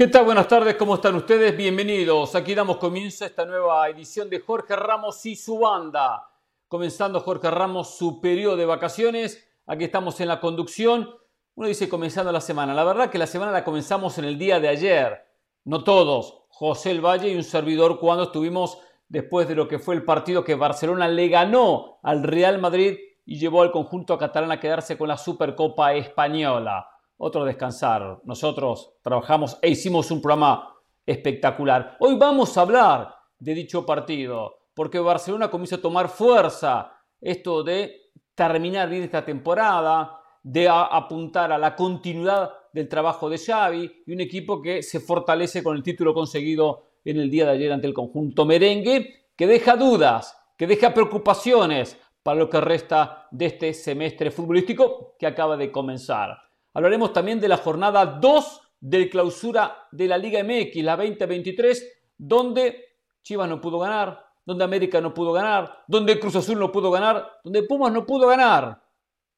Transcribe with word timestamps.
¿Qué 0.00 0.08
tal? 0.08 0.24
Buenas 0.24 0.48
tardes, 0.48 0.76
¿cómo 0.76 0.94
están 0.94 1.14
ustedes? 1.14 1.54
Bienvenidos. 1.54 2.34
Aquí 2.34 2.54
damos 2.54 2.78
comienzo 2.78 3.22
a 3.22 3.26
esta 3.26 3.44
nueva 3.44 3.86
edición 3.86 4.30
de 4.30 4.40
Jorge 4.40 4.74
Ramos 4.74 5.26
y 5.26 5.36
su 5.36 5.58
banda. 5.58 6.26
Comenzando 6.68 7.20
Jorge 7.20 7.50
Ramos 7.50 7.98
su 7.98 8.18
periodo 8.18 8.56
de 8.56 8.64
vacaciones. 8.64 9.46
Aquí 9.66 9.84
estamos 9.84 10.18
en 10.22 10.28
la 10.28 10.40
conducción. 10.40 11.10
Uno 11.54 11.68
dice 11.68 11.90
comenzando 11.90 12.32
la 12.32 12.40
semana. 12.40 12.72
La 12.72 12.84
verdad 12.84 13.10
que 13.10 13.18
la 13.18 13.26
semana 13.26 13.52
la 13.52 13.62
comenzamos 13.62 14.16
en 14.16 14.24
el 14.24 14.38
día 14.38 14.58
de 14.58 14.68
ayer. 14.68 15.22
No 15.64 15.84
todos. 15.84 16.44
José 16.48 16.92
El 16.92 17.04
Valle 17.04 17.28
y 17.28 17.36
un 17.36 17.44
servidor 17.44 18.00
cuando 18.00 18.24
estuvimos 18.24 18.78
después 19.06 19.48
de 19.48 19.54
lo 19.54 19.68
que 19.68 19.78
fue 19.78 19.96
el 19.96 20.06
partido 20.06 20.44
que 20.44 20.54
Barcelona 20.54 21.08
le 21.08 21.28
ganó 21.28 21.98
al 22.02 22.22
Real 22.22 22.58
Madrid 22.58 22.96
y 23.26 23.38
llevó 23.38 23.60
al 23.60 23.70
conjunto 23.70 24.16
catalán 24.16 24.50
a 24.50 24.60
quedarse 24.60 24.96
con 24.96 25.08
la 25.08 25.18
Supercopa 25.18 25.92
Española 25.92 26.86
otro 27.20 27.44
descansar. 27.44 28.20
Nosotros 28.24 28.94
trabajamos 29.02 29.58
e 29.60 29.68
hicimos 29.68 30.10
un 30.10 30.22
programa 30.22 30.74
espectacular. 31.04 31.96
Hoy 32.00 32.16
vamos 32.16 32.56
a 32.56 32.62
hablar 32.62 33.14
de 33.38 33.54
dicho 33.54 33.84
partido, 33.84 34.68
porque 34.74 34.98
Barcelona 34.98 35.50
comienza 35.50 35.76
a 35.76 35.82
tomar 35.82 36.08
fuerza 36.08 36.92
esto 37.20 37.62
de 37.62 38.12
terminar 38.34 38.88
bien 38.88 39.02
esta 39.02 39.24
temporada, 39.24 40.18
de 40.42 40.66
apuntar 40.68 41.52
a 41.52 41.58
la 41.58 41.76
continuidad 41.76 42.50
del 42.72 42.88
trabajo 42.88 43.28
de 43.28 43.36
Xavi 43.36 44.02
y 44.06 44.12
un 44.12 44.20
equipo 44.20 44.62
que 44.62 44.82
se 44.82 45.00
fortalece 45.00 45.62
con 45.62 45.76
el 45.76 45.82
título 45.82 46.14
conseguido 46.14 46.86
en 47.04 47.18
el 47.18 47.30
día 47.30 47.44
de 47.44 47.52
ayer 47.52 47.72
ante 47.72 47.86
el 47.86 47.94
conjunto 47.94 48.46
merengue, 48.46 49.26
que 49.36 49.46
deja 49.46 49.76
dudas, 49.76 50.38
que 50.56 50.66
deja 50.66 50.94
preocupaciones 50.94 52.00
para 52.22 52.38
lo 52.38 52.48
que 52.48 52.60
resta 52.62 53.28
de 53.30 53.46
este 53.46 53.74
semestre 53.74 54.30
futbolístico 54.30 55.16
que 55.18 55.26
acaba 55.26 55.58
de 55.58 55.70
comenzar. 55.70 56.49
Hablaremos 56.72 57.12
también 57.12 57.40
de 57.40 57.48
la 57.48 57.56
jornada 57.56 58.04
2 58.06 58.60
del 58.80 59.10
clausura 59.10 59.88
de 59.90 60.08
la 60.08 60.16
Liga 60.16 60.42
MX, 60.42 60.82
la 60.84 60.96
2023, 60.96 62.02
donde 62.16 62.96
Chivas 63.22 63.48
no 63.48 63.60
pudo 63.60 63.78
ganar, 63.78 64.24
donde 64.44 64.64
América 64.64 65.00
no 65.00 65.12
pudo 65.12 65.32
ganar, 65.32 65.84
donde 65.86 66.18
Cruz 66.18 66.36
Azul 66.36 66.58
no 66.58 66.72
pudo 66.72 66.90
ganar, 66.90 67.40
donde 67.44 67.62
Pumas 67.64 67.92
no 67.92 68.06
pudo 68.06 68.28
ganar. 68.28 68.82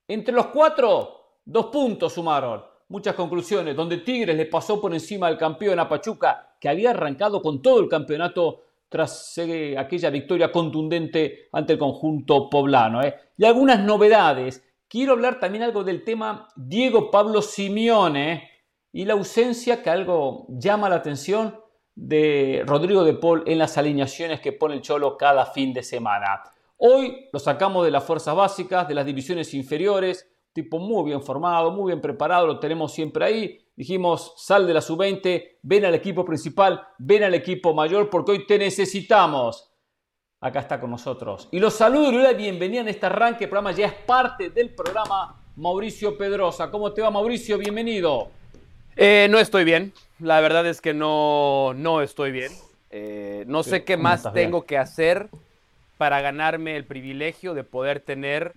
Entre 0.07 0.35
los 0.35 0.47
cuatro, 0.49 1.39
dos 1.45 1.67
puntos 1.67 2.13
sumaron. 2.13 2.65
Muchas 2.89 3.15
conclusiones, 3.15 3.75
donde 3.75 3.99
Tigres 3.99 4.37
le 4.37 4.47
pasó 4.47 4.81
por 4.81 4.93
encima 4.93 5.27
al 5.27 5.39
campeón 5.39 5.79
a 5.79 5.89
Pachuca, 5.89 6.57
que 6.61 6.69
había 6.69 6.91
arrancado 6.91 7.41
con 7.41 7.63
todo 7.63 7.81
el 7.81 7.89
campeonato 7.89 8.61
tras 8.89 9.39
eh, 9.39 9.77
aquella 9.79 10.11
victoria 10.11 10.53
contundente 10.53 11.49
ante 11.53 11.73
el 11.73 11.79
conjunto 11.79 12.51
poblano. 12.51 13.03
¿eh? 13.03 13.15
Y 13.39 13.45
algunas 13.47 13.81
novedades 13.81 14.63
Quiero 14.93 15.13
hablar 15.13 15.41
también 15.41 15.65
algo 15.65 15.85
del 15.85 16.05
tema 16.05 16.51
Diego 16.55 17.11
Pablo 17.11 17.41
Simeone 17.41 18.51
y 18.93 19.07
la 19.07 19.15
ausencia 19.15 19.83
que 19.83 19.89
algo 19.89 20.45
llama 20.51 20.91
la 20.91 20.97
atención 20.97 21.59
de 21.95 22.63
Rodrigo 22.67 23.03
de 23.03 23.15
Paul 23.15 23.43
en 23.47 23.57
las 23.57 23.79
alineaciones 23.79 24.41
que 24.41 24.53
pone 24.53 24.75
el 24.75 24.83
Cholo 24.83 25.17
cada 25.17 25.47
fin 25.47 25.73
de 25.73 25.83
semana. 25.83 26.43
Hoy 26.77 27.31
lo 27.33 27.39
sacamos 27.39 27.87
de 27.87 27.91
las 27.91 28.05
fuerzas 28.05 28.37
básicas, 28.37 28.87
de 28.87 28.93
las 28.93 29.07
divisiones 29.07 29.55
inferiores, 29.55 30.31
tipo 30.53 30.79
muy 30.79 31.07
bien 31.07 31.23
formado, 31.23 31.71
muy 31.71 31.87
bien 31.87 32.03
preparado, 32.03 32.47
lo 32.47 32.61
tenemos 32.61 32.93
siempre 32.93 33.25
ahí. 33.25 33.59
Dijimos, 33.75 34.35
sal 34.37 34.67
de 34.67 34.75
la 34.75 34.83
sub-20, 34.83 35.61
ven 35.63 35.87
al 35.87 35.95
equipo 35.95 36.23
principal, 36.23 36.87
ven 36.99 37.23
al 37.23 37.33
equipo 37.33 37.73
mayor, 37.73 38.11
porque 38.11 38.33
hoy 38.33 38.47
te 38.47 38.59
necesitamos 38.59 39.72
acá 40.43 40.59
está 40.59 40.81
con 40.81 40.91
nosotros. 40.91 41.49
Y 41.53 41.61
los 41.61 41.73
saludo 41.73 42.09
y 42.09 42.11
le 42.11 42.17
doy 42.19 42.25
la 42.25 42.33
bienvenida 42.33 42.81
en 42.83 42.89
este 42.89 43.07
arranque. 43.07 43.45
El 43.45 43.51
programa 43.51 43.73
ya 43.73 43.87
es 43.87 43.95
parte 43.95 44.51
del 44.51 44.71
programa 44.71 45.37
Mauricio 45.57 46.19
Pedrosa. 46.19 46.71
¿Cómo 46.71 46.93
te 46.93 47.01
va, 47.01 47.11
Mauricio? 47.11 47.57
Bienvenido. 47.57 48.29
Eh, 48.97 49.29
no 49.31 49.39
estoy 49.39 49.65
bien. 49.65 49.93
La 50.19 50.41
verdad 50.41 50.67
es 50.67 50.81
que 50.81 50.95
no, 50.95 51.73
no 51.75 52.03
estoy 52.03 52.33
bien. 52.33 52.53
Eh, 52.91 53.45
no 53.47 53.63
sé 53.63 53.85
qué 53.85 53.97
más 53.97 54.31
tengo 54.35 54.65
que 54.65 54.77
hacer 54.77 55.29
para 55.97 56.21
ganarme 56.21 56.77
el 56.77 56.85
privilegio 56.85 57.55
de 57.55 57.63
poder 57.63 58.01
tener 58.01 58.53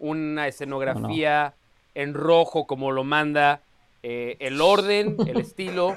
una 0.00 0.48
escenografía 0.48 1.54
en 1.94 2.12
rojo 2.14 2.66
como 2.66 2.90
lo 2.90 3.04
manda 3.04 3.60
eh, 4.02 4.36
el 4.40 4.60
orden, 4.60 5.16
el 5.26 5.36
estilo 5.40 5.96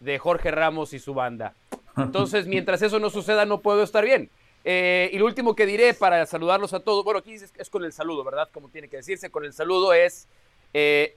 de 0.00 0.18
Jorge 0.18 0.50
Ramos 0.50 0.92
y 0.92 0.98
su 0.98 1.14
banda. 1.14 1.54
Entonces, 1.96 2.46
mientras 2.46 2.82
eso 2.82 2.98
no 2.98 3.08
suceda, 3.08 3.46
no 3.46 3.60
puedo 3.60 3.82
estar 3.82 4.04
bien. 4.04 4.28
Eh, 4.64 5.10
y 5.12 5.18
lo 5.18 5.26
último 5.26 5.54
que 5.54 5.66
diré 5.66 5.92
para 5.92 6.24
saludarlos 6.24 6.72
a 6.72 6.80
todos, 6.80 7.04
bueno, 7.04 7.20
aquí 7.20 7.34
es, 7.34 7.70
con 7.70 7.84
el 7.84 7.92
saludo, 7.92 8.24
¿verdad? 8.24 8.48
Como 8.52 8.68
tiene 8.70 8.88
que 8.88 8.96
decirse, 8.96 9.30
con 9.30 9.44
el 9.44 9.52
saludo 9.52 9.92
es, 9.92 10.26
eh, 10.72 11.16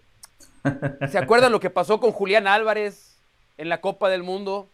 ¿se 1.09 1.17
acuerdan 1.17 1.53
lo 1.53 1.61
que 1.61 1.69
pasó 1.69 1.99
con 1.99 2.11
Julián 2.11 2.45
Álvarez 2.45 3.15
en 3.57 3.69
la 3.69 3.79
Copa 3.79 4.09
del 4.09 4.23
Mundo? 4.23 4.67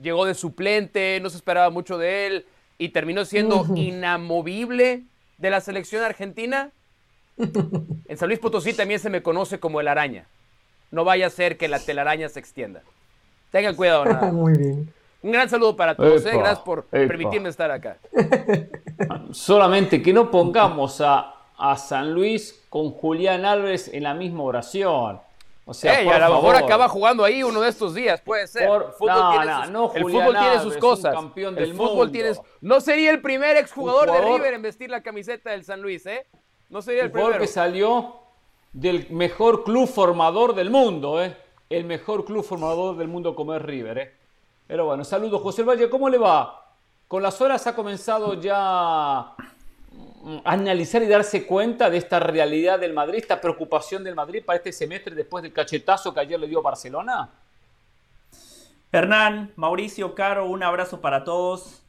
Llegó 0.00 0.26
de 0.26 0.34
suplente, 0.34 1.18
no 1.20 1.28
se 1.28 1.38
esperaba 1.38 1.70
mucho 1.70 1.98
de 1.98 2.26
él 2.26 2.46
y 2.78 2.90
terminó 2.90 3.24
siendo 3.24 3.66
inamovible 3.74 5.02
de 5.38 5.50
la 5.50 5.60
selección 5.60 6.04
argentina. 6.04 6.70
En 7.36 8.16
San 8.16 8.28
Luis 8.28 8.38
Potosí 8.38 8.74
también 8.74 9.00
se 9.00 9.10
me 9.10 9.22
conoce 9.22 9.58
como 9.58 9.80
el 9.80 9.88
araña. 9.88 10.26
No 10.90 11.04
vaya 11.04 11.26
a 11.26 11.30
ser 11.30 11.56
que 11.56 11.68
la 11.68 11.80
telaraña 11.80 12.28
se 12.28 12.38
extienda. 12.38 12.82
Tengan 13.50 13.74
cuidado. 13.74 14.04
Nada. 14.04 14.22
Muy 14.32 14.56
bien. 14.56 14.92
Un 15.26 15.32
gran 15.32 15.50
saludo 15.50 15.74
para 15.74 15.96
todos, 15.96 16.24
¿eh? 16.24 16.30
gracias 16.34 16.60
por 16.60 16.84
permitirme 16.84 17.48
estar 17.48 17.68
acá. 17.68 17.98
Solamente 19.32 20.00
que 20.00 20.12
no 20.12 20.30
pongamos 20.30 21.00
a, 21.00 21.34
a, 21.58 21.76
San 21.76 22.12
Luis 22.12 22.64
con 22.68 22.92
Julián 22.92 23.44
Álvarez 23.44 23.92
en 23.92 24.04
la 24.04 24.14
misma 24.14 24.44
oración. 24.44 25.20
O 25.64 25.74
sea, 25.74 25.98
a 25.98 26.28
lo 26.28 26.36
mejor 26.36 26.54
acaba 26.54 26.88
jugando 26.88 27.24
ahí 27.24 27.42
uno 27.42 27.60
de 27.60 27.70
estos 27.70 27.92
días, 27.92 28.20
puede 28.20 28.46
ser. 28.46 28.70
el 28.70 28.92
fútbol, 28.92 30.36
tiene, 30.38 30.60
sus, 30.60 30.76
cosas. 30.76 31.12
Campeón 31.12 31.56
del 31.56 31.70
el 31.70 31.74
fútbol 31.74 32.12
tiene 32.12 32.30
No 32.60 32.80
sería 32.80 33.10
el 33.10 33.20
primer 33.20 33.56
exjugador 33.56 34.12
de 34.12 34.20
River 34.20 34.54
en 34.54 34.62
vestir 34.62 34.90
la 34.90 35.02
camiseta 35.02 35.50
del 35.50 35.64
San 35.64 35.82
Luis, 35.82 36.06
¿eh? 36.06 36.24
No 36.68 36.82
sería 36.82 37.02
el 37.02 37.10
primero. 37.10 37.36
que 37.36 37.48
salió 37.48 38.14
del 38.72 39.10
mejor 39.10 39.64
club 39.64 39.88
formador 39.88 40.54
del 40.54 40.70
mundo, 40.70 41.20
¿eh? 41.20 41.36
El 41.68 41.84
mejor 41.84 42.24
club 42.24 42.44
formador 42.44 42.96
del 42.96 43.08
mundo 43.08 43.34
como 43.34 43.52
es 43.52 43.60
River, 43.60 43.98
¿eh? 43.98 44.15
Pero 44.66 44.86
bueno, 44.86 45.04
saludos 45.04 45.42
José 45.42 45.62
Valle, 45.62 45.88
¿cómo 45.88 46.08
le 46.08 46.18
va? 46.18 46.74
Con 47.06 47.22
las 47.22 47.40
horas 47.40 47.66
ha 47.68 47.76
comenzado 47.76 48.34
ya 48.34 48.56
a 48.58 49.36
analizar 50.44 51.02
y 51.02 51.06
darse 51.06 51.46
cuenta 51.46 51.88
de 51.88 51.98
esta 51.98 52.18
realidad 52.18 52.80
del 52.80 52.92
Madrid, 52.92 53.18
esta 53.18 53.40
preocupación 53.40 54.02
del 54.02 54.16
Madrid 54.16 54.42
para 54.44 54.56
este 54.56 54.72
semestre 54.72 55.14
después 55.14 55.42
del 55.42 55.52
cachetazo 55.52 56.12
que 56.12 56.20
ayer 56.20 56.40
le 56.40 56.48
dio 56.48 56.62
Barcelona. 56.62 57.30
Hernán, 58.90 59.52
Mauricio, 59.54 60.16
Caro, 60.16 60.46
un 60.46 60.64
abrazo 60.64 61.00
para 61.00 61.22
todos. 61.22 61.82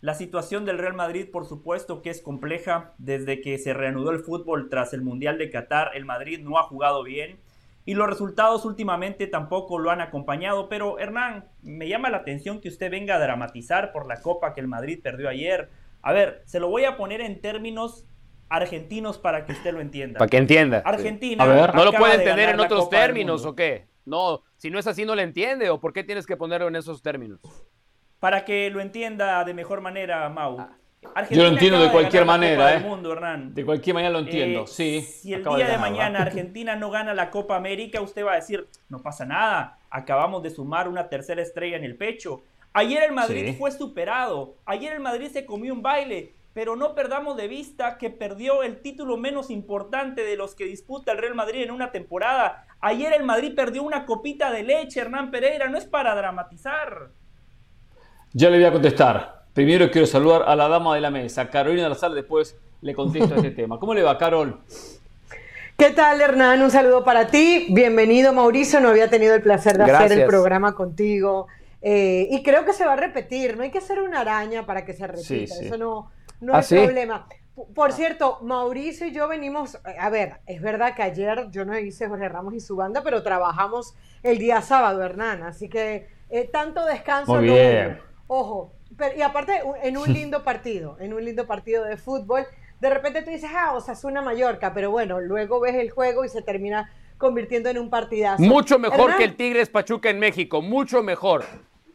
La 0.00 0.14
situación 0.14 0.64
del 0.64 0.78
Real 0.78 0.94
Madrid, 0.94 1.28
por 1.30 1.46
supuesto 1.46 2.00
que 2.00 2.10
es 2.10 2.22
compleja. 2.22 2.92
Desde 2.96 3.42
que 3.42 3.58
se 3.58 3.74
reanudó 3.74 4.12
el 4.12 4.20
fútbol 4.20 4.70
tras 4.70 4.94
el 4.94 5.02
Mundial 5.02 5.36
de 5.36 5.50
Qatar, 5.50 5.90
el 5.94 6.06
Madrid 6.06 6.40
no 6.40 6.58
ha 6.58 6.62
jugado 6.62 7.02
bien 7.02 7.38
y 7.84 7.94
los 7.94 8.08
resultados 8.08 8.64
últimamente 8.64 9.26
tampoco 9.26 9.78
lo 9.78 9.90
han 9.90 10.00
acompañado. 10.00 10.68
Pero 10.68 10.98
Hernán, 10.98 11.48
me 11.62 11.88
llama 11.88 12.10
la 12.10 12.18
atención 12.18 12.60
que 12.60 12.68
usted 12.68 12.90
venga 12.90 13.16
a 13.16 13.18
dramatizar 13.18 13.92
por 13.92 14.06
la 14.06 14.20
copa 14.20 14.54
que 14.54 14.60
el 14.60 14.68
Madrid 14.68 15.00
perdió 15.02 15.28
ayer. 15.28 15.70
A 16.02 16.12
ver, 16.12 16.42
se 16.46 16.60
lo 16.60 16.68
voy 16.68 16.84
a 16.84 16.96
poner 16.96 17.20
en 17.20 17.40
términos 17.40 18.06
argentinos 18.48 19.18
para 19.18 19.44
que 19.44 19.52
usted 19.52 19.72
lo 19.72 19.80
entienda. 19.80 20.18
Para 20.18 20.28
que 20.28 20.36
entienda. 20.38 20.82
Argentina. 20.84 21.44
A 21.44 21.46
ver. 21.46 21.74
¿No 21.74 21.84
lo 21.84 21.92
puede 21.92 22.14
entender 22.14 22.50
en 22.50 22.60
otros 22.60 22.88
términos 22.88 23.44
o 23.44 23.54
qué? 23.54 23.86
No, 24.06 24.42
si 24.56 24.70
no 24.70 24.78
es 24.78 24.86
así 24.86 25.04
no 25.04 25.14
le 25.14 25.22
entiende 25.22 25.70
o 25.70 25.80
por 25.80 25.92
qué 25.92 26.04
tienes 26.04 26.26
que 26.26 26.36
ponerlo 26.36 26.68
en 26.68 26.76
esos 26.76 27.02
términos. 27.02 27.40
Para 28.20 28.44
que 28.44 28.70
lo 28.70 28.80
entienda 28.80 29.44
de 29.44 29.54
mejor 29.54 29.80
manera, 29.80 30.28
Mau. 30.28 30.58
Ah. 30.58 30.76
Yo 31.30 31.42
lo 31.42 31.48
entiendo 31.48 31.80
de 31.80 31.90
cualquier 31.90 32.24
manera, 32.24 32.74
¿eh? 32.74 32.80
Mundo, 32.80 33.16
De 33.50 33.64
cualquier 33.64 33.94
manera 33.94 34.12
lo 34.12 34.20
entiendo, 34.20 34.64
eh, 34.64 34.66
sí. 34.66 35.00
Si 35.02 35.32
el 35.32 35.44
día 35.44 35.68
de, 35.68 35.78
mañana 35.78 36.22
Argentina 36.22 36.76
no 36.76 36.90
gana 36.90 37.14
la 37.14 37.30
Copa 37.30 37.56
América, 37.56 38.00
usted 38.00 38.24
va 38.24 38.32
a 38.32 38.36
decir, 38.36 38.68
no 38.88 39.02
pasa 39.02 39.24
nada, 39.24 39.78
acabamos 39.90 40.42
de 40.42 40.50
sumar 40.50 40.88
una 40.88 41.08
tercera 41.08 41.42
estrella 41.42 41.76
en 41.76 41.84
el 41.84 41.96
pecho. 41.96 42.42
Ayer 42.72 43.04
el 43.04 43.12
Madrid 43.12 43.54
fue 43.56 43.70
superado, 43.70 44.56
ayer 44.64 44.92
el 44.92 45.00
Madrid 45.00 45.28
se 45.32 45.46
comió 45.46 45.72
un 45.72 45.82
baile, 45.82 46.32
pero 46.54 46.76
no 46.76 46.94
perdamos 46.94 47.36
de 47.36 47.48
vista 47.48 47.98
que 47.98 48.10
perdió 48.10 48.62
el 48.62 48.80
título 48.80 49.16
menos 49.16 49.50
importante 49.50 50.24
de 50.24 50.36
los 50.36 50.54
que 50.54 50.64
disputa 50.64 51.12
el 51.12 51.18
Real 51.18 51.34
Madrid 51.34 51.62
en 51.62 51.70
una 51.70 51.90
temporada. 51.90 52.66
Ayer 52.80 53.12
el 53.12 53.24
Madrid 53.24 53.54
perdió 53.54 53.82
una 53.82 54.06
copita 54.06 54.50
de 54.50 54.62
leche, 54.62 55.00
Hernán 55.00 55.30
Pereira, 55.30 55.68
no 55.68 55.78
es 55.78 55.84
para 55.84 56.14
dramatizar. 56.14 57.10
Ya 58.32 58.50
le 58.50 58.56
voy 58.56 58.66
a 58.66 58.72
contestar. 58.72 59.33
Primero 59.54 59.88
quiero 59.92 60.06
saludar 60.08 60.42
a 60.48 60.56
la 60.56 60.66
dama 60.66 60.96
de 60.96 61.00
la 61.00 61.12
mesa, 61.12 61.48
Carolina 61.48 61.88
Lazar, 61.88 62.10
después 62.10 62.58
le 62.82 62.92
contesto 62.92 63.34
a 63.34 63.36
este 63.36 63.50
tema. 63.52 63.78
¿Cómo 63.78 63.94
le 63.94 64.02
va, 64.02 64.18
Carol? 64.18 64.60
¿Qué 65.76 65.90
tal, 65.90 66.20
Hernán? 66.20 66.60
Un 66.60 66.72
saludo 66.72 67.04
para 67.04 67.28
ti. 67.28 67.68
Bienvenido, 67.70 68.32
Mauricio. 68.32 68.80
No 68.80 68.88
había 68.88 69.08
tenido 69.08 69.32
el 69.32 69.42
placer 69.42 69.78
de 69.78 69.84
hacer 69.84 70.18
el 70.18 70.26
programa 70.26 70.74
contigo. 70.74 71.46
Eh, 71.82 72.26
y 72.32 72.42
creo 72.42 72.64
que 72.64 72.72
se 72.72 72.84
va 72.84 72.94
a 72.94 72.96
repetir. 72.96 73.56
No 73.56 73.62
hay 73.62 73.70
que 73.70 73.80
ser 73.80 74.02
una 74.02 74.22
araña 74.22 74.66
para 74.66 74.84
que 74.84 74.92
se 74.92 75.06
repita. 75.06 75.54
Eso 75.54 75.78
no, 75.78 76.10
no 76.40 76.58
es 76.58 76.66
problema. 76.66 77.28
Por 77.76 77.92
cierto, 77.92 78.38
Mauricio 78.42 79.06
y 79.06 79.12
yo 79.12 79.28
venimos, 79.28 79.78
a 80.00 80.10
ver, 80.10 80.38
es 80.46 80.60
verdad 80.60 80.96
que 80.96 81.04
ayer 81.04 81.46
yo 81.52 81.64
no 81.64 81.78
hice 81.78 82.08
Jorge 82.08 82.28
Ramos 82.28 82.54
y 82.54 82.60
su 82.60 82.74
banda, 82.74 83.02
pero 83.04 83.22
trabajamos 83.22 83.94
el 84.24 84.38
día 84.38 84.60
sábado, 84.62 85.04
Hernán, 85.04 85.44
así 85.44 85.68
que 85.68 86.08
eh, 86.30 86.50
tanto 86.52 86.84
descanso. 86.84 87.34
Muy 87.34 87.44
bien. 87.44 88.00
Ojo, 88.26 88.72
y 89.16 89.22
aparte 89.22 89.62
en 89.82 89.96
un 89.96 90.12
lindo 90.12 90.44
partido, 90.44 90.96
en 91.00 91.14
un 91.14 91.24
lindo 91.24 91.46
partido 91.46 91.84
de 91.84 91.96
fútbol, 91.96 92.46
de 92.80 92.90
repente 92.90 93.22
tú 93.22 93.30
dices, 93.30 93.50
ah, 93.54 93.72
o 93.74 93.80
sea, 93.80 93.94
es 93.94 94.04
una 94.04 94.22
Mallorca, 94.22 94.74
pero 94.74 94.90
bueno, 94.90 95.20
luego 95.20 95.60
ves 95.60 95.74
el 95.74 95.90
juego 95.90 96.24
y 96.24 96.28
se 96.28 96.42
termina 96.42 96.90
convirtiendo 97.18 97.70
en 97.70 97.78
un 97.78 97.90
partidazo. 97.90 98.42
Mucho 98.42 98.78
mejor 98.78 99.16
que 99.16 99.24
el 99.24 99.36
Tigres 99.36 99.68
Pachuca 99.68 100.10
en 100.10 100.18
México, 100.18 100.60
mucho 100.60 101.02
mejor. 101.02 101.44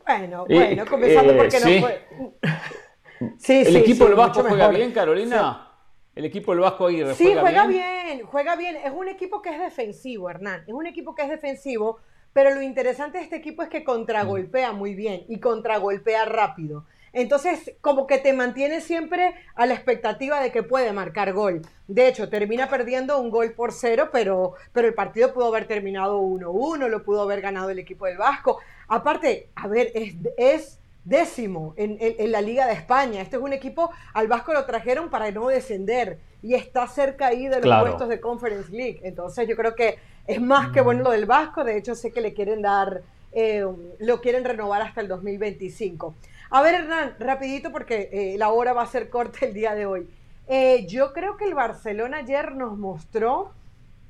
Bueno, 0.06 0.46
bueno, 0.50 0.86
comenzando 0.88 1.38
porque 1.38 1.58
eh, 1.58 1.62
no 1.62 1.88
fue. 1.88 3.34
Sí, 3.38 3.64
¿El 3.66 3.76
equipo 3.76 4.06
del 4.06 4.16
Vasco 4.16 4.44
juega 4.44 4.70
bien, 4.70 4.92
Carolina? 4.92 5.70
El 6.16 6.26
equipo 6.26 6.52
del 6.52 6.62
Vasco 6.62 6.88
ahí 6.88 7.04
Sí, 7.14 7.34
juega 7.40 7.68
bien? 7.68 8.24
juega 8.26 8.56
bien. 8.56 8.78
Es 8.78 8.92
un 8.92 9.08
equipo 9.08 9.42
que 9.42 9.52
es 9.52 9.60
defensivo, 9.60 10.30
Hernán. 10.30 10.64
Es 10.68 10.74
un 10.74 10.88
equipo 10.88 11.14
que 11.16 11.22
es 11.24 11.30
defensivo, 11.30 12.00
pero 12.34 12.54
lo 12.54 12.62
interesante 12.62 13.18
de 13.18 13.24
este 13.24 13.38
equipo 13.38 13.64
es 13.64 13.70
que 13.70 13.84
contragolpea 13.84 14.72
muy 14.72 14.96
bien 14.96 15.26
y 15.28 15.40
contragolpea 15.40 16.26
rápido. 16.26 16.86
Entonces, 17.12 17.74
como 17.82 18.06
que 18.06 18.20
te 18.20 18.34
mantiene 18.34 18.82
siempre 18.82 19.34
a 19.56 19.66
la 19.66 19.74
expectativa 19.74 20.40
de 20.42 20.52
que 20.52 20.64
puede 20.64 20.94
marcar 20.94 21.34
gol. 21.34 21.62
De 21.88 22.08
hecho, 22.08 22.30
termina 22.30 22.70
perdiendo 22.70 23.20
un 23.20 23.32
gol 23.32 23.54
por 23.54 23.72
cero, 23.72 24.10
pero, 24.12 24.54
pero 24.74 24.88
el 24.88 24.94
partido 24.94 25.34
pudo 25.34 25.48
haber 25.48 25.66
terminado 25.66 26.22
1-1, 26.22 26.88
lo 26.88 27.04
pudo 27.04 27.24
haber 27.24 27.42
ganado 27.42 27.72
el 27.72 27.80
equipo 27.80 28.06
del 28.06 28.18
Vasco. 28.18 28.60
Aparte, 28.88 29.50
a 29.56 29.68
ver, 29.68 29.92
es, 29.96 30.16
es 30.38 30.80
décimo 31.04 31.74
en, 31.78 32.32
la 32.32 32.42
Liga 32.42 32.68
de 32.68 32.74
España. 32.74 33.22
Este 33.22 33.38
es 33.38 33.42
un 33.42 33.54
equipo, 33.54 33.90
al 34.14 34.28
Vasco 34.28 34.54
lo 34.54 34.66
trajeron 34.66 35.10
para 35.10 35.32
no 35.32 35.48
descender 35.48 36.20
y 36.42 36.54
está 36.54 36.88
cerca 36.88 37.28
ahí 37.28 37.48
de 37.48 37.62
los 37.62 37.82
puestos 37.82 38.08
de 38.10 38.20
Conference 38.20 38.72
League. 38.72 39.02
Entonces 39.04 39.48
yo 39.48 39.56
creo 39.56 39.76
que 39.76 39.98
es 40.30 40.40
más 40.40 40.72
que 40.72 40.82
bueno 40.82 41.04
lo 41.04 41.12
del 41.12 41.26
Vasco. 41.26 41.64
De 41.64 41.76
hecho, 41.76 41.96
sé 41.96 42.12
que 42.12 42.22
le 42.22 42.36
quieren 42.36 42.62
dar, 42.62 43.02
eh, 43.32 43.66
lo 43.98 44.22
quieren 44.22 44.46
renovar 44.46 44.84
hasta 44.84 45.02
el 45.02 45.08
2025. 45.08 46.14
A 46.52 46.62
ver, 46.62 46.76
Hernán, 46.76 47.16
rapidito 47.20 47.72
porque 47.72 48.10
eh, 48.12 48.36
la 48.38 48.50
hora 48.50 48.74
va 48.74 48.84
a 48.84 48.88
ser 48.88 49.10
corta 49.10 49.46
el 49.48 49.56
día 49.56 49.74
de 49.74 49.88
hoy. 49.88 50.08
Eh, 50.48 50.86
yo 50.88 51.14
creo 51.14 51.36
que 51.36 51.46
el 51.46 51.56
Barcelona 51.56 52.18
ayer 52.18 52.56
nos 52.56 52.78
mostró 52.78 53.54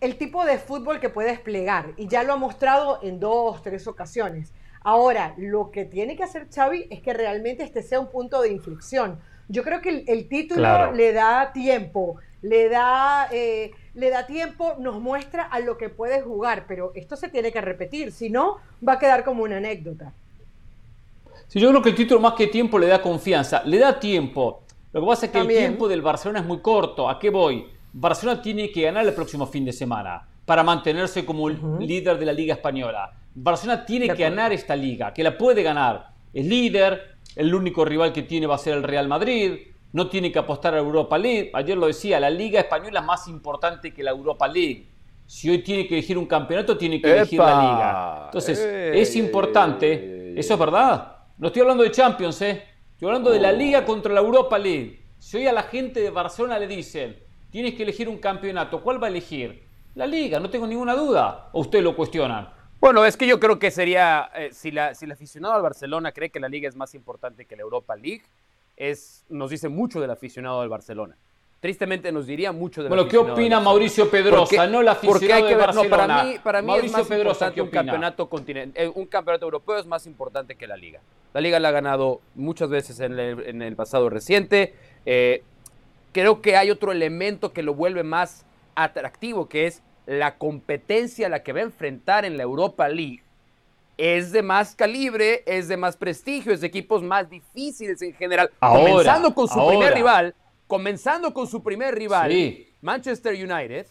el 0.01 0.18
tipo 0.18 0.45
de 0.45 0.57
fútbol 0.57 1.00
que 1.00 1.10
puede 1.10 1.30
desplegar 1.30 1.94
y 1.95 2.07
ya 2.07 2.24
lo 2.24 2.33
ha 2.33 2.38
mostrado 2.38 3.00
en 3.01 3.21
dos, 3.21 3.62
tres 3.62 3.88
ocasiones. 3.88 4.51
Ahora, 4.81 5.33
lo 5.38 5.71
que 5.71 5.86
tiene 5.86 6.18
que 6.18 6.24
hacer 6.24 6.48
Xavi 6.54 6.88
es 6.89 7.01
que 7.01 7.13
realmente 7.13 7.63
este 7.63 7.81
sea 7.81 8.00
un 8.00 8.10
punto 8.10 8.42
de 8.42 8.51
inflexión. 8.51 9.19
Yo 9.48 9.63
creo 9.63 9.81
que 9.81 10.04
el, 10.06 10.27
título 10.27 10.92
le 10.92 11.12
da 11.12 11.51
tiempo, 11.54 12.18
le 12.42 12.69
da, 12.69 13.27
eh, 13.31 13.71
le 13.94 14.09
da 14.09 14.25
tiempo, 14.25 14.75
nos 14.80 15.00
muestra 15.00 15.44
a 15.44 15.59
lo 15.59 15.77
que 15.77 15.89
puede 15.89 16.21
jugar, 16.21 16.65
pero 16.68 16.91
esto 16.95 17.15
se 17.15 17.30
tiene 17.30 17.51
que 17.51 17.62
repetir, 17.62 18.12
si 18.12 18.30
no, 18.30 18.57
va 18.88 18.94
a 18.94 19.00
quedar 19.00 19.24
como 19.24 19.44
una 19.44 19.57
anécdota. 19.57 20.13
Sí, 21.47 21.59
yo 21.59 21.69
creo 21.69 21.81
que 21.81 21.89
el 21.89 21.95
título 21.95 22.19
más 22.19 22.33
que 22.33 22.47
tiempo 22.47 22.77
le 22.77 22.88
da 22.88 23.01
confianza, 23.01 23.63
le 23.65 23.80
da 23.80 24.00
tiempo. 24.00 24.62
Lo 24.94 25.01
que 25.01 25.07
pasa 25.07 25.25
es 25.25 25.31
que 25.31 25.39
el 25.39 25.47
tiempo 25.47 25.88
del 25.88 26.01
Barcelona 26.01 26.39
es 26.39 26.45
muy 26.45 26.59
corto. 26.59 27.09
¿A 27.09 27.19
qué 27.19 27.30
voy? 27.30 27.68
Barcelona 27.94 28.41
tiene 28.41 28.71
que 28.71 28.83
ganar 28.83 29.06
el 29.06 29.13
próximo 29.13 29.47
fin 29.47 29.65
de 29.65 29.74
semana 29.74 30.27
para 30.45 30.63
mantenerse 30.63 31.25
como 31.25 31.50
el 31.50 31.59
líder 31.80 32.18
de 32.18 32.25
la 32.25 32.33
Liga 32.33 32.53
Española. 32.53 33.13
Barcelona 33.33 33.85
tiene 33.85 34.07
que 34.07 34.24
ganar 34.24 34.51
esta 34.53 34.75
liga, 34.75 35.13
que 35.13 35.24
la 35.24 35.38
puede 35.38 35.63
ganar. 35.63 36.09
Es 36.33 36.45
líder, 36.45 37.15
el 37.35 37.53
único 37.53 37.85
rival 37.85 38.13
que 38.13 38.24
tiene 38.24 38.47
va 38.47 38.56
a 38.56 38.59
ser 38.59 38.74
el 38.74 38.83
Real 38.83 39.07
Madrid, 39.07 39.59
no 39.91 40.07
tiene 40.09 40.31
que 40.31 40.39
apostar 40.39 40.74
a 40.74 40.77
Europa 40.77 41.18
League. 41.18 41.51
Ayer 41.53 41.77
lo 41.77 41.88
decía, 41.88 42.19
la 42.19 42.30
Liga 42.30 42.59
Española 42.59 43.00
es 43.00 43.06
más 43.06 43.27
importante 43.27 43.94
que 43.94 44.03
la 44.03 44.12
Europa 44.12 44.47
League. 44.47 44.88
Si 45.25 45.50
hoy 45.50 45.59
tiene 45.59 45.88
que 45.88 45.95
elegir 45.95 46.18
un 46.18 46.25
campeonato, 46.25 46.77
tiene 46.77 47.01
que 47.01 47.12
elegir 47.12 47.39
la 47.39 47.62
liga. 47.62 48.21
Entonces, 48.25 48.59
es 48.59 49.15
importante, 49.15 50.39
eso 50.39 50.53
es 50.53 50.59
verdad. 50.59 51.18
No 51.38 51.47
estoy 51.47 51.62
hablando 51.62 51.83
de 51.83 51.91
Champions, 51.91 52.41
¿eh? 52.41 52.63
Estoy 52.91 53.07
hablando 53.07 53.31
de 53.31 53.39
la 53.39 53.51
Liga 53.51 53.86
contra 53.86 54.13
la 54.13 54.19
Europa 54.19 54.57
League. 54.57 55.06
Si 55.18 55.38
hoy 55.38 55.47
a 55.47 55.53
la 55.53 55.63
gente 55.63 56.01
de 56.01 56.09
Barcelona 56.09 56.59
le 56.59 56.68
dicen, 56.68 57.18
tienes 57.50 57.75
que 57.75 57.83
elegir 57.83 58.09
un 58.09 58.18
campeonato, 58.18 58.81
¿cuál 58.81 59.01
va 59.01 59.07
a 59.07 59.09
elegir? 59.09 59.63
La 59.95 60.06
Liga, 60.06 60.39
no 60.39 60.50
tengo 60.50 60.68
ninguna 60.68 60.95
duda. 60.95 61.50
¿O 61.53 61.62
usted 61.62 61.81
lo 61.81 61.95
cuestionan? 61.95 62.50
Bueno, 62.81 63.06
es 63.06 63.15
que 63.15 63.27
yo 63.27 63.39
creo 63.39 63.59
que 63.59 63.71
sería, 63.71 64.30
eh, 64.35 64.50
si, 64.51 64.71
la, 64.71 64.95
si 64.95 65.06
el 65.06 65.12
aficionado 65.12 65.53
al 65.53 65.62
Barcelona 65.62 66.12
cree 66.12 66.30
que 66.30 66.39
la 66.39 66.50
Liga 66.50 66.68
es 66.68 66.75
más 66.75 66.94
importante 66.94 67.45
que 67.45 67.56
la 67.56 67.62
Europa 67.62 67.95
League, 67.95 68.24
es, 68.80 69.26
nos 69.30 69.52
dice 69.52 69.70
mucho 69.70 70.02
del 70.02 70.10
aficionado 70.10 70.62
del 70.62 70.70
Barcelona 70.70 71.16
tristemente 71.60 72.12
nos 72.12 72.26
diría 72.26 72.52
mucho 72.52 72.81
de 72.81 72.90
Bueno, 72.90 73.08
¿qué 73.08 73.18
opina 73.18 73.60
Mauricio 73.60 74.10
Pedrosa? 74.10 74.68
no 74.68 74.81
la 74.81 74.94
aficionado 74.94 75.46
de 75.48 75.56
Barcelona. 75.56 75.90
para 75.90 76.24
mí, 76.24 76.36
para 76.42 76.62
mí 76.62 76.74
es 76.76 76.92
más 76.92 77.08
Pedrosa, 77.08 77.48
importante 77.48 77.62
un 77.62 77.70
campeonato, 77.70 78.30
eh, 78.76 78.92
un 78.94 79.06
campeonato 79.08 79.46
europeo 79.46 79.78
es 79.78 79.86
más 79.86 80.06
importante 80.06 80.56
que 80.56 80.68
la 80.68 80.78
Liga. 80.78 81.02
La 81.34 81.42
Liga 81.42 81.60
la 81.60 81.70
ha 81.70 81.72
ganado 81.72 82.22
muchas 82.36 82.70
veces 82.70 83.00
en 83.00 83.62
el, 83.62 83.76
pasado 83.76 84.10
reciente. 84.10 84.74
Eh, 85.06 85.44
creo 86.12 86.42
que 86.42 86.56
hay 86.56 86.72
otro 86.72 86.92
elemento 86.92 87.52
que 87.52 87.62
lo 87.62 87.74
vuelve 87.74 88.04
más 88.04 88.46
atractivo, 88.76 89.50
que 89.50 89.68
es 89.68 89.84
la 90.06 90.38
competencia 90.38 91.28
a 91.28 91.30
la 91.30 91.44
que 91.44 91.54
va 91.54 91.60
a 91.60 91.64
enfrentar 91.64 92.26
en 92.26 92.38
la 92.38 92.44
Europa 92.44 92.88
League. 92.88 93.22
Es 94.01 94.31
de 94.31 94.42
más 94.42 94.75
calibre, 94.75 95.44
es 95.46 95.68
de 95.68 95.75
más 95.75 95.98
prestigio, 95.98 96.54
es 96.54 96.62
de 96.62 96.68
equipos 96.68 97.04
más 97.04 97.30
difíciles 97.30 98.01
en 98.01 98.13
general. 98.13 98.50
comenzando 98.57 99.36
con 99.36 99.50
su 99.50 99.68
primer 99.68 99.94
rival, 99.94 100.36
comenzando 100.68 101.34
con 101.34 101.48
su 101.48 101.62
primer 101.62 101.96
rival, 101.96 102.31
Manchester 102.81 103.34
United, 103.34 103.86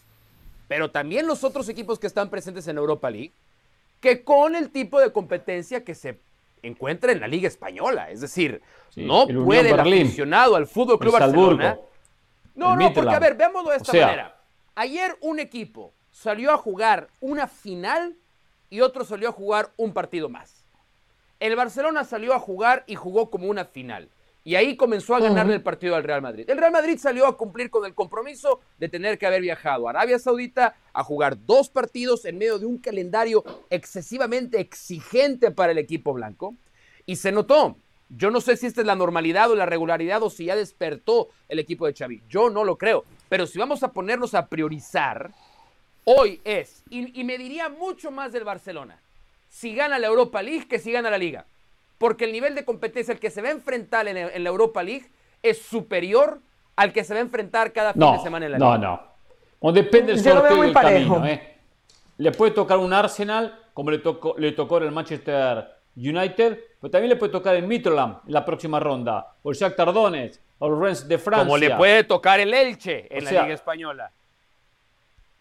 pero 0.67 0.89
también 0.89 1.27
los 1.27 1.43
otros 1.43 1.69
equipos 1.69 1.99
que 1.99 2.07
están 2.07 2.31
presentes 2.31 2.67
en 2.67 2.79
Europa 2.79 3.11
League, 3.11 3.33
que 3.99 4.23
con 4.23 4.55
el 4.55 4.71
tipo 4.71 4.99
de 4.99 5.11
competencia 5.13 5.83
que 5.83 5.93
se 5.93 6.17
encuentra 6.63 7.11
en 7.11 7.19
la 7.19 7.27
Liga 7.27 7.47
Española. 7.47 8.09
Es 8.09 8.21
decir, 8.21 8.63
no 8.95 9.27
puede 9.27 9.69
el 9.69 9.79
aficionado 9.79 10.55
al 10.55 10.65
Fútbol 10.65 10.97
Club 10.97 11.13
Barcelona. 11.13 11.77
No, 12.55 12.75
no, 12.75 12.91
porque 12.95 13.13
a 13.13 13.19
ver, 13.19 13.35
veámoslo 13.35 13.69
de 13.69 13.77
esta 13.77 13.93
manera. 13.93 14.41
Ayer 14.73 15.15
un 15.21 15.37
equipo 15.37 15.93
salió 16.11 16.51
a 16.51 16.57
jugar 16.57 17.09
una 17.19 17.47
final 17.47 18.15
y 18.69 18.81
otro 18.81 19.05
salió 19.05 19.29
a 19.29 19.33
jugar 19.33 19.71
un 19.77 19.93
partido 19.93 20.29
más. 20.29 20.65
El 21.39 21.55
Barcelona 21.55 22.03
salió 22.03 22.33
a 22.33 22.39
jugar 22.39 22.83
y 22.87 22.95
jugó 22.95 23.29
como 23.29 23.47
una 23.47 23.65
final. 23.65 24.09
Y 24.43 24.55
ahí 24.55 24.75
comenzó 24.77 25.15
a 25.15 25.19
ganarle 25.19 25.55
el 25.55 25.61
partido 25.61 25.95
al 25.95 26.03
Real 26.03 26.21
Madrid. 26.21 26.49
El 26.49 26.57
Real 26.57 26.71
Madrid 26.71 26.97
salió 26.97 27.27
a 27.27 27.37
cumplir 27.37 27.69
con 27.69 27.85
el 27.85 27.93
compromiso 27.93 28.61
de 28.77 28.89
tener 28.89 29.17
que 29.17 29.27
haber 29.27 29.41
viajado 29.41 29.87
a 29.87 29.91
Arabia 29.91 30.17
Saudita 30.17 30.75
a 30.93 31.03
jugar 31.03 31.45
dos 31.45 31.69
partidos 31.69 32.25
en 32.25 32.37
medio 32.37 32.57
de 32.57 32.65
un 32.65 32.77
calendario 32.77 33.43
excesivamente 33.69 34.59
exigente 34.59 35.51
para 35.51 35.73
el 35.73 35.77
equipo 35.77 36.13
blanco. 36.13 36.55
Y 37.05 37.17
se 37.17 37.31
notó. 37.31 37.77
Yo 38.09 38.31
no 38.31 38.41
sé 38.41 38.57
si 38.57 38.65
esta 38.65 38.81
es 38.81 38.87
la 38.87 38.95
normalidad 38.95 39.51
o 39.51 39.55
la 39.55 39.67
regularidad 39.67 40.23
o 40.23 40.29
si 40.29 40.45
ya 40.45 40.55
despertó 40.55 41.29
el 41.47 41.59
equipo 41.59 41.85
de 41.85 41.93
Xavi. 41.93 42.23
Yo 42.27 42.49
no 42.49 42.63
lo 42.63 42.77
creo. 42.77 43.03
Pero 43.27 43.45
si 43.45 43.59
vamos 43.59 43.83
a 43.83 43.91
ponernos 43.91 44.33
a 44.33 44.47
priorizar, 44.47 45.31
hoy 46.17 46.41
es, 46.43 46.83
y, 46.89 47.19
y 47.19 47.23
me 47.23 47.37
diría 47.37 47.69
mucho 47.69 48.11
más 48.11 48.31
del 48.31 48.43
Barcelona, 48.43 48.99
si 49.49 49.75
gana 49.75 49.99
la 49.99 50.07
Europa 50.07 50.41
League 50.41 50.67
que 50.67 50.79
si 50.79 50.91
gana 50.91 51.09
la 51.09 51.17
Liga 51.17 51.45
porque 51.99 52.25
el 52.25 52.31
nivel 52.31 52.55
de 52.55 52.65
competencia 52.65 53.13
al 53.13 53.19
que 53.19 53.29
se 53.29 53.43
va 53.43 53.49
a 53.49 53.51
enfrentar 53.51 54.07
en, 54.07 54.43
la 54.43 54.49
Europa 54.49 54.81
League 54.81 55.05
es 55.43 55.61
superior 55.61 56.39
al 56.75 56.91
que 56.93 57.03
se 57.03 57.13
va 57.13 57.19
a 57.19 57.21
enfrentar 57.21 57.71
cada 57.71 57.93
fin 57.93 58.11
de 58.13 58.19
semana 58.19 58.45
en 58.47 58.53
la 58.53 58.57
Liga. 58.57 58.69
No, 58.69 58.77
no. 58.77 59.01
O 59.59 59.71
depende 59.71 60.13
del 60.13 60.23
sorteo 60.23 60.63
del 60.63 60.73
camino. 60.73 61.25
¿eh? 61.27 61.57
Le 62.17 62.31
puede 62.31 62.53
tocar 62.53 62.77
un 62.77 62.93
Arsenal, 62.93 63.53
como 63.73 63.91
le 63.91 63.99
tocó, 63.99 64.33
le 64.37 64.53
tocó 64.53 64.77
el 64.77 64.91
Manchester 64.91 65.67
United, 65.95 66.57
pero 66.79 66.89
también 66.89 67.09
le 67.09 67.15
puede 67.17 67.33
tocar 67.33 67.55
el 67.55 67.67
Midland 67.67 68.19
en 68.25 68.33
la 68.33 68.45
próxima 68.45 68.79
ronda, 68.79 69.35
o 69.43 69.51
el 69.51 69.57
Shakhtar 69.57 69.91
Donetsk, 69.91 70.41
o 70.59 70.67
el 70.67 70.79
Rennes 70.79 71.07
de 71.07 71.17
Francia. 71.17 71.45
Como 71.45 71.57
le 71.57 71.75
puede 71.75 72.05
tocar 72.05 72.39
el 72.39 72.53
Elche 72.53 73.07
en 73.09 73.25
la 73.25 73.31
Liga 73.31 73.53
Española. 73.53 74.09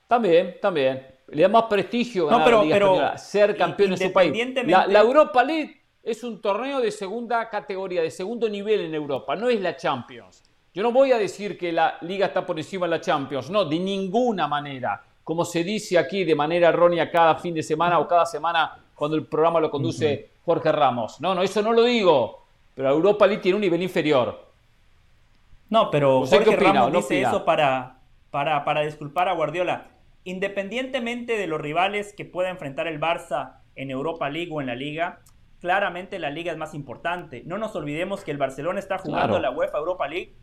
También, 0.09 0.57
también. 0.61 1.07
Le 1.29 1.43
da 1.43 1.49
más 1.49 1.65
prestigio 1.65 2.27
ganar 2.27 2.51
la 2.51 2.65
Liga 2.65 3.19
ser 3.19 3.57
campeón 3.57 3.93
en 3.93 3.99
su 3.99 4.13
país. 4.13 4.33
la 4.65 5.01
Europa 5.01 5.45
League 5.45 5.79
es 6.03 6.25
un 6.25 6.41
torneo 6.41 6.81
de 6.81 6.91
segunda 6.91 7.49
categoría, 7.51 8.01
de 8.01 8.11
segundo 8.11 8.49
nivel 8.49 8.81
en 8.81 8.95
Europa, 8.95 9.37
no 9.37 9.51
es 9.51 9.61
la 9.61 9.77
Champions. 9.77 10.43
Yo 10.73 10.83
no 10.83 10.91
voy 10.91 11.13
a 11.13 11.19
decir 11.19 11.59
que 11.59 11.71
la 11.71 11.99
liga 12.01 12.27
está 12.27 12.47
por 12.47 12.59
encima 12.59 12.87
de 12.87 12.91
la 12.91 13.01
Champions, 13.01 13.51
no, 13.51 13.67
de 13.67 13.79
ninguna 13.79 14.49
manera. 14.49 15.03
Como 15.23 15.45
se 15.45 15.63
dice 15.63 15.99
aquí 15.99 16.25
de 16.25 16.35
manera 16.35 16.69
errónea 16.69 17.11
cada 17.11 17.35
fin 17.35 17.55
de 17.55 17.63
semana 17.63 17.99
o 17.99 18.09
cada 18.09 18.25
semana 18.25 18.79
cuando 18.95 19.17
el 19.17 19.27
programa 19.27 19.61
lo 19.61 19.71
conduce 19.71 20.31
Jorge 20.45 20.73
Ramos. 20.73 21.21
No, 21.21 21.35
no, 21.35 21.43
eso 21.43 21.61
no 21.61 21.73
lo 21.73 21.85
digo. 21.85 22.47
Pero 22.75 22.89
Europa 22.89 23.27
League 23.27 23.43
tiene 23.43 23.57
un 23.57 23.61
nivel 23.61 23.83
inferior. 23.83 24.47
No, 25.69 25.91
pero 25.91 26.25
Jorge 26.25 26.57
Ramos 26.57 26.93
dice 26.93 27.21
eso 27.21 27.45
para, 27.45 27.99
para, 28.31 28.65
para 28.65 28.81
disculpar 28.83 29.29
a 29.29 29.33
Guardiola. 29.35 29.98
Independientemente 30.29 31.39
de 31.39 31.47
los 31.47 31.59
rivales 31.59 32.13
que 32.13 32.27
pueda 32.27 32.51
enfrentar 32.51 32.87
el 32.87 33.01
Barça 33.01 33.63
en 33.77 33.91
Europa 33.91 34.29
League 34.29 34.51
o 34.53 34.61
en 34.61 34.67
la 34.67 34.75
Liga, 34.75 35.23
claramente 35.59 36.19
la 36.19 36.29
liga 36.29 36.53
es 36.53 36.59
más 36.59 36.75
importante. 36.75 37.45
No 37.47 37.57
nos 37.57 37.75
olvidemos 37.75 38.25
que 38.25 38.31
el 38.31 38.37
Barcelona 38.37 38.79
está 38.79 38.99
jugando 38.99 39.39
la 39.39 39.51
UEFA 39.51 39.79
Europa 39.79 40.07
League 40.07 40.37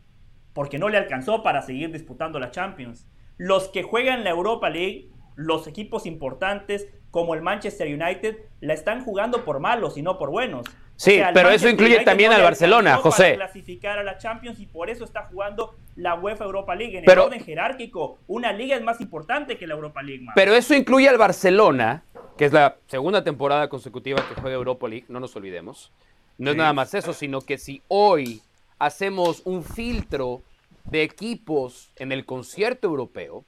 porque 0.54 0.80
no 0.80 0.88
le 0.88 0.98
alcanzó 0.98 1.44
para 1.44 1.62
seguir 1.62 1.92
disputando 1.92 2.40
la 2.40 2.50
Champions. 2.50 3.08
Los 3.36 3.68
que 3.68 3.84
juegan 3.84 4.24
la 4.24 4.30
Europa 4.30 4.70
League, 4.70 5.12
los 5.36 5.68
equipos 5.68 6.04
importantes 6.04 6.92
como 7.12 7.34
el 7.34 7.42
Manchester 7.42 7.86
United, 7.86 8.38
la 8.58 8.74
están 8.74 9.04
jugando 9.04 9.44
por 9.44 9.60
malos 9.60 9.96
y 9.96 10.02
no 10.02 10.18
por 10.18 10.30
buenos. 10.30 10.66
Sí, 10.96 11.20
pero 11.34 11.50
eso 11.50 11.68
incluye 11.68 12.02
también 12.04 12.32
al 12.32 12.42
Barcelona, 12.42 12.96
José. 12.96 13.34
Para 13.34 13.46
clasificar 13.46 13.98
a 13.98 14.02
la 14.02 14.16
Champions 14.16 14.58
y 14.60 14.66
por 14.66 14.88
eso 14.88 15.04
está 15.04 15.24
jugando 15.26 15.76
la 15.94 16.14
UEFA 16.14 16.44
Europa 16.44 16.74
League. 16.74 16.98
En 16.98 17.08
el 17.08 17.18
orden 17.18 17.44
jerárquico, 17.44 18.18
una 18.26 18.52
liga 18.52 18.76
es 18.76 18.82
más 18.82 19.00
importante 19.00 19.58
que 19.58 19.66
la 19.66 19.74
Europa 19.74 20.02
League. 20.02 20.26
Pero 20.34 20.54
eso 20.54 20.74
incluye 20.74 21.08
al 21.08 21.18
Barcelona, 21.18 22.02
que 22.38 22.46
es 22.46 22.52
la 22.52 22.76
segunda 22.86 23.22
temporada 23.22 23.68
consecutiva 23.68 24.26
que 24.26 24.40
juega 24.40 24.56
Europa 24.56 24.88
League, 24.88 25.04
no 25.08 25.20
nos 25.20 25.36
olvidemos. 25.36 25.92
No 26.38 26.50
es 26.50 26.56
nada 26.56 26.72
más 26.72 26.94
eso, 26.94 27.12
sino 27.12 27.40
que 27.40 27.58
si 27.58 27.82
hoy 27.88 28.42
hacemos 28.78 29.42
un 29.44 29.64
filtro 29.64 30.42
de 30.84 31.02
equipos 31.02 31.90
en 31.96 32.12
el 32.12 32.24
concierto 32.24 32.86
europeo, 32.88 33.44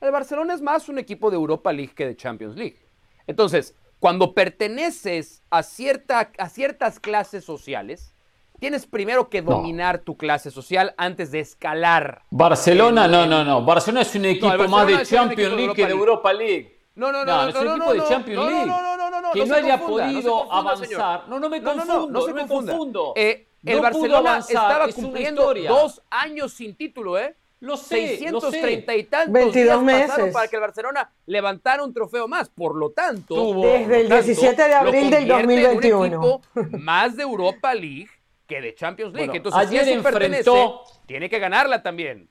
el 0.00 0.10
Barcelona 0.10 0.54
es 0.54 0.60
más 0.60 0.88
un 0.88 0.98
equipo 0.98 1.30
de 1.30 1.36
Europa 1.36 1.72
League 1.72 1.94
que 1.94 2.06
de 2.06 2.16
Champions 2.16 2.56
League. 2.56 2.78
Entonces, 3.26 3.74
cuando 4.04 4.34
perteneces 4.34 5.42
a, 5.48 5.62
cierta, 5.62 6.30
a 6.36 6.50
ciertas 6.50 7.00
clases 7.00 7.42
sociales, 7.42 8.14
tienes 8.60 8.84
primero 8.84 9.30
que 9.30 9.40
dominar 9.40 10.00
tu 10.00 10.18
clase 10.18 10.50
social 10.50 10.94
antes 10.98 11.30
de 11.30 11.40
escalar. 11.40 12.20
Barcelona, 12.28 13.08
no, 13.08 13.24
no, 13.24 13.42
no. 13.42 13.64
Barcelona 13.64 14.02
es 14.02 14.14
un 14.14 14.26
equipo 14.26 14.68
más 14.68 14.86
de 14.88 15.06
Champions 15.06 15.54
League 15.54 15.72
que 15.72 15.86
de 15.86 15.92
Europa 15.92 16.34
League. 16.34 16.80
No, 16.96 17.10
no, 17.10 17.24
no, 17.24 17.44
no, 17.44 17.48
es 17.48 17.54
un 17.54 17.66
equipo 17.66 17.94
de 17.94 18.04
Champions 18.06 18.46
League. 18.46 18.66
No, 18.66 18.82
no, 18.82 19.10
no, 19.10 19.20
no, 19.22 19.32
que 19.32 19.46
no, 19.46 19.54
haya 19.54 19.78
podido 19.78 20.52
avanzar. 20.52 21.26
No, 21.26 21.40
no 21.40 21.48
me 21.48 21.62
confundo, 21.62 22.06
no, 22.10 22.20
se 22.26 22.34
me 22.34 22.46
confundo. 22.46 23.14
Eh, 23.16 23.48
el 23.64 23.80
Barcelona 23.80 24.36
estaba 24.46 24.86
cumpliendo 24.88 25.54
dos 25.66 26.02
años 26.10 26.52
sin 26.52 26.76
título, 26.76 27.18
¿eh? 27.18 27.34
Lo 27.64 27.78
sé, 27.78 28.18
630 28.18 28.94
y 28.94 29.04
tantos 29.04 29.32
22 29.32 29.82
meses 29.82 30.32
para 30.34 30.48
que 30.48 30.56
el 30.56 30.60
Barcelona 30.60 31.10
levantara 31.24 31.82
un 31.82 31.94
trofeo 31.94 32.28
más. 32.28 32.50
Por 32.50 32.76
lo 32.76 32.90
tanto, 32.90 33.54
desde 33.62 34.02
el 34.02 34.08
17 34.10 34.68
de 34.68 34.74
abril 34.74 35.10
del 35.10 35.26
2021, 35.26 36.40
más 36.72 37.16
de 37.16 37.22
Europa 37.22 37.74
League 37.74 38.10
que 38.46 38.60
de 38.60 38.74
Champions 38.74 39.14
League. 39.14 39.34
Entonces, 39.34 39.58
ayer 39.58 39.88
enfrentó, 39.88 40.82
tiene 41.06 41.30
que 41.30 41.38
ganarla 41.38 41.82
también. 41.82 42.28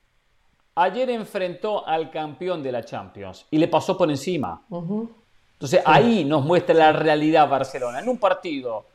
Ayer 0.76 1.10
enfrentó 1.10 1.84
al 1.84 2.12
campeón 2.12 2.62
de 2.62 2.70
la 2.70 2.84
Champions 2.84 3.46
y 3.50 3.58
le 3.58 3.66
pasó 3.66 3.98
por 3.98 4.08
encima. 4.10 4.62
Entonces 4.70 5.82
ahí 5.84 6.24
nos 6.24 6.44
muestra 6.44 6.76
la 6.76 6.92
realidad 6.92 7.48
Barcelona. 7.48 7.98
En 7.98 8.08
un 8.08 8.18
partido, 8.18 8.86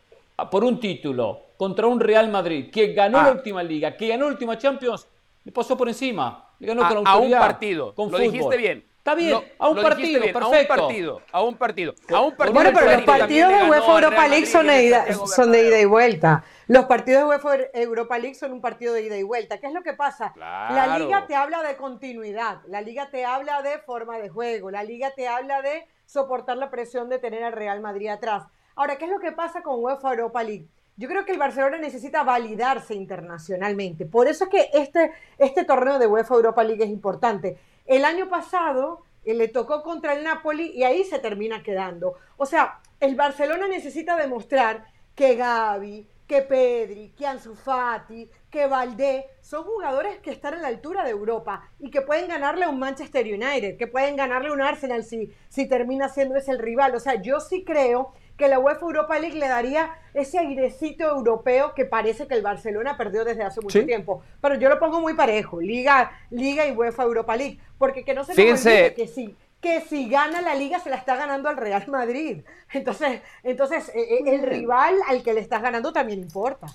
por 0.49 0.63
un 0.63 0.79
título, 0.79 1.47
contra 1.57 1.87
un 1.87 1.99
Real 1.99 2.29
Madrid 2.29 2.69
que 2.71 2.93
ganó 2.93 3.17
la 3.17 3.29
ah. 3.29 3.31
última 3.31 3.61
liga, 3.61 3.97
que 3.97 4.07
ganó 4.07 4.25
la 4.25 4.31
última 4.31 4.57
Champions, 4.57 5.05
le 5.49 5.51
pasó 5.51 5.75
por 5.75 5.87
encima. 5.87 6.47
Le 6.59 6.67
ganó 6.67 6.87
con 6.87 6.97
autoridad. 7.07 7.13
A 7.15 7.17
un 7.17 7.31
partido. 7.31 7.95
Con 7.95 8.11
lo 8.11 8.19
dijiste 8.19 8.55
bien. 8.55 8.85
Está 8.99 9.15
bien, 9.15 9.39
a 9.57 9.69
un 9.69 9.81
partido, 9.81 10.21
perfecto. 10.21 10.43
A 10.43 10.49
un 10.49 10.67
partido, 10.67 11.21
a 11.31 11.41
un 11.41 11.55
partido, 11.55 11.95
a 12.09 12.21
un 12.21 12.35
partido. 12.35 12.53
Bueno, 12.53 12.71
pero 12.75 12.91
los 12.91 13.01
partidos 13.03 13.51
de 13.51 13.69
UEFA 13.69 13.95
Europa 13.95 14.27
League 14.27 14.45
son 14.45 14.67
de, 14.67 14.83
ida, 14.83 15.13
son 15.13 15.51
de 15.51 15.67
ida 15.67 15.79
y 15.79 15.85
vuelta. 15.85 16.43
Los 16.67 16.85
partidos 16.85 17.21
de 17.21 17.27
UEFA 17.29 17.57
Europa 17.73 18.19
League 18.19 18.35
son 18.35 18.51
un 18.51 18.61
partido 18.61 18.93
de 18.93 19.01
ida 19.03 19.17
y 19.17 19.23
vuelta. 19.23 19.57
¿Qué 19.57 19.65
es 19.65 19.73
lo 19.73 19.81
que 19.81 19.93
pasa? 19.93 20.33
La 20.35 20.99
liga 20.99 21.25
te 21.25 21.33
habla 21.33 21.63
de 21.63 21.77
continuidad, 21.77 22.61
la 22.67 22.81
liga 22.81 23.09
te 23.09 23.25
habla 23.25 23.63
de 23.63 23.79
forma 23.79 24.19
de 24.19 24.29
juego, 24.29 24.69
la 24.69 24.83
liga 24.83 25.11
te 25.15 25.27
habla 25.27 25.63
de 25.63 25.87
soportar 26.05 26.57
la 26.57 26.69
presión 26.69 27.09
de 27.09 27.17
tener 27.17 27.43
al 27.43 27.53
Real 27.53 27.81
Madrid 27.81 28.09
atrás. 28.09 28.43
Ahora, 28.75 28.97
¿qué 28.97 29.05
es 29.05 29.11
lo 29.11 29.19
que 29.19 29.31
pasa 29.31 29.63
con 29.63 29.83
UEFA 29.83 30.11
Europa 30.11 30.43
League? 30.43 30.67
Yo 30.99 31.07
creo 31.07 31.23
que 31.23 31.31
el 31.31 31.37
Barcelona 31.37 31.77
necesita 31.77 32.23
validarse 32.23 32.93
internacionalmente. 32.93 34.05
Por 34.05 34.27
eso 34.27 34.43
es 34.43 34.49
que 34.49 34.69
este, 34.73 35.13
este 35.37 35.63
torneo 35.63 35.97
de 35.97 36.07
UEFA 36.07 36.35
Europa 36.35 36.61
League 36.61 36.83
es 36.83 36.89
importante. 36.89 37.57
El 37.85 38.03
año 38.03 38.27
pasado 38.27 39.05
eh, 39.23 39.33
le 39.33 39.47
tocó 39.47 39.81
contra 39.81 40.11
el 40.11 40.25
Napoli 40.25 40.73
y 40.75 40.83
ahí 40.83 41.05
se 41.05 41.19
termina 41.19 41.63
quedando. 41.63 42.15
O 42.35 42.45
sea, 42.45 42.81
el 42.99 43.15
Barcelona 43.15 43.69
necesita 43.69 44.17
demostrar 44.17 44.87
que 45.15 45.35
Gaby, 45.35 46.05
que 46.27 46.41
Pedri, 46.41 47.13
que 47.17 47.25
Ansu 47.25 47.55
Fati, 47.55 48.29
que 48.51 48.67
Valdé 48.67 49.25
son 49.39 49.63
jugadores 49.63 50.19
que 50.19 50.31
están 50.31 50.55
a 50.55 50.57
la 50.57 50.67
altura 50.67 51.05
de 51.05 51.11
Europa 51.11 51.69
y 51.79 51.91
que 51.91 52.01
pueden 52.01 52.27
ganarle 52.27 52.65
a 52.65 52.69
un 52.69 52.77
Manchester 52.77 53.25
United, 53.25 53.77
que 53.77 53.87
pueden 53.87 54.17
ganarle 54.17 54.49
a 54.49 54.53
un 54.53 54.61
Arsenal 54.61 55.05
si, 55.05 55.33
si 55.47 55.65
termina 55.65 56.09
siendo 56.09 56.35
ese 56.35 56.51
el 56.51 56.59
rival. 56.59 56.93
O 56.93 56.99
sea, 56.99 57.21
yo 57.21 57.39
sí 57.39 57.63
creo 57.63 58.11
que 58.39 58.47
la 58.47 58.57
UEFA 58.57 58.85
Europa 58.85 59.19
League 59.19 59.37
le 59.37 59.47
daría 59.47 59.91
ese 60.15 60.39
airecito 60.39 61.03
europeo 61.03 61.75
que 61.75 61.85
parece 61.85 62.25
que 62.25 62.33
el 62.33 62.41
Barcelona 62.41 62.97
perdió 62.97 63.25
desde 63.25 63.43
hace 63.43 63.61
mucho 63.61 63.85
tiempo. 63.85 64.23
Pero 64.41 64.55
yo 64.55 64.69
lo 64.69 64.79
pongo 64.79 65.01
muy 65.01 65.13
parejo, 65.13 65.61
Liga, 65.61 66.11
Liga 66.31 66.65
y 66.65 66.71
UEFA 66.71 67.03
Europa 67.03 67.35
League, 67.35 67.59
porque 67.77 68.03
que 68.03 68.15
no 68.15 68.23
se 68.23 68.31
nos 68.33 68.65
olvide 68.65 68.95
que 68.95 69.07
sí 69.07 69.35
que 69.61 69.81
si 69.81 70.07
gana 70.07 70.39
la 70.39 70.55
liga 70.55 70.79
se 70.79 70.89
la 70.89 70.95
está 70.95 71.17
ganando 71.17 71.49
al 71.49 71.57
Real 71.57 71.85
Madrid. 71.89 72.43
Entonces, 72.73 73.21
entonces 73.43 73.89
eh, 73.89 73.99
eh, 73.99 74.35
el 74.35 74.41
rival 74.43 74.95
al 75.05 75.21
que 75.21 75.33
le 75.33 75.41
estás 75.41 75.61
ganando 75.61 75.91
también 75.91 76.19
importa. 76.19 76.67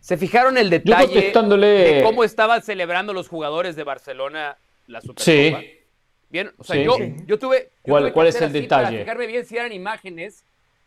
¿Se 0.00 0.16
fijaron 0.16 0.58
el 0.58 0.68
detalle 0.68 1.32
de 1.32 2.02
cómo 2.02 2.24
estaban 2.24 2.60
celebrando 2.62 3.12
los 3.12 3.28
jugadores 3.28 3.76
de 3.76 3.84
Barcelona 3.84 4.58
la 4.88 5.00
Supercopa? 5.00 5.60
Sí. 5.60 5.78
Bien, 6.28 6.50
o 6.58 6.64
sea, 6.64 6.74
yo, 6.82 6.96
yo, 7.26 7.38
tuve. 7.38 7.70
¿Cuál, 7.82 8.12
¿cuál 8.12 8.26
es 8.26 8.40
el 8.40 8.52
detalle? 8.52 8.84
Para 8.84 8.98
fijarme 8.98 9.26
bien 9.28 9.46
si 9.46 9.56
eran 9.56 9.70
imágenes 9.70 10.44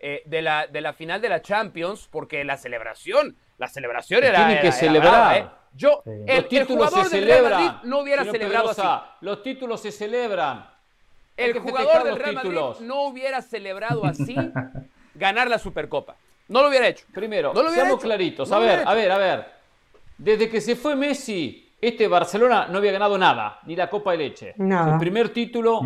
eh, 0.07 0.21
de, 0.27 0.43
la, 0.43 0.67
de 0.67 0.81
la 0.81 0.93
final 0.93 1.19
de 1.19 1.29
la 1.29 1.41
Champions, 1.41 2.07
porque 2.11 2.43
la 2.43 2.57
celebración, 2.57 3.35
la 3.57 3.67
celebración 3.67 4.23
era. 4.23 4.45
Tienen 4.45 4.61
que 4.61 4.71
celebrar. 4.71 5.35
¿eh? 5.35 5.47
Yo, 5.73 6.03
el, 6.05 6.45
el, 6.47 6.65
jugador 6.67 7.09
del 7.09 7.25
Real 7.25 7.43
Madrid 7.49 7.71
no 7.85 8.01
hubiera 8.01 8.23
celebrado 8.23 8.69
así. 8.69 8.83
Los 9.21 9.41
títulos 9.41 9.81
se 9.81 9.91
celebran. 9.91 10.69
El 11.35 11.57
jugador 11.57 12.03
del 12.03 12.17
Real 12.17 12.35
Madrid 12.35 12.51
no 12.81 13.01
hubiera 13.05 13.41
celebrado 13.41 14.05
así 14.05 14.35
ganar 15.15 15.49
la 15.49 15.57
Supercopa. 15.57 16.15
No 16.49 16.61
lo 16.61 16.69
hubiera 16.69 16.87
hecho. 16.87 17.07
Primero, 17.11 17.51
seamos 17.73 17.99
claritos. 17.99 18.51
a 18.51 18.59
ver, 18.59 18.87
a 18.87 18.93
ver, 18.93 19.11
a 19.11 19.17
ver. 19.17 19.45
Desde 20.19 20.47
que 20.47 20.61
se 20.61 20.75
fue 20.75 20.95
Messi, 20.95 21.73
este 21.81 22.07
Barcelona 22.07 22.67
no 22.69 22.77
había 22.77 22.91
ganado 22.91 23.17
nada, 23.17 23.59
ni 23.65 23.75
la 23.75 23.89
Copa 23.89 24.11
de 24.11 24.17
Leche. 24.19 24.53
El 24.55 24.99
primer 24.99 25.29
título 25.29 25.81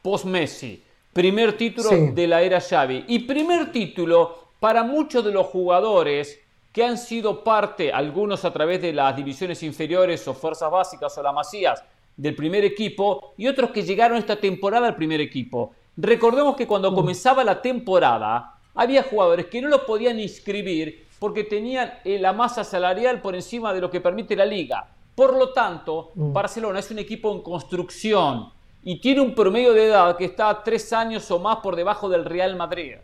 post-Messi. 0.00 0.84
Primer 1.12 1.56
título 1.56 1.90
de 2.12 2.26
la 2.26 2.42
era 2.42 2.60
Xavi. 2.60 3.04
Y 3.08 3.20
primer 3.20 3.72
título 3.72 4.48
para 4.60 4.82
muchos 4.82 5.24
de 5.24 5.32
los 5.32 5.46
jugadores 5.46 6.40
que 6.72 6.84
han 6.84 6.98
sido 6.98 7.42
parte, 7.42 7.92
algunos 7.92 8.44
a 8.44 8.52
través 8.52 8.80
de 8.82 8.92
las 8.92 9.16
divisiones 9.16 9.62
inferiores 9.62 10.26
o 10.28 10.34
fuerzas 10.34 10.70
básicas 10.70 11.16
o 11.16 11.22
la 11.22 11.32
masías 11.32 11.82
del 12.16 12.34
primer 12.34 12.64
equipo, 12.64 13.34
y 13.36 13.46
otros 13.46 13.70
que 13.70 13.82
llegaron 13.82 14.18
esta 14.18 14.36
temporada 14.36 14.88
al 14.88 14.96
primer 14.96 15.20
equipo. 15.20 15.72
Recordemos 15.96 16.56
que 16.56 16.66
cuando 16.66 16.92
mm. 16.92 16.94
comenzaba 16.94 17.44
la 17.44 17.62
temporada, 17.62 18.58
había 18.74 19.02
jugadores 19.02 19.46
que 19.46 19.62
no 19.62 19.68
lo 19.68 19.86
podían 19.86 20.20
inscribir 20.20 21.06
porque 21.18 21.44
tenían 21.44 21.94
eh, 22.04 22.18
la 22.18 22.32
masa 22.32 22.62
salarial 22.64 23.20
por 23.20 23.34
encima 23.34 23.72
de 23.72 23.80
lo 23.80 23.90
que 23.90 24.00
permite 24.00 24.36
la 24.36 24.46
liga. 24.46 24.88
Por 25.14 25.36
lo 25.36 25.52
tanto, 25.52 26.12
mm. 26.14 26.32
Barcelona 26.32 26.78
es 26.78 26.90
un 26.90 27.00
equipo 27.00 27.32
en 27.32 27.42
construcción 27.42 28.50
y 28.88 29.00
tiene 29.00 29.20
un 29.20 29.34
promedio 29.34 29.74
de 29.74 29.88
edad 29.88 30.16
que 30.16 30.24
está 30.24 30.62
tres 30.64 30.94
años 30.94 31.30
o 31.30 31.38
más 31.38 31.56
por 31.56 31.76
debajo 31.76 32.08
del 32.08 32.24
Real 32.24 32.56
Madrid. 32.56 32.94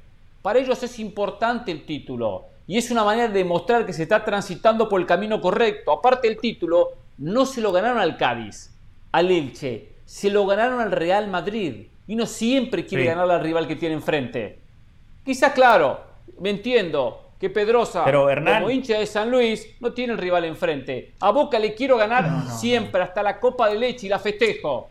Para 0.41 0.59
ellos 0.59 0.83
es 0.83 0.99
importante 0.99 1.71
el 1.71 1.85
título 1.85 2.47
y 2.67 2.79
es 2.79 2.91
una 2.91 3.05
manera 3.05 3.29
de 3.29 3.41
demostrar 3.41 3.85
que 3.85 3.93
se 3.93 4.05
está 4.05 4.25
transitando 4.25 4.89
por 4.89 4.99
el 4.99 5.07
camino 5.07 5.43
correcto. 5.43 5.93
Aparte 5.93 6.27
del 6.27 6.39
título, 6.39 6.93
no 7.19 7.45
se 7.45 7.61
lo 7.61 7.71
ganaron 7.71 7.99
al 7.99 8.17
Cádiz, 8.17 8.75
al 9.13 9.31
Elche, 9.31 9.91
se 10.07 10.31
lo 10.31 10.47
ganaron 10.47 10.81
al 10.81 10.91
Real 10.91 11.29
Madrid 11.29 11.89
y 12.07 12.17
no 12.17 12.25
siempre 12.25 12.87
quiere 12.87 13.05
ganar 13.05 13.31
al 13.31 13.43
rival 13.43 13.69
que 13.69 13.77
tiene 13.77 13.95
enfrente. 13.95 14.61
Quizás, 15.23 15.53
claro, 15.53 16.01
me 16.41 16.49
entiendo, 16.49 17.25
que 17.39 17.51
Pedrosa, 17.51 18.05
como 18.05 18.71
hincha 18.71 18.99
de 19.01 19.05
San 19.05 19.31
Luis, 19.31 19.77
no 19.81 19.93
tiene 19.93 20.15
el 20.15 20.19
rival 20.19 20.47
enfrente. 20.47 21.13
A 21.21 21.31
Boca 21.31 21.59
le 21.59 21.75
quiero 21.75 21.99
ganar 21.99 22.49
siempre, 22.49 23.03
hasta 23.03 23.23
la 23.23 23.39
Copa 23.39 23.69
de 23.69 23.79
Leche 23.79 24.07
y 24.07 24.09
la 24.09 24.19
festejo. 24.19 24.89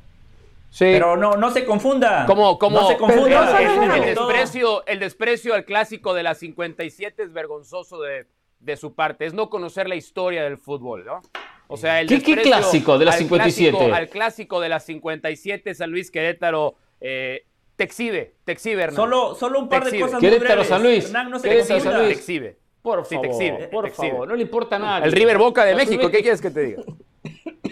Pero 0.79 1.17
no, 1.17 1.35
no 1.35 1.51
se 1.51 1.65
confunda. 1.65 2.25
Como, 2.25 2.57
como 2.57 2.81
no 2.81 2.87
se 2.87 2.97
confunda. 2.97 3.61
El, 3.61 4.05
desprecio, 4.05 4.85
el 4.85 4.99
desprecio 4.99 5.53
al 5.53 5.65
clásico 5.65 6.13
de 6.13 6.23
la 6.23 6.33
57 6.35 7.23
es 7.23 7.33
vergonzoso 7.33 8.01
de, 8.01 8.27
de, 8.59 8.77
su 8.77 8.95
parte. 8.95 9.25
Es 9.25 9.33
no 9.33 9.49
conocer 9.49 9.87
la 9.87 9.95
historia 9.95 10.43
del 10.43 10.57
fútbol, 10.57 11.05
¿no? 11.05 11.21
O 11.67 11.77
sea, 11.77 12.01
el 12.01 12.07
¿Qué, 12.07 12.21
clásico 12.21 12.97
de 12.97 13.05
la 13.05 13.13
57? 13.13 13.69
Al 13.69 13.73
clásico, 13.75 13.95
al 13.95 14.09
clásico 14.09 14.59
de 14.59 14.69
la 14.69 14.79
57, 14.79 15.73
San 15.75 15.91
Luis 15.91 16.11
Querétaro, 16.11 16.75
eh, 16.99 17.45
te 17.75 17.83
exhibe, 17.83 18.35
te 18.43 18.51
exhibe, 18.51 18.83
Hernán. 18.83 18.95
Solo, 18.95 19.35
solo 19.35 19.59
un 19.59 19.69
par 19.69 19.89
de 19.89 19.99
cosas 19.99 20.19
Querétaro, 20.19 20.63
San 20.63 20.83
Luis. 20.83 21.05
Hernán, 21.05 21.29
no 21.29 21.39
se 21.39 21.49
Querétaro, 21.49 21.79
San 21.79 21.97
Luis. 21.97 22.07
Te 22.07 22.13
exhibe. 22.13 22.57
Por 22.81 23.05
favor, 23.05 23.21
te 23.21 23.27
exhibe, 23.31 23.67
por 23.69 23.89
favor, 23.91 24.27
no 24.27 24.35
le 24.35 24.41
importa 24.41 24.77
nada. 24.77 25.05
El 25.05 25.13
River 25.13 25.37
Boca 25.37 25.63
de 25.63 25.73
México, 25.73 26.09
¿qué 26.09 26.21
quieres 26.21 26.41
que 26.41 26.51
te 26.51 26.59
diga? 26.61 26.83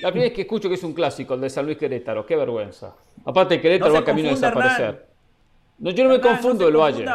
La 0.01 0.09
primera 0.09 0.29
vez 0.29 0.33
que 0.33 0.41
escucho 0.41 0.67
que 0.67 0.75
es 0.75 0.83
un 0.83 0.93
clásico, 0.93 1.33
el 1.33 1.41
de 1.41 1.49
San 1.49 1.65
Luis 1.65 1.77
Querétaro. 1.77 2.25
Qué 2.25 2.35
vergüenza. 2.35 2.95
Aparte, 3.25 3.61
Querétaro 3.61 3.93
va 3.93 3.99
a 3.99 4.03
camino 4.03 4.29
a 4.29 4.31
desaparecer. 4.31 5.07
No, 5.79 5.91
yo 5.91 6.03
no 6.03 6.09
me 6.11 6.21
confundo 6.21 6.65
del 6.65 6.77
Valle. 6.77 7.05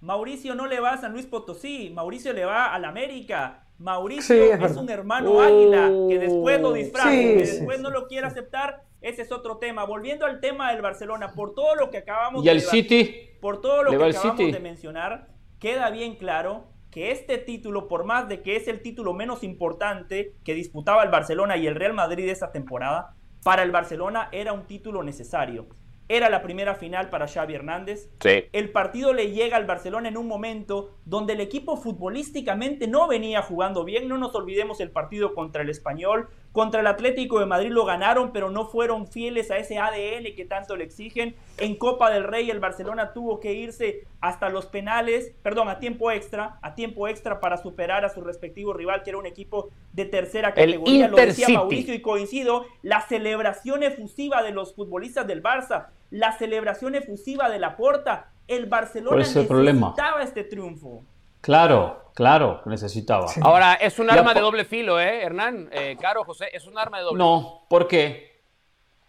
Mauricio 0.00 0.54
no 0.54 0.66
le 0.66 0.80
va 0.80 0.92
a 0.92 0.98
San 0.98 1.12
Luis 1.12 1.26
Potosí. 1.26 1.90
Mauricio 1.94 2.32
le 2.32 2.44
va 2.44 2.72
al 2.72 2.84
América. 2.84 3.64
Mauricio 3.78 4.54
es, 4.54 4.76
un 4.76 4.90
hermano 4.90 5.40
águila 5.40 5.90
que 6.08 6.18
después 6.18 6.60
lo 6.60 6.72
disfraza, 6.72 7.10
que 7.10 7.36
después 7.36 7.80
no 7.80 7.90
lo 7.90 8.06
quiere 8.08 8.26
aceptar. 8.26 8.82
Ese 9.00 9.22
es 9.22 9.32
otro 9.32 9.58
tema. 9.58 9.84
Volviendo 9.84 10.26
al 10.26 10.40
tema 10.40 10.72
del 10.72 10.82
Barcelona, 10.82 11.32
por 11.34 11.54
todo 11.54 11.76
lo 11.76 11.90
que 11.90 11.98
acabamos 11.98 12.44
¿Y 12.44 12.48
de 12.48 12.60
City? 12.60 13.30
por 13.40 13.60
todo 13.60 13.84
lo 13.84 13.90
que 13.90 14.04
acabamos 14.04 14.52
de 14.52 14.60
mencionar, 14.60 15.28
queda 15.60 15.90
bien 15.90 16.16
claro 16.16 16.64
que 16.98 17.12
este 17.12 17.38
título, 17.38 17.86
por 17.86 18.04
más 18.04 18.28
de 18.28 18.42
que 18.42 18.56
es 18.56 18.66
el 18.66 18.82
título 18.82 19.14
menos 19.14 19.44
importante 19.44 20.34
que 20.42 20.52
disputaba 20.52 21.04
el 21.04 21.10
Barcelona 21.10 21.56
y 21.56 21.68
el 21.68 21.76
Real 21.76 21.94
Madrid 21.94 22.28
esa 22.28 22.50
temporada, 22.50 23.14
para 23.44 23.62
el 23.62 23.70
Barcelona 23.70 24.28
era 24.32 24.52
un 24.52 24.66
título 24.66 25.04
necesario. 25.04 25.68
Era 26.08 26.28
la 26.28 26.42
primera 26.42 26.74
final 26.74 27.08
para 27.08 27.28
Xavi 27.28 27.54
Hernández. 27.54 28.10
El 28.52 28.72
partido 28.72 29.12
le 29.12 29.30
llega 29.30 29.56
al 29.56 29.64
Barcelona 29.64 30.08
en 30.08 30.16
un 30.16 30.26
momento 30.26 30.96
donde 31.04 31.34
el 31.34 31.40
equipo 31.40 31.76
futbolísticamente 31.76 32.88
no 32.88 33.06
venía 33.06 33.42
jugando 33.42 33.84
bien. 33.84 34.08
No 34.08 34.18
nos 34.18 34.34
olvidemos 34.34 34.80
el 34.80 34.90
partido 34.90 35.34
contra 35.34 35.62
el 35.62 35.68
Español. 35.68 36.30
Contra 36.52 36.80
el 36.80 36.86
Atlético 36.86 37.40
de 37.40 37.46
Madrid 37.46 37.70
lo 37.70 37.84
ganaron, 37.84 38.32
pero 38.32 38.50
no 38.50 38.66
fueron 38.66 39.06
fieles 39.06 39.50
a 39.50 39.58
ese 39.58 39.78
ADN 39.78 40.34
que 40.36 40.46
tanto 40.48 40.76
le 40.76 40.84
exigen. 40.84 41.36
En 41.58 41.76
Copa 41.76 42.10
del 42.10 42.24
Rey 42.24 42.50
el 42.50 42.60
Barcelona 42.60 43.12
tuvo 43.12 43.38
que 43.38 43.52
irse 43.52 44.06
hasta 44.20 44.48
los 44.48 44.66
penales, 44.66 45.32
perdón, 45.42 45.68
a 45.68 45.78
tiempo 45.78 46.10
extra, 46.10 46.58
a 46.62 46.74
tiempo 46.74 47.06
extra 47.08 47.40
para 47.40 47.56
superar 47.56 48.04
a 48.04 48.08
su 48.08 48.20
respectivo 48.20 48.72
rival, 48.72 49.02
que 49.02 49.10
era 49.10 49.18
un 49.18 49.26
equipo 49.26 49.70
de 49.92 50.06
tercera 50.06 50.54
categoría. 50.54 51.08
lo 51.08 51.16
decía 51.16 51.48
Mauricio 51.50 51.94
y 51.94 52.00
coincido, 52.00 52.64
la 52.82 53.02
celebración 53.02 53.82
efusiva 53.82 54.42
de 54.42 54.52
los 54.52 54.74
futbolistas 54.74 55.26
del 55.26 55.42
Barça 55.42 55.88
la 56.10 56.32
celebración 56.32 56.94
efusiva 56.94 57.48
de 57.50 57.58
la 57.58 57.76
porta. 57.76 58.30
El 58.46 58.66
Barcelona 58.66 59.18
necesitaba 59.18 60.22
este 60.22 60.44
triunfo. 60.44 61.02
Claro, 61.40 62.07
claro, 62.18 62.62
necesitaba. 62.66 63.30
Ahora, 63.42 63.74
es 63.74 64.00
un 64.00 64.10
arma 64.10 64.34
de 64.34 64.40
doble 64.40 64.64
filo, 64.64 64.98
¿eh, 64.98 65.22
Hernán? 65.22 65.68
Eh, 65.70 65.96
Caro, 66.00 66.24
José, 66.24 66.48
es 66.52 66.66
un 66.66 66.76
arma 66.76 66.98
de 66.98 67.04
doble 67.04 67.16
filo. 67.16 67.24
No, 67.24 67.66
¿por 67.70 67.86
qué? 67.86 68.42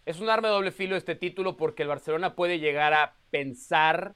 Es 0.06 0.20
un 0.20 0.30
arma 0.30 0.46
de 0.46 0.54
doble 0.54 0.70
filo 0.70 0.94
este 0.94 1.16
título 1.16 1.56
porque 1.56 1.82
el 1.82 1.88
Barcelona 1.88 2.36
puede 2.36 2.60
llegar 2.60 2.94
a 2.94 3.16
pensar 3.30 4.14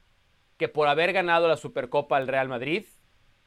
que 0.57 0.69
por 0.69 0.87
haber 0.87 1.13
ganado 1.13 1.49
la 1.49 1.57
Supercopa 1.57 2.17
al 2.17 2.29
Real 2.29 2.49
Madrid, 2.49 2.87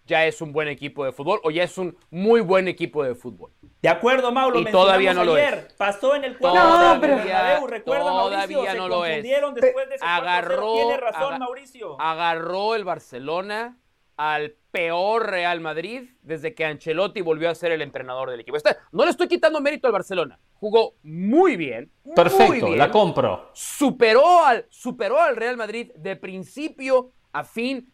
ya 0.05 0.25
es 0.25 0.41
un 0.41 0.51
buen 0.51 0.67
equipo 0.67 1.05
de 1.05 1.13
fútbol 1.13 1.39
o 1.45 1.49
ya 1.49 1.63
es 1.63 1.77
un 1.77 1.97
muy 2.11 2.41
buen 2.41 2.67
equipo 2.67 3.01
de 3.05 3.15
fútbol. 3.15 3.53
De 3.81 3.87
acuerdo, 3.87 4.33
Mauro. 4.33 4.59
Y 4.59 4.65
todavía 4.65 5.13
no 5.13 5.23
lo 5.23 5.37
es. 5.37 5.73
Pasó 5.75 6.13
en 6.13 6.25
el 6.25 6.37
cuadro 6.37 6.95
no, 6.95 6.99
pero... 6.99 7.67
recuerda, 7.67 8.05
todavía 8.05 8.73
no 8.75 8.89
lo 8.89 9.05
es. 9.05 9.23
Después 9.23 9.87
de 9.87 9.95
ese 9.95 10.05
agarró, 10.05 10.73
Tiene 10.73 10.97
razón, 10.97 11.39
Mauricio. 11.39 12.01
Agarró 12.01 12.75
el 12.75 12.83
Barcelona 12.83 13.77
al 14.17 14.55
peor 14.71 15.29
Real 15.29 15.61
Madrid 15.61 16.09
desde 16.21 16.53
que 16.53 16.65
Ancelotti 16.65 17.21
volvió 17.21 17.49
a 17.49 17.55
ser 17.55 17.71
el 17.71 17.81
entrenador 17.81 18.29
del 18.29 18.41
equipo. 18.41 18.57
no 18.91 19.05
le 19.05 19.11
estoy 19.11 19.27
quitando 19.27 19.61
mérito 19.61 19.87
al 19.87 19.93
Barcelona. 19.93 20.39
Jugó 20.55 20.95
muy 21.03 21.55
bien. 21.55 21.91
Perfecto, 22.15 22.75
la 22.75 22.91
compro. 22.91 23.51
Superó 23.53 24.43
al, 24.43 24.65
superó 24.69 25.19
al 25.19 25.35
Real 25.35 25.55
Madrid 25.55 25.91
de 25.95 26.15
principio 26.15 27.11
a 27.31 27.43
fin 27.43 27.93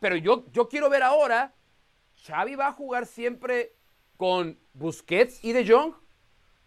pero 0.00 0.16
yo, 0.16 0.46
yo 0.52 0.68
quiero 0.68 0.90
ver 0.90 1.02
ahora, 1.02 1.54
Xavi 2.26 2.54
va 2.54 2.68
a 2.68 2.72
jugar 2.72 3.06
siempre 3.06 3.76
con 4.16 4.58
Busquets 4.72 5.42
y 5.44 5.52
De 5.52 5.66
Jong. 5.66 5.94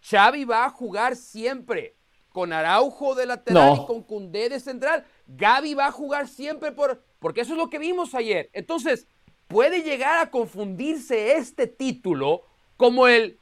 Xavi 0.02 0.46
va 0.46 0.66
a 0.66 0.70
jugar 0.70 1.16
siempre 1.16 1.98
con 2.30 2.52
Araujo 2.52 3.14
de 3.16 3.26
lateral 3.26 3.78
y 3.82 3.86
con 3.86 4.04
Cundé 4.04 4.50
de 4.50 4.60
central. 4.60 5.06
Gaby 5.28 5.76
va 5.76 5.88
a 5.88 5.92
jugar 5.92 6.28
siempre 6.28 6.72
por, 6.72 7.04
porque 7.24 7.42
eso 7.42 7.54
es 7.54 7.58
lo 7.58 7.70
que 7.70 7.80
vimos 7.80 8.14
ayer. 8.14 8.50
Entonces, 8.52 9.08
puede 9.48 9.82
llegar 9.82 10.20
a 10.20 10.30
confundirse 10.30 11.38
este 11.38 11.68
título 11.68 12.42
como 12.76 13.08
el 13.08 13.40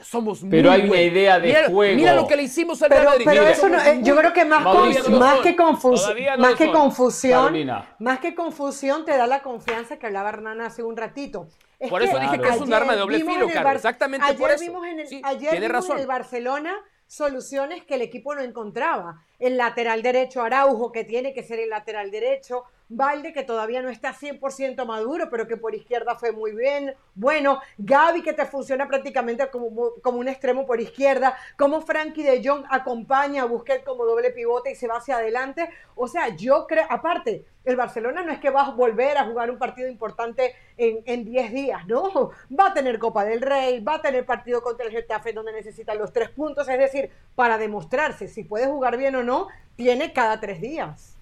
somos 0.00 0.44
Pero 0.50 0.72
hay 0.72 0.88
una 0.88 1.00
idea 1.00 1.38
de 1.38 1.68
juego. 1.68 1.94
Mira 1.94 2.14
lo 2.14 2.26
que 2.26 2.34
le 2.34 2.42
hicimos 2.42 2.82
al 2.82 2.88
pero, 2.88 3.04
Madrid. 3.04 3.24
Pero 3.24 3.46
eso 3.46 3.68
no, 3.68 3.80
eh, 3.80 4.00
yo 4.02 4.16
creo 4.16 4.32
que 4.32 4.44
más, 4.44 4.64
más 4.64 5.40
que, 5.40 5.54
confusión, 5.54 6.40
más 6.40 6.56
que 6.56 6.72
confusión, 6.72 7.84
más 8.00 8.18
que 8.18 8.34
confusión 8.34 9.04
te 9.04 9.16
da 9.16 9.28
la 9.28 9.40
confianza 9.40 10.00
que 10.00 10.06
hablaba 10.06 10.30
Hernán 10.30 10.60
hace 10.60 10.82
un 10.82 10.96
ratito. 10.96 11.46
por 11.88 12.02
eso 12.02 12.18
dije 12.18 12.40
que 12.40 12.48
es 12.48 12.60
un 12.60 12.74
arma 12.74 12.94
de 12.94 12.98
doble 12.98 13.20
filo, 13.20 13.48
Carlos. 13.48 13.76
Exactamente 13.76 14.34
por 14.34 14.50
eso. 14.50 14.64
Vimos 14.64 14.84
en 14.84 14.98
el, 14.98 15.20
ayer 15.22 15.60
vimos 15.60 15.90
en 15.90 15.98
el 15.98 16.06
Barcelona 16.08 16.74
soluciones 17.06 17.84
que 17.84 17.96
el 17.96 18.02
equipo 18.02 18.34
no 18.34 18.40
encontraba. 18.40 19.22
El 19.38 19.58
lateral 19.58 20.02
derecho 20.02 20.42
Araujo, 20.42 20.90
que 20.90 21.04
tiene 21.04 21.34
que 21.34 21.42
ser 21.42 21.60
el 21.60 21.68
lateral 21.68 22.10
derecho. 22.10 22.64
Valde, 22.94 23.32
que 23.32 23.42
todavía 23.42 23.82
no 23.82 23.88
está 23.88 24.12
100% 24.12 24.84
maduro, 24.84 25.28
pero 25.30 25.46
que 25.46 25.56
por 25.56 25.74
izquierda 25.74 26.14
fue 26.14 26.32
muy 26.32 26.52
bien. 26.52 26.94
Bueno, 27.14 27.60
Gaby, 27.78 28.22
que 28.22 28.32
te 28.32 28.44
funciona 28.44 28.86
prácticamente 28.86 29.48
como, 29.50 29.94
como 30.02 30.18
un 30.18 30.28
extremo 30.28 30.66
por 30.66 30.80
izquierda. 30.80 31.36
Como 31.56 31.80
Frankie 31.80 32.22
de 32.22 32.42
Jong 32.46 32.64
acompaña 32.70 33.42
a 33.42 33.46
Busquets 33.46 33.84
como 33.84 34.04
doble 34.04 34.30
pivote 34.30 34.72
y 34.72 34.74
se 34.74 34.86
va 34.86 34.96
hacia 34.96 35.16
adelante. 35.16 35.70
O 35.94 36.06
sea, 36.06 36.36
yo 36.36 36.66
creo, 36.66 36.86
aparte, 36.90 37.46
el 37.64 37.76
Barcelona 37.76 38.22
no 38.22 38.32
es 38.32 38.40
que 38.40 38.50
va 38.50 38.66
a 38.66 38.70
volver 38.70 39.16
a 39.16 39.24
jugar 39.24 39.50
un 39.50 39.58
partido 39.58 39.88
importante 39.88 40.54
en 40.76 41.24
10 41.24 41.52
días, 41.52 41.86
no. 41.86 42.30
Va 42.58 42.66
a 42.66 42.74
tener 42.74 42.98
Copa 42.98 43.24
del 43.24 43.40
Rey, 43.40 43.80
va 43.80 43.94
a 43.94 44.02
tener 44.02 44.26
partido 44.26 44.62
contra 44.62 44.86
el 44.86 44.92
Getafe 44.92 45.32
donde 45.32 45.52
necesita 45.52 45.94
los 45.94 46.12
tres 46.12 46.28
puntos. 46.30 46.68
Es 46.68 46.78
decir, 46.78 47.10
para 47.34 47.58
demostrarse 47.58 48.28
si 48.28 48.44
puede 48.44 48.66
jugar 48.66 48.96
bien 48.96 49.14
o 49.16 49.22
no, 49.22 49.48
tiene 49.76 50.12
cada 50.12 50.40
tres 50.40 50.60
días. 50.60 51.16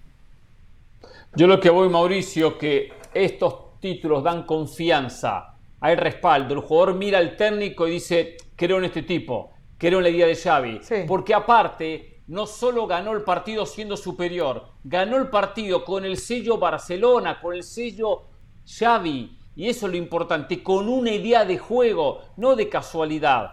Yo 1.33 1.47
lo 1.47 1.61
que 1.61 1.69
voy, 1.69 1.87
Mauricio, 1.87 2.57
que 2.57 2.91
estos 3.13 3.79
títulos 3.79 4.21
dan 4.21 4.43
confianza, 4.43 5.57
hay 5.79 5.95
respaldo. 5.95 6.53
El 6.53 6.59
jugador 6.59 6.95
mira 6.95 7.19
al 7.19 7.37
técnico 7.37 7.87
y 7.87 7.91
dice, 7.91 8.35
creo 8.57 8.79
en 8.79 8.85
este 8.85 9.03
tipo, 9.03 9.51
creo 9.77 9.99
en 9.99 10.03
la 10.03 10.09
idea 10.09 10.27
de 10.27 10.35
Xavi. 10.35 10.81
Porque 11.07 11.33
aparte, 11.33 12.23
no 12.27 12.45
solo 12.45 12.85
ganó 12.85 13.13
el 13.13 13.23
partido 13.23 13.65
siendo 13.65 13.95
superior, 13.95 14.73
ganó 14.83 15.15
el 15.15 15.29
partido 15.29 15.85
con 15.85 16.03
el 16.03 16.17
sello 16.17 16.57
Barcelona, 16.57 17.39
con 17.39 17.55
el 17.55 17.63
sello 17.63 18.23
Xavi. 18.65 19.37
Y 19.55 19.69
eso 19.69 19.85
es 19.85 19.91
lo 19.93 19.97
importante, 19.97 20.61
con 20.61 20.89
una 20.89 21.11
idea 21.11 21.45
de 21.45 21.57
juego, 21.57 22.23
no 22.35 22.57
de 22.57 22.67
casualidad. 22.67 23.51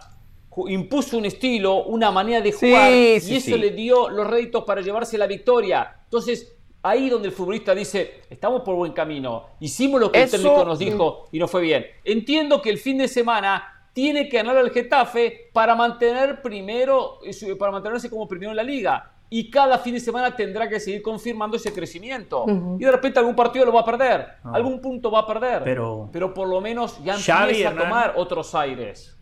Impuso 0.67 1.17
un 1.17 1.25
estilo, 1.25 1.83
una 1.85 2.11
manera 2.11 2.41
de 2.41 2.51
jugar, 2.51 2.91
y 2.91 3.15
eso 3.15 3.55
le 3.55 3.71
dio 3.71 4.09
los 4.09 4.27
réditos 4.27 4.65
para 4.65 4.81
llevarse 4.81 5.17
la 5.17 5.27
victoria. 5.27 6.01
Entonces, 6.03 6.58
ahí 6.81 7.09
donde 7.09 7.27
el 7.27 7.33
futbolista 7.33 7.75
dice, 7.75 8.21
estamos 8.29 8.61
por 8.61 8.75
buen 8.75 8.93
camino, 8.93 9.47
hicimos 9.59 9.99
lo 9.99 10.11
que 10.11 10.23
el 10.23 10.29
técnico 10.29 10.65
nos 10.65 10.79
dijo 10.79 11.27
y 11.31 11.39
no 11.39 11.47
fue 11.47 11.61
bien. 11.61 11.85
Entiendo 12.03 12.61
que 12.61 12.69
el 12.69 12.77
fin 12.77 12.97
de 12.97 13.07
semana 13.07 13.79
tiene 13.93 14.29
que 14.29 14.37
ganar 14.37 14.57
al 14.57 14.71
Getafe 14.71 15.49
para 15.53 15.75
mantener 15.75 16.41
primero, 16.41 17.19
eh, 17.23 17.55
para 17.55 17.71
mantenerse 17.71 18.09
como 18.09 18.27
primero 18.27 18.51
en 18.51 18.57
la 18.57 18.63
liga. 18.63 19.13
Y 19.31 19.51
cada 19.51 19.77
fin 19.77 19.93
de 19.93 19.99
semana 19.99 20.35
tendrá 20.35 20.67
que 20.67 20.79
seguir 20.79 21.03
confirmando 21.03 21.57
ese 21.57 21.71
crecimiento. 21.71 22.45
Y 22.79 22.83
de 22.83 22.91
repente 22.91 23.19
algún 23.19 23.35
partido 23.35 23.63
lo 23.65 23.73
va 23.73 23.81
a 23.81 23.85
perder, 23.85 24.27
ah. 24.43 24.51
algún 24.53 24.81
punto 24.81 25.11
va 25.11 25.19
a 25.19 25.27
perder. 25.27 25.61
Pero, 25.63 26.09
pero 26.11 26.33
por 26.33 26.47
lo 26.47 26.61
menos 26.61 27.03
ya 27.03 27.13
empieza 27.13 27.69
a 27.69 27.75
tomar 27.75 28.13
otros 28.15 28.55
aires. 28.55 29.15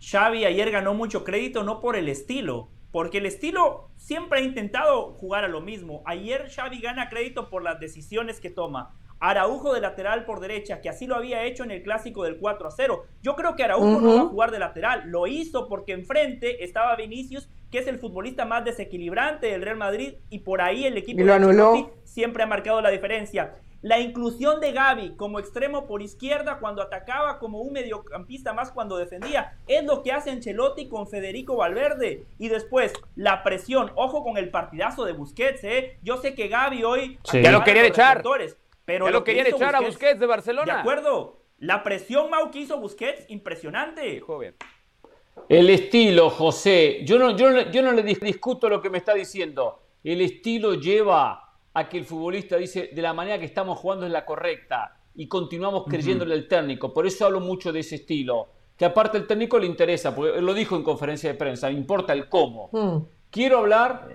Xavi 0.00 0.44
ayer 0.44 0.70
ganó 0.70 0.92
mucho 0.94 1.24
crédito 1.24 1.62
no 1.62 1.80
por 1.80 1.96
el 1.96 2.08
estilo, 2.08 2.68
porque 2.92 3.18
el 3.18 3.26
estilo 3.26 3.90
siempre 3.96 4.40
ha 4.40 4.42
intentado 4.42 5.12
jugar 5.12 5.44
a 5.44 5.48
lo 5.48 5.60
mismo. 5.60 6.02
Ayer 6.06 6.50
Xavi 6.50 6.80
gana 6.80 7.08
crédito 7.08 7.48
por 7.50 7.62
las 7.62 7.78
decisiones 7.78 8.40
que 8.40 8.50
toma. 8.50 8.94
Araujo 9.20 9.74
de 9.74 9.82
lateral 9.82 10.24
por 10.24 10.40
derecha, 10.40 10.80
que 10.80 10.88
así 10.88 11.06
lo 11.06 11.14
había 11.14 11.44
hecho 11.44 11.62
en 11.62 11.70
el 11.70 11.82
clásico 11.82 12.24
del 12.24 12.38
4 12.38 12.68
a 12.68 12.70
0. 12.70 13.04
Yo 13.22 13.36
creo 13.36 13.54
que 13.54 13.62
Araujo 13.62 14.00
no 14.00 14.14
va 14.14 14.22
a 14.22 14.26
jugar 14.26 14.50
de 14.50 14.58
lateral. 14.58 15.02
Lo 15.06 15.26
hizo 15.26 15.68
porque 15.68 15.92
enfrente 15.92 16.64
estaba 16.64 16.96
Vinicius, 16.96 17.50
que 17.70 17.78
es 17.78 17.86
el 17.86 17.98
futbolista 17.98 18.46
más 18.46 18.64
desequilibrante 18.64 19.48
del 19.48 19.60
Real 19.60 19.76
Madrid, 19.76 20.14
y 20.30 20.38
por 20.38 20.62
ahí 20.62 20.86
el 20.86 20.96
equipo 20.96 21.22
de 21.22 21.86
siempre 22.04 22.42
ha 22.42 22.46
marcado 22.46 22.80
la 22.80 22.90
diferencia. 22.90 23.54
La 23.82 23.98
inclusión 23.98 24.60
de 24.60 24.72
Gaby 24.72 25.14
como 25.16 25.38
extremo 25.38 25.86
por 25.86 26.02
izquierda 26.02 26.58
cuando 26.58 26.82
atacaba, 26.82 27.38
como 27.38 27.60
un 27.60 27.72
mediocampista 27.72 28.52
más 28.52 28.70
cuando 28.70 28.98
defendía, 28.98 29.56
es 29.66 29.84
lo 29.84 30.02
que 30.02 30.12
hace 30.12 30.30
Ancelotti 30.30 30.88
con 30.88 31.08
Federico 31.08 31.56
Valverde. 31.56 32.24
Y 32.38 32.48
después, 32.48 32.92
la 33.16 33.42
presión. 33.42 33.90
Ojo 33.94 34.22
con 34.22 34.36
el 34.36 34.50
partidazo 34.50 35.04
de 35.04 35.12
Busquets, 35.12 35.64
¿eh? 35.64 35.98
Yo 36.02 36.18
sé 36.18 36.34
que 36.34 36.48
Gaby 36.48 36.84
hoy... 36.84 37.18
Ya 37.32 37.50
lo 37.50 37.64
querían 37.64 37.86
echar. 37.86 38.22
Pero 38.84 39.06
ya 39.06 39.12
lo, 39.12 39.24
querían 39.24 39.46
echar 39.46 39.74
a 39.74 39.80
Busquets 39.80 40.20
de 40.20 40.26
Barcelona. 40.26 40.74
De 40.74 40.80
acuerdo. 40.80 41.38
La 41.58 41.82
presión, 41.82 42.30
Mau, 42.30 42.50
que 42.50 42.60
hizo 42.60 42.78
Busquets, 42.78 43.24
impresionante. 43.28 44.20
Joven. 44.20 44.54
El 45.48 45.70
estilo, 45.70 46.28
José. 46.28 47.02
Yo 47.04 47.18
no, 47.18 47.36
yo, 47.36 47.70
yo 47.70 47.82
no 47.82 47.92
le 47.92 48.02
discuto 48.02 48.68
lo 48.68 48.82
que 48.82 48.90
me 48.90 48.98
está 48.98 49.14
diciendo. 49.14 49.80
El 50.04 50.20
estilo 50.20 50.74
lleva 50.74 51.49
a 51.80 51.88
que 51.88 51.98
el 51.98 52.04
futbolista 52.04 52.56
dice 52.56 52.90
de 52.92 53.02
la 53.02 53.12
manera 53.12 53.38
que 53.38 53.46
estamos 53.46 53.78
jugando 53.78 54.06
es 54.06 54.12
la 54.12 54.24
correcta 54.24 54.96
y 55.14 55.26
continuamos 55.26 55.84
creyéndole 55.88 56.34
al 56.34 56.46
técnico. 56.48 56.94
Por 56.94 57.06
eso 57.06 57.26
hablo 57.26 57.40
mucho 57.40 57.72
de 57.72 57.80
ese 57.80 57.96
estilo. 57.96 58.48
Que 58.76 58.86
aparte 58.86 59.18
el 59.18 59.26
técnico 59.26 59.58
le 59.58 59.66
interesa, 59.66 60.14
porque 60.14 60.38
él 60.38 60.46
lo 60.46 60.54
dijo 60.54 60.74
en 60.74 60.82
conferencia 60.82 61.30
de 61.30 61.38
prensa, 61.38 61.70
importa 61.70 62.14
el 62.14 62.28
cómo. 62.28 62.70
Quiero 63.30 63.58
hablar 63.58 64.08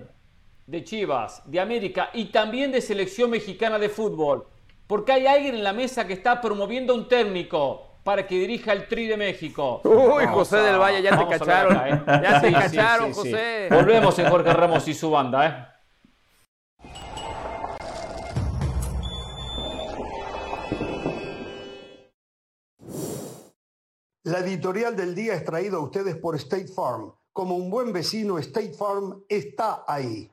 de 0.66 0.84
Chivas, 0.84 1.44
de 1.46 1.60
América 1.60 2.10
y 2.14 2.26
también 2.26 2.72
de 2.72 2.82
selección 2.82 3.30
mexicana 3.30 3.78
de 3.78 3.90
fútbol. 3.90 4.48
Porque 4.88 5.12
hay 5.12 5.28
alguien 5.28 5.56
en 5.56 5.64
la 5.64 5.74
mesa 5.74 6.08
que 6.08 6.14
está 6.14 6.42
promoviendo 6.42 6.94
a 6.94 6.96
un 6.96 7.08
técnico 7.08 7.84
para 8.04 8.26
que 8.26 8.40
dirija 8.40 8.72
el 8.72 8.88
Tri 8.88 9.08
de 9.08 9.18
México. 9.18 9.82
Uy, 9.84 10.26
José 10.28 10.58
del 10.58 10.80
Valle, 10.80 11.02
ya 11.02 11.18
te 11.18 11.28
cacharon. 11.28 11.76
¿eh? 11.88 12.04
Ya 12.08 12.42
te 12.42 12.52
cacharon, 12.52 13.14
José. 13.14 13.68
Volvemos 13.70 14.18
en 14.20 14.30
Jorge 14.30 14.54
Ramos 14.54 14.88
y 14.88 14.94
su 14.94 15.10
banda, 15.12 15.48
¿eh? 15.48 15.75
La 24.26 24.40
editorial 24.40 24.96
del 24.96 25.14
día 25.14 25.36
es 25.36 25.46
traída 25.46 25.78
a 25.78 25.82
ustedes 25.82 26.16
por 26.16 26.36
State 26.36 26.70
Farm. 26.70 27.14
Como 27.32 27.58
un 27.58 27.70
buen 27.70 27.94
vecino, 27.94 28.40
State 28.40 28.74
Farm 28.74 29.24
está 29.30 29.84
ahí. 29.88 30.32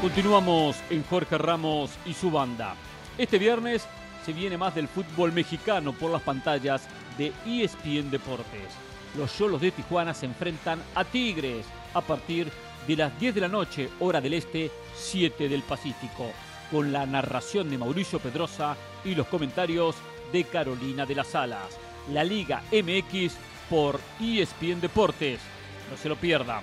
Continuamos 0.00 0.82
en 0.90 1.04
Jorge 1.04 1.38
Ramos 1.38 1.92
y 2.04 2.12
su 2.12 2.32
banda. 2.32 2.74
Este 3.16 3.38
viernes 3.38 3.86
se 4.26 4.32
viene 4.32 4.58
más 4.58 4.74
del 4.74 4.88
fútbol 4.88 5.30
mexicano 5.30 5.92
por 5.92 6.10
las 6.10 6.22
pantallas 6.22 6.88
de 7.16 7.32
ESPN 7.46 8.10
Deportes. 8.10 8.93
Los 9.16 9.36
Cholos 9.36 9.60
de 9.60 9.70
Tijuana 9.70 10.14
se 10.14 10.26
enfrentan 10.26 10.82
a 10.94 11.04
Tigres 11.04 11.66
a 11.94 12.00
partir 12.00 12.46
de 12.46 12.74
de 12.86 12.96
las 12.96 13.18
10 13.18 13.34
de 13.34 13.40
la 13.40 13.48
noche, 13.48 13.88
hora 14.00 14.20
del 14.20 14.34
este, 14.34 14.70
7 14.94 15.48
del 15.48 15.62
Pacífico, 15.62 16.30
con 16.70 16.92
la 16.92 17.06
narración 17.06 17.70
de 17.70 17.78
Mauricio 17.78 18.18
Pedrosa 18.18 18.76
y 19.04 19.14
los 19.14 19.26
comentarios 19.26 19.96
de 20.32 20.44
Carolina 20.44 21.06
de 21.06 21.14
las 21.14 21.34
Alas. 21.34 21.78
La 22.12 22.24
Liga 22.24 22.62
MX 22.72 23.34
por 23.70 23.98
ESPN 24.20 24.80
Deportes. 24.80 25.40
No 25.90 25.96
se 25.96 26.08
lo 26.08 26.16
pierdan. 26.16 26.62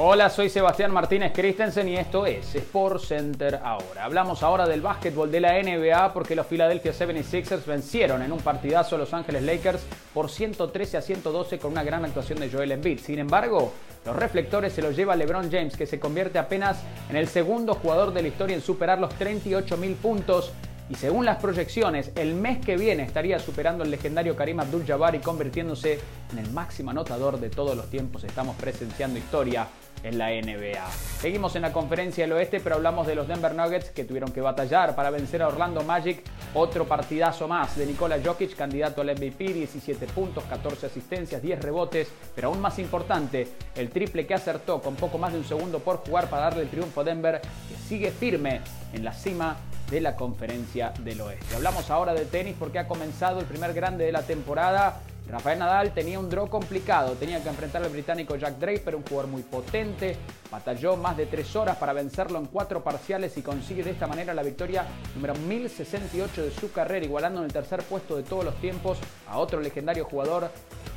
Hola, 0.00 0.30
soy 0.30 0.48
Sebastián 0.48 0.92
Martínez 0.92 1.32
Christensen 1.34 1.88
y 1.88 1.96
esto 1.96 2.24
es 2.24 2.54
Sport 2.54 3.02
Center 3.02 3.58
ahora. 3.64 4.04
Hablamos 4.04 4.44
ahora 4.44 4.64
del 4.68 4.80
básquetbol 4.80 5.28
de 5.28 5.40
la 5.40 5.60
NBA 5.60 6.12
porque 6.12 6.36
los 6.36 6.46
Philadelphia 6.46 6.92
76ers 6.92 7.66
vencieron 7.66 8.22
en 8.22 8.30
un 8.30 8.38
partidazo 8.38 8.94
a 8.94 8.98
Los 9.00 9.12
Ángeles 9.12 9.42
Lakers 9.42 9.84
por 10.14 10.30
113 10.30 10.98
a 10.98 11.02
112 11.02 11.58
con 11.58 11.72
una 11.72 11.82
gran 11.82 12.04
actuación 12.04 12.38
de 12.38 12.48
Joel 12.48 12.70
Embiid. 12.70 13.00
Sin 13.00 13.18
embargo, 13.18 13.72
los 14.06 14.14
reflectores 14.14 14.72
se 14.72 14.82
los 14.82 14.94
lleva 14.94 15.16
LeBron 15.16 15.50
James 15.50 15.76
que 15.76 15.84
se 15.84 15.98
convierte 15.98 16.38
apenas 16.38 16.80
en 17.10 17.16
el 17.16 17.26
segundo 17.26 17.74
jugador 17.74 18.12
de 18.12 18.22
la 18.22 18.28
historia 18.28 18.54
en 18.54 18.62
superar 18.62 19.00
los 19.00 19.12
38 19.16 19.76
mil 19.78 19.96
puntos 19.96 20.52
y 20.90 20.94
según 20.94 21.26
las 21.26 21.36
proyecciones, 21.36 22.12
el 22.14 22.34
mes 22.34 22.64
que 22.64 22.76
viene 22.76 23.02
estaría 23.02 23.38
superando 23.38 23.84
el 23.84 23.90
legendario 23.90 24.34
Karim 24.34 24.60
Abdul-Jabbar 24.60 25.16
y 25.16 25.18
convirtiéndose 25.18 25.98
en 26.32 26.38
el 26.38 26.50
máximo 26.52 26.92
anotador 26.92 27.38
de 27.38 27.50
todos 27.50 27.76
los 27.76 27.90
tiempos. 27.90 28.24
Estamos 28.24 28.56
presenciando 28.56 29.18
historia 29.18 29.68
en 30.02 30.18
la 30.18 30.30
NBA. 30.30 30.90
Seguimos 31.20 31.56
en 31.56 31.62
la 31.62 31.72
conferencia 31.72 32.24
del 32.24 32.32
oeste, 32.32 32.60
pero 32.60 32.76
hablamos 32.76 33.06
de 33.06 33.14
los 33.14 33.28
Denver 33.28 33.54
Nuggets 33.54 33.90
que 33.90 34.04
tuvieron 34.04 34.32
que 34.32 34.40
batallar 34.40 34.94
para 34.94 35.10
vencer 35.10 35.42
a 35.42 35.48
Orlando 35.48 35.82
Magic. 35.82 36.22
Otro 36.54 36.86
partidazo 36.86 37.48
más 37.48 37.76
de 37.76 37.86
Nikola 37.86 38.18
Jokic, 38.24 38.54
candidato 38.56 39.00
al 39.00 39.10
MVP, 39.10 39.52
17 39.52 40.06
puntos, 40.06 40.44
14 40.44 40.86
asistencias, 40.86 41.42
10 41.42 41.60
rebotes, 41.60 42.08
pero 42.34 42.48
aún 42.48 42.60
más 42.60 42.78
importante, 42.78 43.48
el 43.74 43.90
triple 43.90 44.26
que 44.26 44.34
acertó 44.34 44.80
con 44.80 44.94
poco 44.96 45.18
más 45.18 45.32
de 45.32 45.38
un 45.38 45.44
segundo 45.44 45.80
por 45.80 45.98
jugar 45.98 46.30
para 46.30 46.44
darle 46.44 46.62
el 46.62 46.70
triunfo 46.70 47.00
a 47.00 47.04
Denver, 47.04 47.40
que 47.40 47.76
sigue 47.88 48.10
firme 48.10 48.60
en 48.92 49.04
la 49.04 49.12
cima 49.12 49.56
de 49.90 50.00
la 50.00 50.16
conferencia 50.16 50.92
del 51.00 51.20
oeste. 51.20 51.56
Hablamos 51.56 51.90
ahora 51.90 52.14
de 52.14 52.24
tenis 52.24 52.54
porque 52.58 52.78
ha 52.78 52.86
comenzado 52.86 53.40
el 53.40 53.46
primer 53.46 53.72
grande 53.72 54.04
de 54.04 54.12
la 54.12 54.22
temporada 54.22 55.00
Rafael 55.30 55.58
Nadal 55.58 55.92
tenía 55.92 56.18
un 56.18 56.30
draw 56.30 56.48
complicado, 56.48 57.12
tenía 57.12 57.42
que 57.42 57.50
enfrentar 57.50 57.82
al 57.82 57.90
británico 57.90 58.36
Jack 58.36 58.58
Draper, 58.58 58.96
un 58.96 59.02
jugador 59.02 59.30
muy 59.30 59.42
potente, 59.42 60.16
batalló 60.50 60.96
más 60.96 61.18
de 61.18 61.26
tres 61.26 61.54
horas 61.54 61.76
para 61.76 61.92
vencerlo 61.92 62.38
en 62.38 62.46
cuatro 62.46 62.82
parciales 62.82 63.36
y 63.36 63.42
consigue 63.42 63.82
de 63.82 63.90
esta 63.90 64.06
manera 64.06 64.32
la 64.32 64.42
victoria 64.42 64.86
número 65.14 65.34
1068 65.34 66.44
de 66.44 66.50
su 66.50 66.72
carrera, 66.72 67.04
igualando 67.04 67.40
en 67.40 67.44
el 67.44 67.52
tercer 67.52 67.82
puesto 67.82 68.16
de 68.16 68.22
todos 68.22 68.42
los 68.42 68.54
tiempos 68.56 68.98
a 69.28 69.36
otro 69.38 69.60
legendario 69.60 70.06
jugador, 70.06 70.50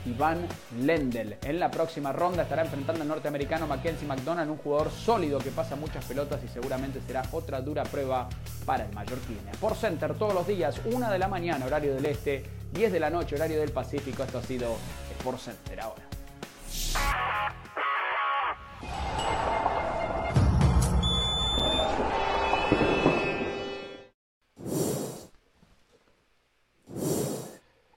Iván 0.06 0.48
Lendl. 0.80 1.36
En 1.44 1.60
la 1.60 1.70
próxima 1.70 2.14
ronda 2.14 2.44
estará 2.44 2.64
enfrentando 2.64 3.02
al 3.02 3.08
norteamericano 3.10 3.68
Mackenzie 3.68 4.08
McDonald, 4.08 4.50
un 4.50 4.58
jugador 4.58 4.92
sólido 4.92 5.40
que 5.40 5.52
pasa 5.52 5.76
muchas 5.76 6.06
pelotas 6.06 6.42
y 6.44 6.48
seguramente 6.48 7.02
será 7.06 7.24
otra 7.34 7.62
dura 7.62 7.84
prueba 7.84 8.30
para 8.66 8.86
el 8.86 8.90
cliente. 8.90 9.52
Por 9.60 9.76
Center 9.76 10.14
todos 10.14 10.34
los 10.34 10.48
días, 10.48 10.80
una 10.86 11.12
de 11.12 11.20
la 11.20 11.28
mañana, 11.28 11.66
horario 11.66 11.94
del 11.94 12.06
este 12.06 12.44
10 12.74 12.92
de 12.94 13.00
la 13.00 13.10
noche, 13.10 13.36
horario 13.36 13.60
del 13.60 13.72
Pacífico. 13.72 14.24
Esto 14.24 14.38
ha 14.38 14.44
sido 14.44 14.78
Sport 15.20 15.40
Center 15.40 15.80
ahora. 15.82 16.04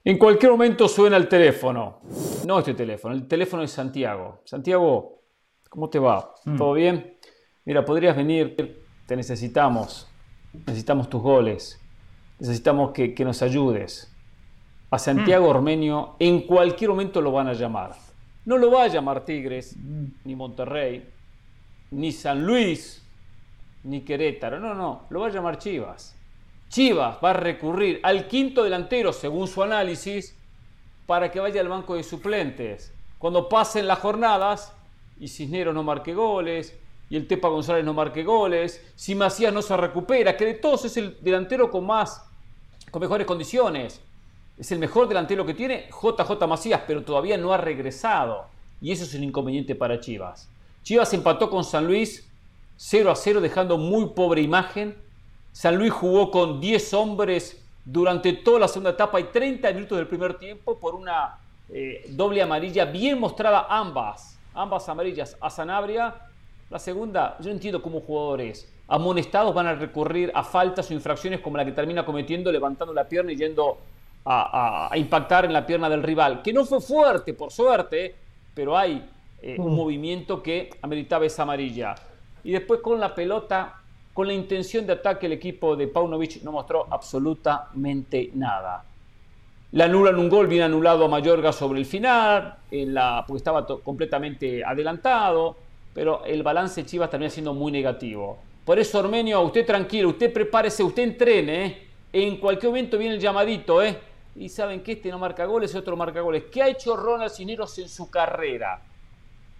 En 0.07 0.19
cualquier 0.19 0.51
momento 0.51 0.89
suena 0.89 1.17
el 1.17 1.29
teléfono. 1.29 2.01
No 2.45 2.59
este 2.59 2.75
teléfono, 2.75 3.15
el 3.15 3.27
teléfono 3.27 3.63
de 3.63 3.69
Santiago. 3.69 4.43
Santiago, 4.45 5.23
¿cómo 5.71 5.89
te 5.89 5.99
va? 5.99 6.35
Mm. 6.45 6.57
¿Todo 6.59 6.73
bien? 6.75 7.17
Mira, 7.65 7.85
podrías 7.85 8.15
venir, 8.15 8.85
te 9.07 9.17
necesitamos. 9.17 10.09
Necesitamos 10.53 11.09
tus 11.09 11.23
goles. 11.23 11.81
Necesitamos 12.39 12.91
que, 12.91 13.15
que 13.15 13.25
nos 13.25 13.41
ayudes 13.41 14.14
a 14.95 14.99
Santiago 14.99 15.47
mm. 15.47 15.51
Ormeño, 15.51 16.17
en 16.19 16.43
cualquier 16.43 16.91
momento 16.91 17.21
lo 17.21 17.33
van 17.33 17.49
a 17.49 17.53
llamar. 17.53 17.95
No 18.45 18.59
lo 18.59 18.71
va 18.71 18.85
a 18.85 18.89
llamar 18.89 19.25
Tigres, 19.25 19.77
mm. 19.77 20.05
ni 20.25 20.37
Monterrey, 20.37 21.09
ni 21.91 22.13
San 22.13 22.45
Luis, 22.47 23.03
ni 23.85 24.03
Querétaro. 24.03 24.59
No, 24.61 24.75
no, 24.75 25.03
lo 25.11 25.21
va 25.21 25.29
a 25.29 25.31
llamar 25.31 25.59
Chivas. 25.59 26.17
Chivas 26.69 27.19
va 27.23 27.31
a 27.31 27.35
recurrir 27.35 28.01
al 28.03 28.27
quinto 28.27 28.65
delantero, 28.65 29.13
según 29.13 29.49
su 29.49 29.63
análisis, 29.63 30.37
para 31.07 31.31
que 31.31 31.41
vaya 31.41 31.61
al 31.61 31.69
banco 31.69 31.95
de 31.95 32.03
suplentes. 32.03 32.93
Cuando 33.19 33.49
pasen 33.49 33.87
las 33.87 34.01
jornadas 34.01 34.73
y 35.19 35.29
Cisneros 35.29 35.75
no 35.75 35.83
marque 35.83 36.15
goles, 36.15 36.77
y 37.11 37.17
el 37.17 37.27
Tepa 37.27 37.49
González 37.49 37.85
no 37.85 37.95
marque 37.95 38.25
goles, 38.25 38.85
si 38.97 39.15
Macías 39.15 39.53
no 39.53 39.63
se 39.63 39.77
recupera, 39.77 40.37
que 40.37 40.47
de 40.47 40.55
todos 40.55 40.85
es 40.87 40.97
el 40.97 41.17
delantero 41.21 41.71
con 41.71 41.87
más, 41.87 42.25
con 42.91 43.01
mejores 43.01 43.27
condiciones. 43.27 44.01
Es 44.57 44.71
el 44.71 44.79
mejor 44.79 45.09
delantero 45.09 45.45
que 45.45 45.55
tiene 45.55 45.89
JJ 45.91 46.47
Macías, 46.47 46.83
pero 46.87 47.03
todavía 47.03 47.37
no 47.37 47.53
ha 47.53 47.57
regresado. 47.57 48.47
Y 48.81 48.93
eso 48.93 49.05
es 49.05 49.15
el 49.15 49.25
inconveniente 49.25 49.75
para 49.75 49.99
Chivas. 50.01 50.49
Chivas 50.83 51.13
empató 51.15 51.51
con 51.51 51.65
San 51.65 51.87
Luis 51.87 52.29
0 52.77 53.11
a 53.11 53.17
0, 53.17 53.41
dejando 53.41 53.79
muy 53.79 54.11
pobre 54.11 54.43
imagen. 54.43 54.97
San 55.53 55.77
Luis 55.77 55.93
jugó 55.93 56.31
con 56.31 56.61
10 56.61 56.95
hombres 56.95 57.65
durante 57.85 58.33
toda 58.33 58.61
la 58.61 58.69
segunda 58.69 58.91
etapa 58.91 59.21
y 59.21 59.25
30 59.25 59.73
minutos 59.73 59.99
del 59.99 60.07
primer 60.07 60.39
tiempo 60.39 60.79
por 60.79 60.95
una 60.95 61.39
eh, 61.69 62.05
doble 62.11 62.43
amarilla 62.43 62.85
bien 62.85 63.19
mostrada 63.19 63.67
ambas, 63.69 64.39
ambas 64.55 64.89
amarillas 64.89 65.37
a 65.41 65.51
Sanabria. 65.51 66.15
La 66.71 66.79
segunda, 66.79 67.37
yo 67.41 67.51
entiendo 67.51 67.83
cómo 67.83 68.01
jugadores 68.01 68.71
amonestados 68.87 69.55
van 69.55 69.67
a 69.67 69.75
recurrir 69.75 70.31
a 70.35 70.43
faltas 70.43 70.91
o 70.91 70.95
infracciones 70.95 71.41
como 71.41 71.57
la 71.57 71.65
que 71.65 71.73
termina 71.73 72.05
cometiendo 72.05 72.53
levantando 72.53 72.93
la 72.93 73.09
pierna 73.09 73.33
y 73.33 73.37
yendo 73.37 73.79
a, 74.25 74.91
impactar 74.95 75.45
en 75.45 75.53
la 75.53 75.67
pierna 75.67 75.89
del 75.89 76.03
rival, 76.03 76.43
que 76.43 76.53
no 76.53 76.65
fue 76.65 76.81
fuerte, 76.81 77.35
por 77.35 77.51
suerte, 77.51 78.15
pero 78.55 78.77
hay 78.77 79.05
eh, 79.43 79.57
un 79.59 79.73
mm. 79.73 79.77
movimiento 79.77 80.43
que 80.43 80.71
ameritaba 80.83 81.27
esa 81.27 81.43
amarilla. 81.43 81.95
Y 82.43 82.53
después 82.53 82.81
con 82.81 83.01
la 83.01 83.15
pelota, 83.15 83.75
con 84.13 84.27
la 84.27 84.33
intención 84.33 84.87
de 84.87 84.95
ataque, 84.95 85.27
el 85.27 85.33
equipo 85.33 85.77
de 85.77 85.89
Paunovic 85.89 86.43
no 86.43 86.53
mostró 86.53 86.87
absolutamente 86.91 88.31
nada. 88.35 88.85
Le 89.73 89.83
anulan 89.83 90.19
un 90.19 90.29
gol 90.29 90.47
bien 90.47 90.63
anulado 90.63 91.05
a 91.05 91.09
Mayorga 91.09 91.53
sobre 91.53 91.81
el 91.81 91.87
final, 91.87 92.59
en 92.71 92.95
la, 92.95 93.25
porque 93.27 93.39
estaba 93.39 93.67
completamente 93.67 94.65
adelantado, 94.65 95.57
pero 95.93 96.25
el 96.25 96.43
balance 96.43 96.85
Chivas 96.85 97.11
termina 97.11 97.31
siendo 97.31 97.55
muy 97.55 97.73
negativo. 97.73 98.39
Por 98.65 98.79
eso, 98.79 99.01
Ormenio, 99.01 99.43
usted 99.43 99.67
tranquilo, 99.67 100.11
usted 100.11 100.33
prepárese, 100.33 100.83
usted 100.83 101.03
entrene, 101.03 101.67
¿eh? 101.67 101.89
En 102.13 102.37
cualquier 102.37 102.71
momento 102.71 102.97
viene 102.97 103.15
el 103.15 103.21
llamadito, 103.21 103.83
¿eh? 103.83 103.99
Y 104.37 104.49
saben 104.49 104.83
que 104.83 104.93
este 104.93 105.11
no 105.11 105.19
marca 105.19 105.45
goles, 105.45 105.75
otro 105.75 105.97
marca 105.97 106.21
goles. 106.21 106.45
¿Qué 106.51 106.63
ha 106.63 106.69
hecho 106.69 106.97
Ronald 106.97 107.33
Cisneros 107.33 107.79
en 107.79 107.89
su 107.89 108.11
carrera? 108.11 108.83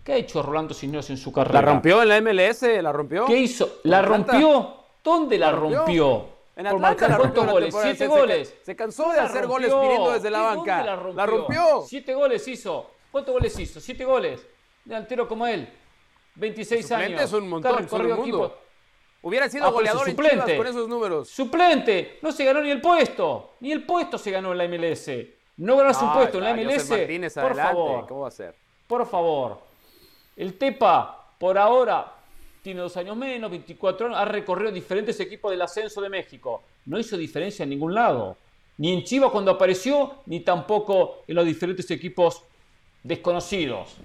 ¿Qué 0.05 0.13
ha 0.13 0.17
hecho 0.17 0.43
Rolando 0.43 0.75
Cisneros 0.75 1.09
en 1.11 1.17
su 1.17 1.33
carrera? 1.33 1.63
¿La 1.63 1.67
rompió 1.67 2.03
en 2.03 2.09
la 2.09 2.21
MLS? 2.21 2.63
¿La 2.83 2.93
rompió? 2.93 3.25
¿Qué 3.25 3.39
hizo? 3.39 3.79
¿La 3.85 4.03
rompió? 4.03 4.77
¿Dónde 5.03 5.39
la 5.39 5.51
rompió? 5.51 6.29
En 6.57 6.67
Atlanta 6.67 7.17
¿Cuántos 7.17 7.51
goles? 7.51 7.75
¿Siete 7.81 8.07
goles? 8.07 8.55
Se, 8.63 8.77
cansó 8.77 9.11
de 9.13 9.21
hacer 9.21 9.47
goles 9.47 9.73
pidiendo 9.73 10.13
desde 10.13 10.31
la 10.31 10.41
banca. 10.41 10.85
La 10.85 10.97
rompió? 10.97 11.15
la 11.17 11.27
rompió? 11.27 11.85
Siete 11.87 12.15
goles 12.15 12.47
hizo. 12.47 12.91
¿Cuántos 13.11 13.33
goles 13.33 13.59
hizo? 13.59 13.81
Siete 13.81 14.05
goles. 14.05 14.47
Delantero 14.85 15.27
como 15.27 15.47
él. 15.47 15.69
26 16.35 16.93
años. 16.93 17.23
es 17.23 17.33
un 17.33 17.49
montón. 17.49 17.87
Corrió 17.87 18.53
Hubiera 19.25 19.49
sido 19.49 19.65
ah, 19.65 19.71
goleador 19.71 20.07
en 20.07 20.17
Chivas 20.17 20.53
con 20.53 20.67
esos 20.67 20.87
números. 20.87 21.31
Suplente. 21.31 22.19
No 22.21 22.31
se 22.31 22.45
ganó 22.45 22.61
ni 22.61 22.71
el 22.71 22.83
puesto. 22.83 23.55
Ni 23.61 23.73
el 23.73 23.83
puesto 23.83 24.19
se 24.19 24.31
ganó 24.31 24.53
en 24.53 24.59
la 24.59 24.69
MLS. 24.69 25.11
No 25.57 25.79
ganó 25.79 25.95
su 25.95 26.13
puesto 26.13 26.39
en 26.39 26.45
la 26.45 26.55
MLS. 26.55 27.33
por 27.35 27.57
favor. 27.57 28.07
¿Cómo 28.07 28.21
va 28.21 28.29
a 28.29 28.31
ser? 28.31 28.55
Por 28.87 29.07
favor. 29.07 29.61
El 30.37 30.59
Tepa, 30.59 31.33
por 31.39 31.57
ahora, 31.57 32.13
tiene 32.63 32.83
dos 32.83 32.95
años 32.99 33.17
menos, 33.17 33.51
24 33.51 34.09
años, 34.09 34.19
ha 34.19 34.27
recorrido 34.27 34.71
diferentes 34.71 35.19
equipos 35.21 35.51
del 35.51 35.63
ascenso 35.63 36.03
de 36.03 36.11
México. 36.11 36.63
No 36.85 36.99
hizo 36.99 37.17
diferencia 37.17 37.63
en 37.63 37.71
ningún 37.71 37.95
lado. 37.95 38.37
Ni 38.77 38.93
en 38.93 39.05
Chivas 39.05 39.31
cuando 39.31 39.53
apareció, 39.53 40.17
ni 40.27 40.41
tampoco 40.41 41.23
en 41.27 41.37
los 41.37 41.47
diferentes 41.47 41.91
equipos 41.91 42.43
desconocidos. 43.03 43.97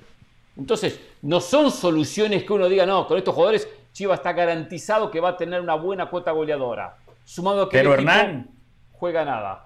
Entonces, 0.55 0.97
no 1.23 1.41
son 1.41 1.71
soluciones 1.71 2.45
que 2.45 2.53
uno 2.53 2.69
diga, 2.69 2.85
no, 2.85 3.05
con 3.05 3.17
estos 3.17 3.35
jugadores 3.35 3.67
Chivas 3.91 4.19
está 4.19 4.33
garantizado 4.33 5.11
que 5.11 5.19
va 5.19 5.29
a 5.29 5.37
tener 5.37 5.61
una 5.61 5.75
buena 5.75 6.09
cuota 6.09 6.31
goleadora. 6.31 6.97
Sumado 7.23 7.63
a 7.63 7.69
que 7.69 7.77
Pero 7.77 7.93
Hernán 7.93 8.49
juega 8.93 9.25
nada. 9.25 9.65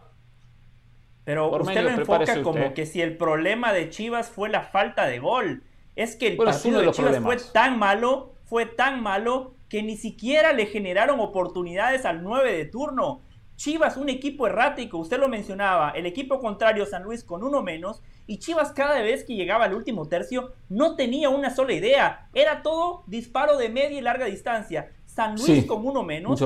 Pero 1.24 1.50
usted 1.50 1.84
lo 1.84 1.90
enfoca 1.90 2.42
como 2.42 2.74
que 2.74 2.86
si 2.86 3.02
el 3.02 3.18
problema 3.18 3.72
de 3.72 3.90
Chivas 3.90 4.30
fue 4.30 4.50
la 4.50 4.62
falta 4.62 5.06
de 5.06 5.20
gol. 5.20 5.64
Es 5.96 6.16
que 6.16 6.28
el 6.28 6.38
partido 6.38 6.82
de, 6.82 6.92
Chivas 6.92 7.20
fue 7.20 7.38
tan 7.54 7.80
malo, 7.80 8.34
fue 8.46 8.66
tan 8.66 9.02
malo 9.02 9.54
que 9.70 9.84
ni 9.84 9.96
siquiera 9.96 10.54
le 10.54 10.66
generaron 10.66 11.20
oportunidades 11.20 12.06
al 12.06 12.24
9 12.24 12.54
de 12.54 12.66
turno. 12.66 13.22
Chivas, 13.56 13.98
un 13.98 14.10
equipo 14.10 14.48
errático, 14.48 14.98
usted 14.98 15.20
lo 15.20 15.30
mencionaba, 15.30 15.92
el 15.92 16.06
equipo 16.06 16.40
contrario 16.40 16.86
San 16.86 17.04
Luis 17.04 17.24
con 17.24 17.44
uno 17.44 17.62
menos, 17.62 18.02
y 18.26 18.40
Chivas 18.40 18.72
cada 18.72 19.02
vez 19.02 19.24
que 19.24 19.36
llegaba 19.36 19.66
al 19.66 19.74
último 19.74 20.08
tercio 20.08 20.54
no 20.70 20.96
tenía 20.96 21.30
una 21.30 21.54
sola 21.54 21.74
idea, 21.74 22.30
era 22.34 22.62
todo 22.64 23.04
disparo 23.08 23.58
de 23.58 23.70
media 23.70 23.98
y 23.98 24.02
larga 24.02 24.26
distancia. 24.26 24.92
San 25.06 25.36
Luis 25.36 25.66
con 25.66 25.86
uno 25.86 26.02
menos 26.02 26.42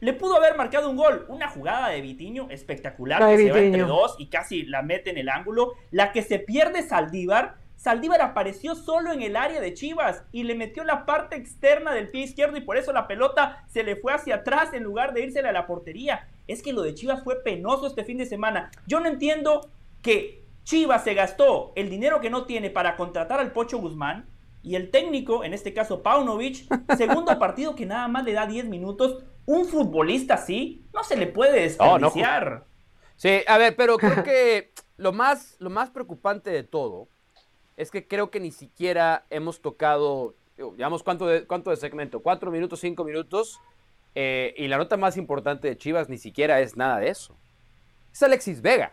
le 0.00 0.12
pudo 0.14 0.36
haber 0.36 0.56
marcado 0.56 0.88
un 0.88 0.96
gol, 0.96 1.26
una 1.28 1.48
jugada 1.48 1.90
de 1.90 2.00
Vitiño 2.00 2.46
espectacular 2.48 3.20
que 3.28 3.36
se 3.36 3.52
va 3.52 3.58
entre 3.58 3.82
dos 3.82 4.16
y 4.18 4.28
casi 4.28 4.62
la 4.62 4.80
mete 4.80 5.10
en 5.10 5.18
el 5.18 5.28
ángulo, 5.28 5.74
la 5.90 6.10
que 6.10 6.22
se 6.22 6.38
pierde 6.38 6.82
Saldívar 6.82 7.56
Saldívar 7.78 8.20
apareció 8.22 8.74
solo 8.74 9.12
en 9.12 9.22
el 9.22 9.36
área 9.36 9.60
de 9.60 9.72
Chivas 9.72 10.24
y 10.32 10.42
le 10.42 10.56
metió 10.56 10.82
la 10.82 11.06
parte 11.06 11.36
externa 11.36 11.94
del 11.94 12.08
pie 12.08 12.22
izquierdo 12.22 12.56
y 12.56 12.60
por 12.60 12.76
eso 12.76 12.92
la 12.92 13.06
pelota 13.06 13.64
se 13.68 13.84
le 13.84 13.94
fue 13.94 14.12
hacia 14.12 14.36
atrás 14.36 14.72
en 14.72 14.82
lugar 14.82 15.14
de 15.14 15.22
irse 15.22 15.38
a 15.38 15.52
la 15.52 15.68
portería. 15.68 16.26
Es 16.48 16.62
que 16.62 16.72
lo 16.72 16.82
de 16.82 16.94
Chivas 16.94 17.22
fue 17.22 17.42
penoso 17.44 17.86
este 17.86 18.04
fin 18.04 18.18
de 18.18 18.26
semana. 18.26 18.72
Yo 18.86 18.98
no 18.98 19.08
entiendo 19.08 19.70
que 20.02 20.42
Chivas 20.64 21.04
se 21.04 21.14
gastó 21.14 21.72
el 21.76 21.88
dinero 21.88 22.20
que 22.20 22.30
no 22.30 22.44
tiene 22.44 22.70
para 22.70 22.96
contratar 22.96 23.38
al 23.38 23.52
Pocho 23.52 23.78
Guzmán 23.78 24.28
y 24.62 24.74
el 24.74 24.90
técnico, 24.90 25.44
en 25.44 25.54
este 25.54 25.72
caso 25.72 26.02
Paunovic, 26.02 26.66
segundo 26.96 27.38
partido 27.38 27.74
que 27.74 27.86
nada 27.86 28.08
más 28.08 28.24
le 28.24 28.32
da 28.32 28.46
10 28.46 28.66
minutos. 28.66 29.22
Un 29.46 29.66
futbolista 29.66 30.34
así 30.34 30.84
no 30.92 31.04
se 31.04 31.16
le 31.16 31.26
puede 31.26 31.62
desperdiciar. 31.62 32.64
Sí, 33.16 33.40
a 33.46 33.58
ver, 33.58 33.76
pero 33.76 33.96
creo 33.96 34.22
que 34.22 34.72
lo 34.96 35.12
más, 35.12 35.56
lo 35.58 35.70
más 35.70 35.90
preocupante 35.90 36.50
de 36.50 36.64
todo 36.64 37.08
es 37.78 37.90
que 37.90 38.06
creo 38.06 38.30
que 38.30 38.40
ni 38.40 38.50
siquiera 38.50 39.24
hemos 39.30 39.60
tocado, 39.60 40.34
digamos, 40.56 41.02
¿cuánto 41.02 41.26
de, 41.26 41.46
cuánto 41.46 41.70
de 41.70 41.76
segmento? 41.76 42.20
¿Cuatro 42.20 42.50
minutos, 42.50 42.80
cinco 42.80 43.04
minutos? 43.04 43.60
Eh, 44.14 44.54
y 44.56 44.68
la 44.68 44.78
nota 44.78 44.96
más 44.96 45.16
importante 45.16 45.68
de 45.68 45.76
Chivas 45.76 46.08
ni 46.08 46.18
siquiera 46.18 46.60
es 46.60 46.76
nada 46.76 46.98
de 46.98 47.10
eso. 47.10 47.36
Es 48.12 48.22
Alexis 48.22 48.60
Vega. 48.62 48.92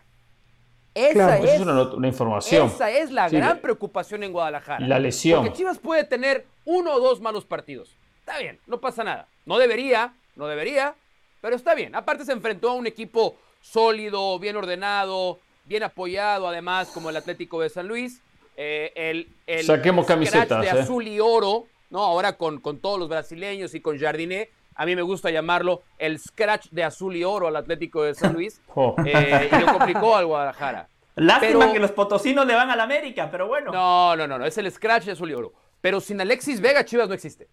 Esa 0.94 1.38
es, 1.38 1.60
una, 1.60 2.08
información. 2.08 2.68
Esa 2.68 2.90
es 2.90 3.10
la 3.10 3.28
gran 3.28 3.60
preocupación 3.60 4.22
en 4.22 4.32
Guadalajara. 4.32 4.86
La 4.86 4.98
lesión. 4.98 5.42
Porque 5.44 5.58
Chivas 5.58 5.78
puede 5.78 6.04
tener 6.04 6.46
uno 6.64 6.94
o 6.94 7.00
dos 7.00 7.20
malos 7.20 7.44
partidos. 7.44 7.94
Está 8.20 8.38
bien, 8.38 8.58
no 8.66 8.80
pasa 8.80 9.04
nada. 9.04 9.28
No 9.44 9.58
debería, 9.58 10.14
no 10.36 10.46
debería, 10.46 10.94
pero 11.42 11.54
está 11.54 11.74
bien. 11.74 11.94
Aparte 11.94 12.24
se 12.24 12.32
enfrentó 12.32 12.70
a 12.70 12.72
un 12.72 12.86
equipo 12.86 13.36
sólido, 13.60 14.38
bien 14.38 14.56
ordenado, 14.56 15.38
bien 15.66 15.82
apoyado, 15.82 16.48
además, 16.48 16.88
como 16.88 17.10
el 17.10 17.16
Atlético 17.16 17.60
de 17.60 17.68
San 17.68 17.88
Luis. 17.88 18.22
Eh, 18.56 18.92
el, 18.94 19.28
el 19.46 19.66
Saquemos 19.66 20.06
camisetas, 20.06 20.62
de 20.62 20.66
¿eh? 20.66 20.70
azul 20.70 21.06
y 21.06 21.20
oro, 21.20 21.66
¿no? 21.90 22.02
Ahora 22.02 22.38
con, 22.38 22.58
con 22.58 22.78
todos 22.78 22.98
los 22.98 23.08
brasileños 23.08 23.74
y 23.74 23.80
con 23.80 23.98
Jardiné, 23.98 24.48
a 24.76 24.86
mí 24.86 24.94
me 24.94 25.02
gusta 25.02 25.30
llamarlo 25.30 25.82
el 25.98 26.18
scratch 26.18 26.68
de 26.70 26.84
azul 26.84 27.16
y 27.16 27.24
oro 27.24 27.48
al 27.48 27.56
Atlético 27.56 28.02
de 28.02 28.14
San 28.14 28.32
Luis. 28.32 28.60
Oh. 28.78 28.94
Eh, 29.06 29.48
y 29.50 29.58
lo 29.58 29.72
complicó 29.72 30.16
al 30.16 30.26
Guadalajara. 30.26 30.88
Lástima 31.14 31.72
que 31.72 31.78
los 31.78 31.92
potosinos 31.92 32.46
le 32.46 32.54
van 32.54 32.68
al 32.68 32.78
América, 32.78 33.30
pero 33.30 33.48
bueno. 33.48 33.72
No, 33.72 34.14
no, 34.14 34.26
no, 34.26 34.38
no, 34.38 34.44
es 34.44 34.58
el 34.58 34.70
scratch 34.70 35.04
de 35.04 35.12
azul 35.12 35.30
y 35.30 35.34
oro. 35.34 35.54
Pero 35.80 35.98
sin 35.98 36.20
Alexis 36.20 36.60
Vega, 36.60 36.84
Chivas 36.84 37.08
no 37.08 37.14
existe. 37.14 37.48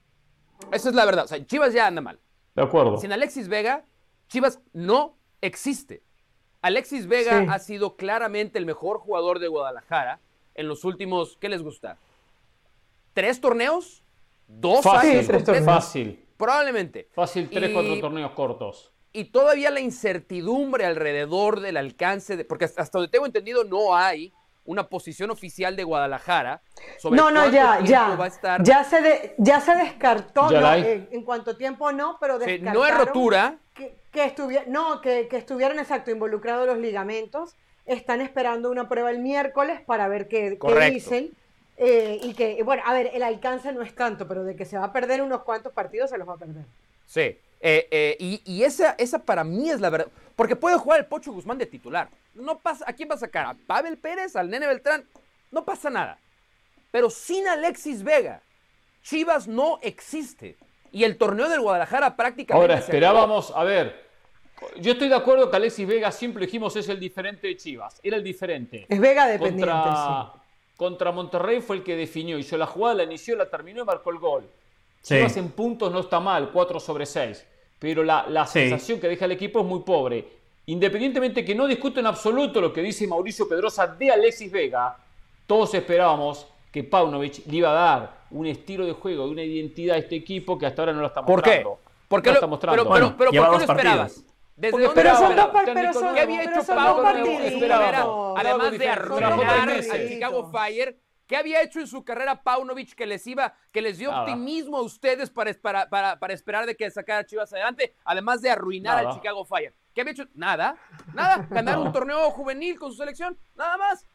Esa 0.74 0.90
es 0.90 0.96
la 0.96 1.06
verdad. 1.06 1.24
O 1.24 1.28
sea, 1.30 1.46
Chivas 1.46 1.74
ya 1.74 1.88
anda 1.88 2.02
mal. 2.02 2.20
De 2.56 2.62
acuerdo. 2.62 2.98
Sin 2.98 3.14
Alexis 3.14 3.48
Vega, 3.48 3.86
Chivas 4.28 4.60
no 4.74 5.16
existe. 5.40 6.04
Alexis 6.62 7.08
Vega 7.08 7.46
ha 7.50 7.60
sido 7.60 7.96
claramente 7.96 8.60
el 8.60 8.66
mejor 8.66 8.98
jugador 8.98 9.40
de 9.40 9.48
Guadalajara 9.48 10.20
en 10.56 10.68
los 10.68 10.84
últimos, 10.84 11.38
¿qué 11.38 11.50
les 11.50 11.62
gusta? 11.62 11.98
¿Tres 13.14 13.40
torneos? 13.40 14.04
¿Dos 14.48 14.84
Fácil, 14.84 15.26
Tres 15.26 15.66
Fácil. 15.66 16.23
Probablemente. 16.44 17.08
Fácil, 17.14 17.50
tres, 17.50 17.72
cuatro 17.74 18.00
torneos 18.00 18.32
cortos. 18.32 18.92
Y 19.14 19.26
todavía 19.26 19.70
la 19.72 19.80
incertidumbre 19.80 20.86
alrededor 20.86 21.60
del 21.60 21.78
alcance, 21.78 22.36
de, 22.36 22.46
porque 22.46 22.66
hasta 22.66 22.90
donde 22.92 23.10
tengo 23.10 23.26
entendido 23.26 23.64
no 23.64 23.96
hay 23.96 24.34
una 24.66 24.90
posición 24.90 25.30
oficial 25.30 25.76
de 25.76 25.84
Guadalajara 25.84 26.62
sobre 26.98 27.18
no, 27.18 27.32
no, 27.32 27.50
ya, 27.50 27.82
ya, 27.82 28.16
va 28.16 28.26
a 28.26 28.28
estar. 28.28 28.64
Ya 28.64 28.84
se, 28.84 29.36
ya 29.38 29.62
se 29.62 29.76
descartó, 29.76 30.50
en, 30.52 31.24
cuanto 31.24 31.56
tiempo 31.56 31.92
no, 31.92 32.18
pero 32.20 32.40
descartaron 32.40 32.74
No 32.74 32.86
es 32.86 32.98
rotura. 32.98 33.58
Que, 33.74 33.96
que 34.12 34.36
no, 34.68 35.02
que, 35.02 35.28
que 35.28 35.38
estuvieran, 35.38 35.80
exacto, 35.80 36.12
involucrados 36.12 36.68
los 36.68 36.78
ligamentos 36.78 37.56
están 37.86 38.22
esperando 38.22 38.72
una 38.72 38.88
prueba 38.88 39.12
el 39.12 39.20
miércoles 39.20 39.82
para 39.82 40.08
ver 40.08 40.28
qué, 40.28 40.58
dicen. 40.92 41.32
Eh, 41.78 42.20
y 42.22 42.34
que, 42.34 42.62
bueno, 42.64 42.84
a 42.86 42.94
ver, 42.94 43.12
el 43.14 43.24
alcance 43.24 43.72
no 43.72 43.82
es 43.82 43.96
tanto, 43.96 44.28
pero 44.28 44.44
de 44.44 44.56
que 44.56 44.66
se 44.66 44.78
va 44.78 44.86
a 44.86 44.94
perder 44.94 45.22
unos 45.22 45.44
cuantos 45.44 45.74
partidos, 45.74 46.10
se 46.10 46.18
los 46.18 46.28
va 46.28 46.34
a 46.34 46.38
perder. 46.38 46.66
Sí, 47.06 47.38
eh, 47.66 47.88
eh, 47.92 48.18
y, 48.20 48.64
esa, 48.64 48.92
esa 48.98 49.20
para 49.20 49.44
mí 49.44 49.70
es 49.70 49.80
la 49.80 49.90
verdad. 49.90 50.08
Porque 50.36 50.56
puede 50.56 50.78
jugar 50.78 51.00
el 51.00 51.06
Pocho 51.06 51.32
Guzmán 51.32 51.58
de 51.58 51.66
titular. 51.66 52.10
No 52.34 52.60
pasa, 52.60 52.86
¿A 52.88 52.94
quién 52.94 53.10
va 53.10 53.16
a 53.16 53.20
sacar? 53.20 53.46
¿A 53.46 53.54
Pavel 53.54 53.98
Pérez? 53.98 54.36
¿Al 54.36 54.50
Nene 54.50 54.68
Beltrán? 54.68 55.06
No 55.52 55.64
pasa 55.64 55.90
nada. 55.90 56.18
Pero 56.92 57.10
sin 57.10 57.48
Alexis 57.48 58.04
Vega, 58.04 58.42
Chivas 59.02 59.48
no 59.48 59.80
existe. 59.82 60.58
Y 60.92 61.04
el 61.06 61.18
torneo 61.18 61.50
del 61.50 61.62
Guadalajara 61.62 62.16
prácticamente. 62.16 62.62
Ahora 62.62 62.80
esperábamos, 62.80 63.52
a 63.56 63.64
ver, 63.64 64.04
yo 64.80 64.92
estoy 64.92 65.10
de 65.10 65.16
acuerdo 65.16 65.50
que 65.50 65.56
Alexis 65.56 65.88
Vega 65.88 66.12
siempre 66.12 66.46
dijimos 66.46 66.76
es 66.76 66.90
el 66.90 67.00
diferente 67.00 67.48
de 67.48 67.58
Chivas. 67.58 68.00
Era 68.04 68.18
el 68.18 68.24
diferente. 68.24 68.86
Es 68.90 69.00
Vega 69.00 69.26
dependiente. 69.26 69.72
Contra, 69.72 70.43
contra 70.78 71.12
Monterrey 71.12 71.62
fue 71.62 71.78
el 71.78 71.84
que 71.84 71.96
definió. 71.96 72.38
Hizo 72.38 72.58
la 72.58 72.66
jugada, 72.66 72.96
la 72.96 73.04
inició, 73.04 73.36
la 73.36 73.50
terminó 73.50 73.84
y 73.84 73.86
marcó 73.86 74.12
el 74.12 74.20
gol. 74.20 74.50
Chivas 75.02 75.36
en 75.38 75.50
puntos 75.50 75.92
no 75.92 76.00
está 76.00 76.20
mal, 76.20 76.50
4 76.52 76.80
sobre 76.80 77.06
6. 77.06 77.46
Pero 77.80 78.04
la, 78.04 78.48
sensación 78.48 79.00
que 79.00 79.08
deja 79.08 79.26
el 79.26 79.34
equipo 79.34 79.60
es 79.60 79.66
muy 79.66 79.82
pobre. 79.82 80.26
Independientemente 80.66 81.44
que 81.44 81.54
no 81.54 81.68
discuto 81.68 82.00
en 82.00 82.06
absoluto 82.06 82.62
lo 82.62 82.72
que 82.72 82.82
dice 82.82 83.06
Mauricio 83.06 83.50
Pedrosa 83.50 83.86
de 83.88 84.12
Alexis 84.12 84.50
Vega, 84.50 84.98
todos 85.46 85.74
esperábamos 85.74 86.48
que 86.72 86.84
Paunovic 86.84 87.46
le 87.48 87.58
iba 87.58 87.70
a 87.70 87.74
dar 87.74 88.24
un 88.32 88.48
estilo 88.48 88.86
de 88.86 88.94
juego, 88.94 89.26
una 89.26 89.44
identidad 89.44 89.98
a 89.98 90.00
este 90.00 90.16
equipo 90.16 90.58
que 90.58 90.66
hasta 90.66 90.82
ahora 90.82 90.94
no 90.94 91.02
lo 91.02 91.08
está 91.08 91.22
mostrando. 91.22 91.44
¿Por 91.44 91.82
qué? 91.82 91.84
¿Por 92.08 92.22
qué 92.22 92.32
lo, 92.32 92.60
Pero, 92.60 92.90
pero, 92.90 93.16
pero 93.18 93.32
¿por 93.32 93.32
qué 93.32 93.66
lo 93.66 93.74
esperabas? 93.74 94.24
¿Desde 94.56 94.90
pero 94.90 95.16
son 95.18 95.36
dos 95.36 95.50
pero 95.66 95.94
son, 95.94 96.14
¿Qué 96.14 96.22
había 96.22 96.44
hecho 96.44 96.66
Paunovic 96.66 97.72
además 98.38 98.78
de 98.78 98.88
arruinar 98.88 99.70
a 99.70 100.08
Chicago 100.08 100.52
Fire? 100.52 101.00
¿Qué 101.26 101.38
había 101.38 101.62
hecho 101.62 101.80
en 101.80 101.88
su 101.88 102.04
carrera 102.04 102.44
Paunovic 102.44 102.94
que 102.94 103.06
les 103.06 103.26
iba, 103.26 103.56
que 103.72 103.82
les 103.82 103.98
dio 103.98 104.12
optimismo 104.12 104.78
a 104.78 104.82
ustedes 104.82 105.30
para, 105.30 105.54
para, 105.54 105.90
para, 105.90 106.20
para, 106.20 106.34
esperar 106.34 106.66
de 106.66 106.76
que 106.76 106.92
sacara 106.92 107.26
Chivas 107.26 107.52
adelante, 107.54 107.96
además 108.04 108.42
de 108.42 108.52
arruinar 108.52 108.98
al 108.98 109.14
Chicago 109.14 109.46
Fire? 109.46 109.74
¿Qué 109.96 110.02
había 110.02 110.14
hecho? 110.14 110.28
Nada, 110.34 110.76
nada. 111.14 111.48
Ganar 111.50 111.80
un 111.80 111.92
torneo 111.92 112.30
juvenil 112.32 112.78
con 112.78 112.92
su 112.92 112.98
selección, 112.98 113.38
nada 113.56 113.78
más. 113.78 114.06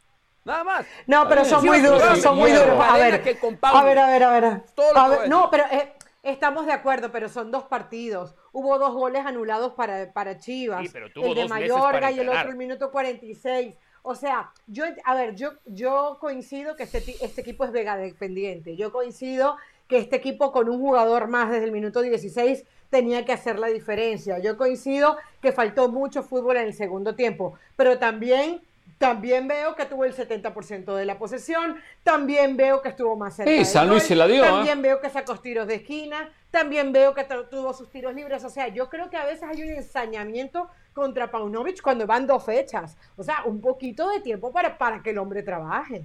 Nada 0.44 0.64
más. 0.64 0.86
No, 1.06 1.28
pero 1.28 1.44
son 1.44 1.64
muy 1.64 1.80
duros, 1.80 2.20
son 2.20 2.38
muy 2.38 2.50
duros. 2.50 2.80
A 2.80 2.96
ver, 2.96 3.14
a 3.14 3.82
ver, 3.84 3.98
a 3.98 4.06
ver, 4.08 4.24
a 4.24 4.30
ver. 4.30 5.28
No, 5.28 5.50
pero 5.50 5.64
eh, 5.70 5.94
Estamos 6.28 6.66
de 6.66 6.72
acuerdo, 6.72 7.10
pero 7.10 7.30
son 7.30 7.50
dos 7.50 7.64
partidos. 7.64 8.34
Hubo 8.52 8.78
dos 8.78 8.92
goles 8.92 9.24
anulados 9.24 9.72
para, 9.72 10.12
para 10.12 10.38
Chivas. 10.38 10.82
Sí, 10.82 10.90
pero 10.92 11.10
tuvo 11.10 11.28
el 11.28 11.34
de 11.34 11.40
dos 11.40 11.50
Mayorga 11.50 12.12
y 12.12 12.20
el 12.20 12.28
otro 12.28 12.50
el 12.50 12.56
minuto 12.56 12.90
46. 12.90 13.74
O 14.02 14.14
sea, 14.14 14.52
yo, 14.66 14.84
a 15.04 15.14
ver, 15.14 15.34
yo, 15.36 15.52
yo 15.64 16.18
coincido 16.20 16.76
que 16.76 16.82
este, 16.82 16.98
este 17.22 17.40
equipo 17.40 17.64
es 17.64 17.72
Vega 17.72 17.96
dependiente. 17.96 18.76
Yo 18.76 18.92
coincido 18.92 19.56
que 19.88 19.96
este 19.96 20.16
equipo 20.16 20.52
con 20.52 20.68
un 20.68 20.78
jugador 20.78 21.28
más 21.28 21.50
desde 21.50 21.64
el 21.64 21.72
minuto 21.72 22.02
16 22.02 22.62
tenía 22.90 23.24
que 23.24 23.32
hacer 23.32 23.58
la 23.58 23.68
diferencia. 23.68 24.38
Yo 24.38 24.58
coincido 24.58 25.16
que 25.40 25.52
faltó 25.52 25.88
mucho 25.88 26.22
fútbol 26.22 26.58
en 26.58 26.66
el 26.66 26.74
segundo 26.74 27.14
tiempo, 27.14 27.54
pero 27.74 27.98
también, 27.98 28.60
también 28.98 29.46
veo 29.48 29.74
que 29.76 29.86
tuvo 29.86 30.04
el 30.04 30.14
70% 30.14 30.94
de 30.94 31.04
la 31.04 31.18
posesión, 31.18 31.76
también 32.02 32.56
veo 32.56 32.82
que 32.82 32.88
estuvo 32.90 33.16
más 33.16 33.36
cerca. 33.36 33.50
Sí, 33.50 33.56
del 33.58 33.66
San 33.66 33.88
Luis 33.88 34.02
gol, 34.02 34.08
se 34.08 34.16
la 34.16 34.26
dio, 34.26 34.44
¿eh? 34.44 34.48
También 34.48 34.82
veo 34.82 35.00
que 35.00 35.08
sacó 35.08 35.36
tiros 35.36 35.66
de 35.68 35.76
esquina, 35.76 36.30
también 36.50 36.92
veo 36.92 37.14
que 37.14 37.24
tu- 37.24 37.44
tuvo 37.44 37.72
sus 37.72 37.88
tiros 37.90 38.14
libres. 38.14 38.42
O 38.44 38.50
sea, 38.50 38.68
yo 38.68 38.88
creo 38.88 39.08
que 39.08 39.16
a 39.16 39.24
veces 39.24 39.44
hay 39.44 39.62
un 39.62 39.70
ensañamiento 39.70 40.68
contra 40.94 41.30
Paunovic 41.30 41.80
cuando 41.80 42.06
van 42.06 42.26
dos 42.26 42.44
fechas. 42.44 42.96
O 43.16 43.22
sea, 43.22 43.42
un 43.44 43.60
poquito 43.60 44.08
de 44.10 44.20
tiempo 44.20 44.50
para, 44.52 44.76
para 44.76 45.00
que 45.02 45.10
el 45.10 45.18
hombre 45.18 45.42
trabaje. 45.44 46.04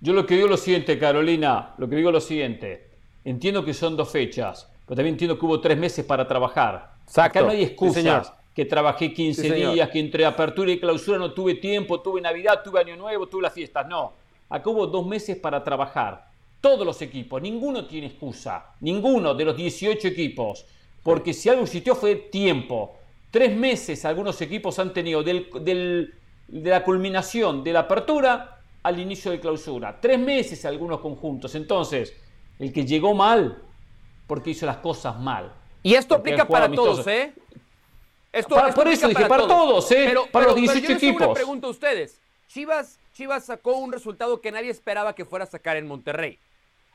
Yo 0.00 0.14
lo 0.14 0.24
que 0.24 0.34
digo 0.34 0.46
es 0.46 0.50
lo 0.52 0.56
siguiente, 0.56 0.98
Carolina, 0.98 1.74
lo 1.76 1.88
que 1.88 1.96
digo 1.96 2.08
es 2.08 2.14
lo 2.14 2.20
siguiente. 2.20 2.88
Entiendo 3.24 3.64
que 3.66 3.74
son 3.74 3.96
dos 3.98 4.10
fechas, 4.10 4.66
pero 4.86 4.96
también 4.96 5.14
entiendo 5.14 5.38
que 5.38 5.44
hubo 5.44 5.60
tres 5.60 5.76
meses 5.76 6.04
para 6.06 6.26
trabajar. 6.26 6.92
Exacto. 7.04 7.38
Acá 7.40 7.46
no 7.46 7.52
hay 7.52 7.64
excusas. 7.64 8.32
Que 8.54 8.64
trabajé 8.64 9.12
15 9.12 9.42
Sí, 9.42 9.48
señor. 9.48 9.74
días, 9.74 9.88
que 9.90 10.00
entre 10.00 10.24
apertura 10.26 10.70
y 10.72 10.80
clausura 10.80 11.18
no 11.18 11.32
tuve 11.32 11.54
tiempo, 11.54 12.00
tuve 12.00 12.20
Navidad, 12.20 12.62
tuve 12.64 12.80
Año 12.80 12.96
Nuevo, 12.96 13.26
tuve 13.28 13.42
las 13.42 13.52
fiestas. 13.52 13.86
No. 13.86 14.12
Acá 14.48 14.68
hubo 14.70 14.86
dos 14.86 15.06
meses 15.06 15.36
para 15.36 15.62
trabajar. 15.62 16.28
Todos 16.60 16.84
los 16.84 17.00
equipos, 17.00 17.40
ninguno 17.40 17.86
tiene 17.86 18.08
excusa. 18.08 18.66
Ninguno 18.80 19.34
de 19.34 19.44
los 19.44 19.56
18 19.56 20.08
equipos. 20.08 20.66
Porque 21.02 21.32
si 21.32 21.48
algo 21.48 21.62
existió 21.62 21.94
fue 21.94 22.16
tiempo. 22.16 22.96
Tres 23.30 23.56
meses 23.56 24.04
algunos 24.04 24.40
equipos 24.42 24.78
han 24.80 24.92
tenido 24.92 25.22
del, 25.22 25.48
del- 25.60 26.14
de 26.48 26.70
la 26.70 26.82
culminación 26.82 27.62
de 27.62 27.72
la 27.72 27.80
apertura 27.80 28.58
al 28.82 28.98
inicio 28.98 29.30
de 29.30 29.38
clausura. 29.38 29.98
Tres 30.00 30.18
meses 30.18 30.64
algunos 30.64 30.98
conjuntos. 31.00 31.54
Entonces, 31.54 32.12
el 32.58 32.72
que 32.72 32.84
llegó 32.84 33.14
mal, 33.14 33.62
porque 34.26 34.50
hizo 34.50 34.66
las 34.66 34.78
cosas 34.78 35.18
mal. 35.18 35.52
Y 35.82 35.94
esto 35.94 36.16
aplica 36.16 36.46
para 36.46 36.70
todos. 36.70 37.06
¿eh? 37.06 37.32
Esto, 38.32 38.54
Para- 38.54 38.68
esto 38.68 38.80
por 38.80 38.90
eso 38.92 39.08
dije, 39.08 39.26
para 39.26 39.46
todos, 39.46 39.90
¿eh? 39.92 40.14
Para 40.30 40.46
los 40.46 40.54
18 40.56 40.80
yo 40.80 40.88
les 40.94 41.02
hago 41.02 41.08
una 41.08 41.16
equipos. 41.24 41.34
pregunta 41.34 41.66
a 41.66 41.70
ustedes. 41.70 42.20
Chivas, 42.48 42.98
Chivas 43.12 43.44
sacó 43.44 43.72
un 43.76 43.92
resultado 43.92 44.40
que 44.40 44.52
nadie 44.52 44.70
esperaba 44.70 45.14
que 45.14 45.24
fuera 45.24 45.44
a 45.44 45.48
sacar 45.48 45.76
en 45.76 45.86
Monterrey. 45.86 46.38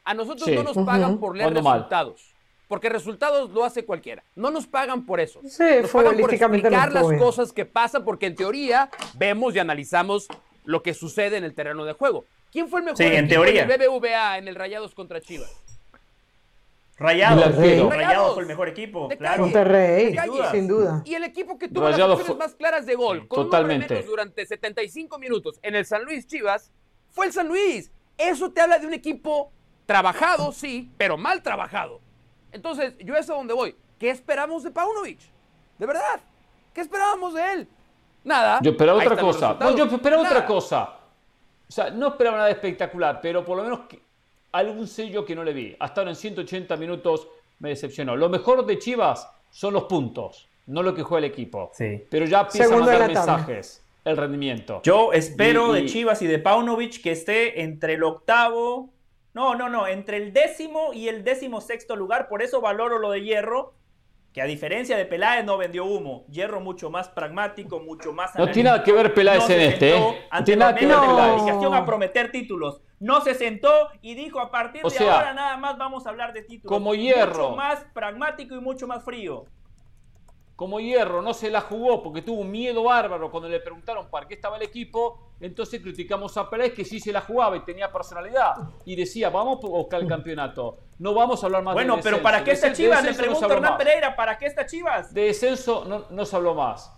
A 0.05 0.13
nosotros 0.13 0.45
Sí. 0.47 0.55
no 0.55 0.63
nos 0.63 0.77
pagan 0.85 1.19
por 1.19 1.35
leer 1.35 1.61
mal. 1.61 1.73
resultados. 1.79 2.31
Porque 2.67 2.89
resultados 2.89 3.51
lo 3.51 3.63
hace 3.63 3.85
cualquiera. 3.85 4.23
No 4.35 4.49
nos 4.49 4.65
pagan 4.65 5.05
por 5.05 5.19
eso. 5.19 5.39
Sí, 5.47 5.63
nos 5.81 5.91
pagan 5.91 6.17
por 6.17 6.33
explicar 6.33 6.91
las 6.91 7.07
bien. 7.07 7.19
cosas 7.19 7.51
que 7.51 7.65
pasan 7.65 8.03
porque 8.05 8.25
en 8.27 8.35
teoría 8.35 8.89
vemos 9.13 9.55
y 9.55 9.59
analizamos 9.59 10.27
lo 10.63 10.81
que 10.81 10.93
sucede 10.95 11.37
en 11.37 11.43
el 11.43 11.53
terreno 11.53 11.85
de 11.85 11.93
juego. 11.93 12.25
¿Quién 12.51 12.69
fue 12.69 12.79
el 12.79 12.85
mejor 12.85 12.97
Sí, 12.97 13.03
en 13.03 13.27
teoría. 13.27 13.65
del 13.65 13.77
BBVA 13.77 14.37
en 14.39 14.47
el 14.47 14.55
Rayados 14.55 14.95
contra 14.95 15.21
Chivas? 15.21 15.51
Rayados. 16.97 17.55
Rayados 17.55 18.33
fue 18.33 18.43
el 18.43 18.47
mejor 18.47 18.69
equipo, 18.69 19.07
De 19.09 19.17
claro. 19.17 19.33
calle. 19.35 19.41
Monterrey, 19.53 20.13
Sin 20.17 20.25
duda. 20.31 20.51
sin 20.51 20.67
duda. 20.67 21.01
Y 21.05 21.13
el 21.15 21.23
equipo 21.25 21.57
que 21.57 21.67
tuvo 21.67 21.83
Rayados 21.83 22.09
las 22.09 22.19
opciones 22.21 22.37
más 22.39 22.55
claras 22.55 22.85
de 22.85 22.95
gol, 22.95 23.27
con 23.27 23.45
Totalmente. 23.45 23.93
menos 23.93 24.05
durante 24.09 24.45
75 24.45 25.19
minutos 25.19 25.59
en 25.61 25.75
el 25.75 25.85
San 25.85 26.05
Luis 26.05 26.25
Chivas, 26.25 26.71
fue 27.09 27.25
el 27.25 27.33
San 27.33 27.47
Luis. 27.47 27.91
Eso 28.17 28.51
te 28.51 28.61
habla 28.61 28.79
de 28.79 28.87
un 28.87 28.93
equipo 28.93 29.51
trabajado, 29.85 30.51
sí, 30.53 30.89
pero 30.97 31.17
mal 31.17 31.43
trabajado. 31.43 31.99
Entonces, 32.53 32.93
yo 32.99 33.15
es 33.15 33.29
a 33.29 33.33
donde 33.33 33.53
voy. 33.53 33.75
¿Qué 33.99 34.09
esperamos 34.09 34.63
de 34.63 34.71
Paunovic? 34.71 35.19
De 35.77 35.85
verdad. 35.85 36.21
¿Qué 36.73 36.79
esperábamos 36.81 37.33
de 37.33 37.53
él? 37.53 37.67
Nada. 38.23 38.59
Yo 38.61 38.71
esperaba 38.71 38.99
otra 38.99 39.17
cosa. 39.17 39.57
No, 39.59 39.75
yo 39.75 39.83
esperaba 39.85 40.21
otra 40.21 40.35
Nada. 40.35 40.45
cosa. 40.47 40.89
O 41.67 41.71
sea, 41.71 41.89
no 41.89 42.07
esperaba 42.07 42.37
nada 42.37 42.49
espectacular, 42.49 43.19
pero 43.21 43.43
por 43.43 43.57
lo 43.57 43.63
menos 43.63 43.81
que- 43.89 44.01
algún 44.57 44.87
sello 44.87 45.25
que 45.25 45.35
no 45.35 45.43
le 45.43 45.53
vi. 45.53 45.75
Hasta 45.79 46.01
ahora 46.01 46.11
en 46.11 46.15
180 46.15 46.75
minutos 46.77 47.27
me 47.59 47.69
decepcionó. 47.69 48.15
Lo 48.15 48.29
mejor 48.29 48.65
de 48.65 48.77
Chivas 48.79 49.29
son 49.49 49.73
los 49.73 49.83
puntos, 49.85 50.47
no 50.67 50.83
lo 50.83 50.93
que 50.93 51.03
juega 51.03 51.25
el 51.25 51.31
equipo. 51.31 51.71
Sí. 51.73 52.03
Pero 52.09 52.25
ya 52.25 52.41
empieza 52.41 52.67
Segundo 52.67 52.89
a 52.89 52.93
de 52.93 52.99
mandar 52.99 53.27
mensajes, 53.27 53.83
el 54.03 54.17
rendimiento. 54.17 54.81
Yo 54.83 55.13
espero 55.13 55.75
Y- 55.75 55.79
y- 55.79 55.81
de 55.83 55.87
Chivas 55.87 56.21
y 56.21 56.27
de 56.27 56.39
Paunovic 56.39 57.01
que 57.01 57.11
esté 57.11 57.61
entre 57.61 57.93
el 57.93 58.03
octavo, 58.03 58.89
no, 59.33 59.55
no, 59.55 59.67
no, 59.69 59.87
entre 59.87 60.17
el 60.17 60.31
décimo 60.33 60.93
y 60.93 61.07
el 61.09 61.23
décimo 61.23 61.59
sexto 61.61 61.95
lugar. 61.95 62.27
Por 62.27 62.41
eso 62.41 62.61
valoro 62.61 62.99
lo 62.99 63.11
de 63.11 63.21
Hierro, 63.21 63.73
que 64.31 64.41
a 64.41 64.45
diferencia 64.45 64.97
de 64.97 65.05
Peláez 65.05 65.45
no 65.45 65.57
vendió 65.57 65.85
humo. 65.85 66.25
Hierro 66.29 66.59
mucho 66.59 66.89
más 66.89 67.07
pragmático, 67.09 67.79
mucho 67.79 68.11
más 68.13 68.35
No 68.35 68.49
tiene 68.51 68.69
nada 68.69 68.83
que 68.83 68.91
ver 68.91 69.13
Peláez 69.13 69.47
No 69.47 69.55
en 69.55 69.61
este, 69.61 69.95
¿eh? 69.95 69.99
No 70.31 70.43
tiene 70.43 70.59
nada 70.59 70.75
que 70.75 70.85
ver. 70.85 70.95
Peláez. 70.97 71.31
comunicación 71.35 71.73
a 71.73 71.85
prometer 71.85 72.31
títulos. 72.31 72.81
No 73.05 73.21
se 73.21 73.35
sentó 73.35 73.69
y 74.01 74.15
dijo 74.15 74.39
a 74.39 74.49
partir 74.49 74.83
O 74.83 74.89
de 74.89 74.97
sea, 74.97 75.17
ahora 75.17 75.33
nada 75.35 75.57
más 75.57 75.77
vamos 75.77 76.07
a 76.07 76.09
hablar 76.09 76.33
de 76.33 76.41
títulos. 76.41 76.75
como 76.75 76.95
Hierro. 76.95 77.49
Mucho 77.49 77.55
más 77.55 77.85
pragmático 77.93 78.55
y 78.55 78.59
mucho 78.59 78.87
más 78.87 79.03
frío. 79.03 79.45
Como 80.55 80.79
Hierro 80.79 81.21
no 81.21 81.35
se 81.35 81.51
la 81.51 81.61
jugó 81.61 82.01
porque 82.01 82.23
tuvo 82.23 82.41
un 82.41 82.49
miedo 82.49 82.81
bárbaro 82.81 83.29
cuando 83.29 83.47
le 83.47 83.59
preguntaron 83.59 84.09
para 84.09 84.27
qué 84.27 84.33
estaba 84.33 84.57
el 84.57 84.63
equipo, 84.63 85.19
entonces 85.39 85.81
criticamos 85.83 86.35
a 86.37 86.49
Peláez 86.49 86.73
que 86.73 86.83
sí 86.83 86.99
se 86.99 87.11
la 87.11 87.21
jugaba 87.21 87.55
y 87.57 87.59
tenía 87.59 87.91
personalidad 87.91 88.55
y 88.85 88.95
decía, 88.95 89.29
vamos 89.29 89.59
a 89.63 89.67
buscar 89.67 90.01
el 90.01 90.07
campeonato, 90.07 90.79
no 90.97 91.13
vamos 91.13 91.43
a 91.43 91.45
hablar 91.45 91.61
más 91.61 91.75
Bueno, 91.75 91.97
de 91.97 92.01
pero 92.01 92.17
descenso. 92.17 92.23
¿para 92.23 92.43
qué 92.43 92.51
está 92.53 92.73
Chivas? 92.73 93.03
Le 93.03 93.13
pregunto 93.13 93.45
a 93.45 93.53
Hernán 93.53 93.71
más. 93.73 93.77
Pereira, 93.83 94.15
¿para 94.15 94.35
qué 94.39 94.47
está 94.47 94.65
Chivas? 94.65 95.13
De 95.13 95.25
descenso 95.25 95.85
no, 95.85 96.05
no 96.09 96.25
se 96.25 96.35
habló 96.35 96.55
más. 96.55 96.91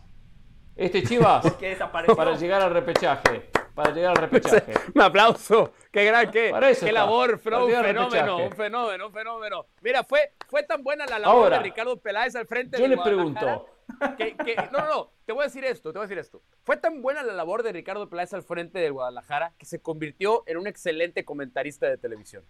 Este 0.74 1.04
Chivas, 1.04 1.44
para 2.16 2.36
llegar 2.38 2.62
al 2.62 2.72
repechaje, 2.72 3.50
para 3.78 3.94
llegar 3.94 4.12
al 4.12 4.18
repechaje. 4.30 4.74
Un 4.94 5.02
aplauso. 5.04 5.72
Qué 5.92 6.04
gran, 6.04 6.32
qué, 6.32 6.52
qué 6.80 6.92
labor, 6.92 7.38
Fro, 7.40 7.66
un 7.68 7.72
fenómeno, 7.72 8.38
un 8.46 8.52
fenómeno, 8.52 9.08
un 9.08 9.14
fenómeno. 9.14 9.66
Mira, 9.82 10.04
fue, 10.04 10.34
fue 10.50 10.64
tan 10.64 10.84
buena 10.84 11.06
la 11.06 11.20
labor 11.20 11.44
Ahora, 11.44 11.58
de 11.58 11.64
Ricardo 11.64 11.98
Peláez 12.02 12.36
al 12.36 12.48
frente 12.48 12.78
yo 12.78 12.84
de 12.84 12.90
le 12.90 12.96
Guadalajara 12.96 13.62
pregunto. 13.96 14.18
que- 14.18 14.36
que- 14.36 14.56
no, 14.72 14.80
no, 14.80 14.88
no, 14.90 15.12
te 15.26 15.32
voy 15.34 15.44
a 15.44 15.46
decir 15.46 15.64
esto, 15.64 15.94
te 15.94 16.00
voy 16.00 16.06
a 16.06 16.08
decir 16.08 16.18
esto. 16.18 16.42
Fue 16.64 16.76
tan 16.78 17.02
buena 17.04 17.22
la 17.24 17.34
labor 17.34 17.62
de 17.64 17.72
Ricardo 17.72 18.10
Peláez 18.10 18.34
al 18.34 18.42
frente 18.44 18.80
de 18.80 18.90
Guadalajara 18.90 19.54
que 19.60 19.66
se 19.68 19.80
convirtió 19.82 20.44
en 20.48 20.58
un 20.58 20.66
excelente 20.68 21.24
comentarista 21.24 21.88
de 21.88 21.98
televisión. 21.98 22.44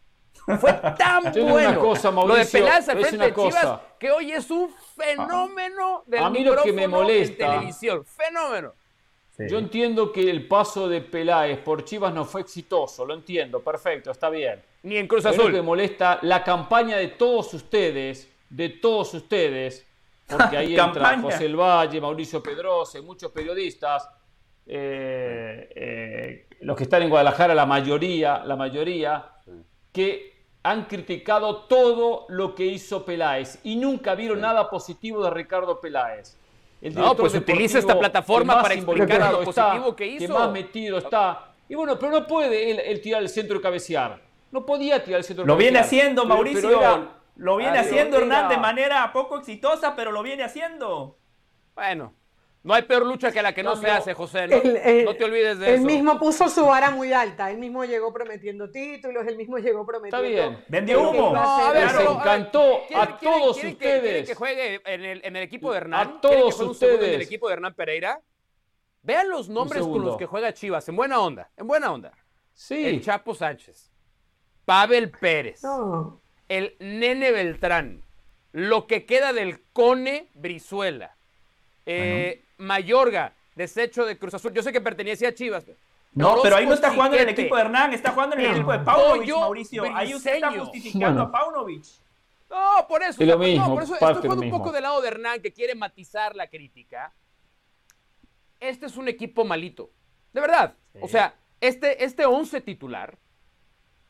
Fue 0.59 0.71
tan 0.97 1.33
Yo 1.33 1.43
bueno 1.45 1.71
lo 2.25 2.35
de 2.35 2.45
Peláez 2.45 2.87
al 2.89 2.99
frente 2.99 3.17
de 3.25 3.33
Chivas 3.33 3.53
cosa. 3.55 3.81
que 3.99 4.11
hoy 4.11 4.31
es 4.31 4.49
un 4.49 4.73
fenómeno 4.95 6.03
del 6.05 6.23
A 6.23 6.29
mí 6.29 6.43
lo 6.43 6.61
que 6.63 6.71
me 6.73 6.87
molesta- 6.87 7.43
en 7.45 7.51
televisión. 7.59 8.05
Fenómeno. 8.05 8.73
Yo 9.39 9.59
entiendo 9.59 10.11
que 10.11 10.29
el 10.29 10.47
paso 10.47 10.89
de 10.89 11.01
Peláez 11.01 11.59
por 11.59 11.83
Chivas 11.83 12.13
no 12.13 12.25
fue 12.25 12.41
exitoso, 12.41 13.05
lo 13.05 13.13
entiendo, 13.13 13.61
perfecto, 13.61 14.09
está 14.09 14.29
bien. 14.31 14.61
Ni 14.81 14.97
en 14.97 15.07
Cruz 15.07 15.25
Azul. 15.25 15.51
que 15.51 15.61
molesta 15.61 16.19
la 16.23 16.43
campaña 16.43 16.97
de 16.97 17.09
todos 17.09 17.53
ustedes, 17.53 18.27
de 18.49 18.69
todos 18.69 19.13
ustedes, 19.13 19.85
porque 20.27 20.57
ahí 20.57 20.69
entra 20.75 20.85
Campaña. 20.85 21.21
José 21.21 21.45
El 21.45 21.55
Valle, 21.55 22.01
Mauricio 22.01 22.41
Pedrosa, 22.41 22.99
muchos 23.03 23.31
periodistas, 23.31 24.09
eh, 24.65 25.69
eh, 25.75 26.47
los 26.61 26.75
que 26.75 26.83
están 26.83 27.03
en 27.03 27.09
Guadalajara, 27.09 27.53
la 27.53 27.67
mayoría, 27.67 28.43
la 28.43 28.55
mayoría, 28.55 29.33
que 29.91 30.37
han 30.63 30.85
criticado 30.85 31.65
todo 31.65 32.25
lo 32.29 32.53
que 32.53 32.65
hizo 32.65 33.05
Peláez 33.05 33.59
y 33.63 33.75
nunca 33.75 34.15
vieron 34.15 34.41
nada 34.41 34.69
positivo 34.69 35.23
de 35.23 35.29
Ricardo 35.29 35.79
Peláez. 35.79 36.35
El 36.81 36.93
No, 36.93 37.15
pues 37.15 37.33
utiliza 37.33 37.79
esta 37.79 37.97
plataforma 37.97 38.61
para 38.61 38.73
explicar 38.75 39.31
lo 39.31 39.43
positivo 39.43 39.95
que 39.95 40.05
hizo. 40.07 40.33
más 40.33 40.51
metido 40.51 40.97
está. 40.99 41.45
Y 41.69 41.75
bueno, 41.75 41.97
pero 41.99 42.11
no 42.11 42.27
puede 42.27 42.71
él, 42.71 42.79
él 42.79 43.01
tirar 43.01 43.21
el 43.21 43.29
centro 43.29 43.57
y 43.57 43.61
cabecear. 43.61 44.21
No 44.51 44.65
podía 44.65 45.03
tirar 45.03 45.19
el 45.19 45.23
centro 45.23 45.43
y 45.43 45.47
Lo 45.47 45.57
viene 45.57 45.79
haciendo 45.79 46.21
Pero- 46.23 46.33
Mauricio. 46.35 46.61
pero 46.61 46.79
era- 46.81 47.07
lo 47.35 47.57
viene 47.57 47.77
haciendo 47.79 48.17
era- 48.17 48.25
Hernán 48.25 48.49
de 48.49 48.57
manera 48.57 49.11
poco 49.11 49.37
exitosa, 49.39 49.95
pero 49.95 50.11
lo 50.11 50.23
viene 50.23 50.43
haciendo. 50.43 51.17
Bueno, 51.75 52.13
no 52.67 52.73
hay 52.73 52.81
peor 52.83 53.05
lucha 53.05 53.31
que 53.31 53.41
la 53.41 53.53
que 53.53 53.63
no, 53.63 53.75
No, 53.75 53.81
se 53.81 53.89
hace, 53.89 54.13
José. 54.13 54.47
No, 54.47 54.57
Él, 54.57 54.77
él- 54.83 55.05
no 55.05 55.15
te 55.15 55.23
olvides 55.23 55.57
de 55.57 55.69
él 55.69 55.75
eso. 55.75 55.83
mismo 55.85 56.19
puso 56.19 56.49
su 56.49 56.65
vara 56.65 56.91
muy 56.91 57.13
alta, 57.13 57.49
él 57.49 57.57
mismo 57.57 57.85
llegó 57.85 58.11
prometiendo 58.13 58.69
títulos, 58.69 59.25
él 59.25 59.37
mismo 59.37 59.57
llegó 59.57 59.85
prometiendo. 59.85 60.27
bien. 60.27 60.63
Vendió 60.67 61.09
humo. 61.09 61.33
No, 61.33 61.39
a 61.67 61.71
ver, 61.71 61.83
Les 61.85 61.93
pero, 61.93 62.09
a 62.09 62.13
ver, 62.13 62.19
encantó 62.21 62.81
¿quieren- 62.87 63.07
a 63.07 63.17
quieren- 63.17 63.39
todos 63.39 63.55
quieren 63.55 63.73
que- 63.73 63.79
quieren 63.79 63.97
ustedes. 64.03 64.27
que 64.29 64.35
juegue 64.35 64.81
en 64.85 65.05
el, 65.05 65.21
en 65.25 65.35
el 65.37 65.43
equipo 65.43 65.71
de 65.71 65.77
Hernán? 65.77 65.99
A 65.99 66.03
¿Quieren 66.03 66.21
que 66.21 66.27
todos 66.39 66.57
segundo 66.57 66.85
en 66.85 66.91
el 66.91 66.95
ustedes. 66.99 67.25
equipo 67.25 67.47
de 67.47 67.53
Hernán 67.53 67.73
Pereira? 67.73 68.21
Vean 69.01 69.29
los 69.29 69.47
nombres 69.47 69.83
con 69.83 70.03
los 70.03 70.17
que 70.17 70.25
juega 70.25 70.53
Chivas, 70.53 70.89
en 70.89 70.95
buena 70.97 71.21
onda, 71.21 71.49
en 71.55 71.65
buena 71.67 71.93
onda. 71.93 72.11
Sí. 72.53 72.85
El 72.85 73.01
Chapo 73.01 73.33
Sánchez, 73.33 73.89
Pavel 74.65 75.09
Pérez, 75.11 75.63
No. 75.63 76.21
el 76.49 76.75
Nene 76.79 77.31
Beltrán, 77.31 78.03
lo 78.51 78.85
que 78.87 79.05
queda 79.05 79.31
del 79.31 79.63
Cone 79.71 80.29
Brizuela, 80.33 81.15
eh, 81.85 82.43
Mayorga, 82.57 83.33
desecho 83.55 84.05
de 84.05 84.17
Cruz 84.17 84.33
Azul. 84.33 84.53
Yo 84.53 84.63
sé 84.63 84.71
que 84.71 84.81
pertenecía 84.81 85.29
a 85.29 85.33
Chivas. 85.33 85.65
No, 86.13 86.29
Orozco 86.29 86.43
pero 86.43 86.55
ahí 86.55 86.65
no 86.65 86.73
está 86.73 86.91
jugando 86.91 87.17
en 87.17 87.23
el 87.23 87.29
equipo 87.29 87.55
de 87.55 87.61
Hernán, 87.61 87.93
está 87.93 88.11
jugando 88.11 88.35
en 88.35 88.41
el 88.41 88.51
equipo 88.51 88.71
de 88.71 88.79
Paunovic, 88.79 89.21
Pollo 89.21 89.39
Mauricio. 89.39 89.83
Ahí 89.95 90.15
usted 90.15 90.35
está 90.35 90.47
Briseño. 90.49 90.65
justificando 90.65 91.07
Bueno. 91.07 91.21
a 91.23 91.31
Paunovic. 91.31 91.85
No, 92.49 92.85
por 92.87 93.03
eso. 93.03 93.21
Es 93.21 93.27
lo 93.27 93.37
mismo, 93.37 93.67
no, 93.67 93.73
por 93.73 93.83
eso 93.83 93.97
parte 93.99 94.27
estoy 94.27 94.35
lo 94.35 94.41
un 94.41 94.49
poco 94.49 94.71
del 94.71 94.83
lado 94.83 95.01
de 95.01 95.09
Hernán 95.09 95.41
que 95.41 95.51
quiere 95.53 95.75
matizar 95.75 96.35
la 96.35 96.47
crítica. 96.47 97.13
Este 98.59 98.85
es 98.85 98.97
un 98.97 99.07
equipo 99.07 99.43
malito. 99.45 99.91
De 100.33 100.41
verdad. 100.41 100.73
O 101.01 101.07
sea, 101.07 101.35
este, 101.61 102.03
este 102.03 102.25
11 102.25 102.61
titular, 102.61 103.17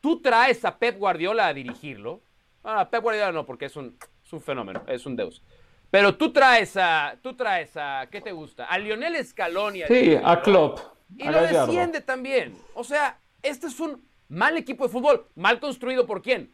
tú 0.00 0.22
traes 0.22 0.64
a 0.64 0.78
Pep 0.78 0.96
Guardiola 0.98 1.48
a 1.48 1.54
dirigirlo. 1.54 2.22
Ah, 2.64 2.88
Pep 2.90 3.02
Guardiola 3.02 3.32
no, 3.32 3.44
porque 3.44 3.66
es 3.66 3.76
un, 3.76 3.98
es 4.24 4.32
un 4.32 4.40
fenómeno, 4.40 4.82
es 4.86 5.04
un 5.04 5.16
deus. 5.16 5.42
Pero 5.90 6.14
tú 6.16 6.32
traes 6.32 6.76
a, 6.76 7.16
tú 7.22 7.34
traes 7.34 7.70
a, 7.76 8.06
¿qué 8.10 8.20
te 8.20 8.32
gusta? 8.32 8.66
A 8.66 8.76
Lionel 8.78 9.24
Scaloni. 9.24 9.82
Sí, 9.86 9.94
dirigirlo. 9.94 10.28
a 10.28 10.42
Klopp. 10.42 10.78
Y 11.16 11.22
a 11.26 11.30
lo 11.30 11.40
Gallardo. 11.40 11.66
desciende 11.66 12.00
también. 12.02 12.54
O 12.74 12.84
sea, 12.84 13.18
este 13.42 13.68
es 13.68 13.80
un 13.80 14.02
mal 14.28 14.56
equipo 14.58 14.84
de 14.86 14.90
fútbol. 14.92 15.26
¿Mal 15.34 15.58
construido 15.60 16.06
por 16.06 16.20
quién? 16.20 16.52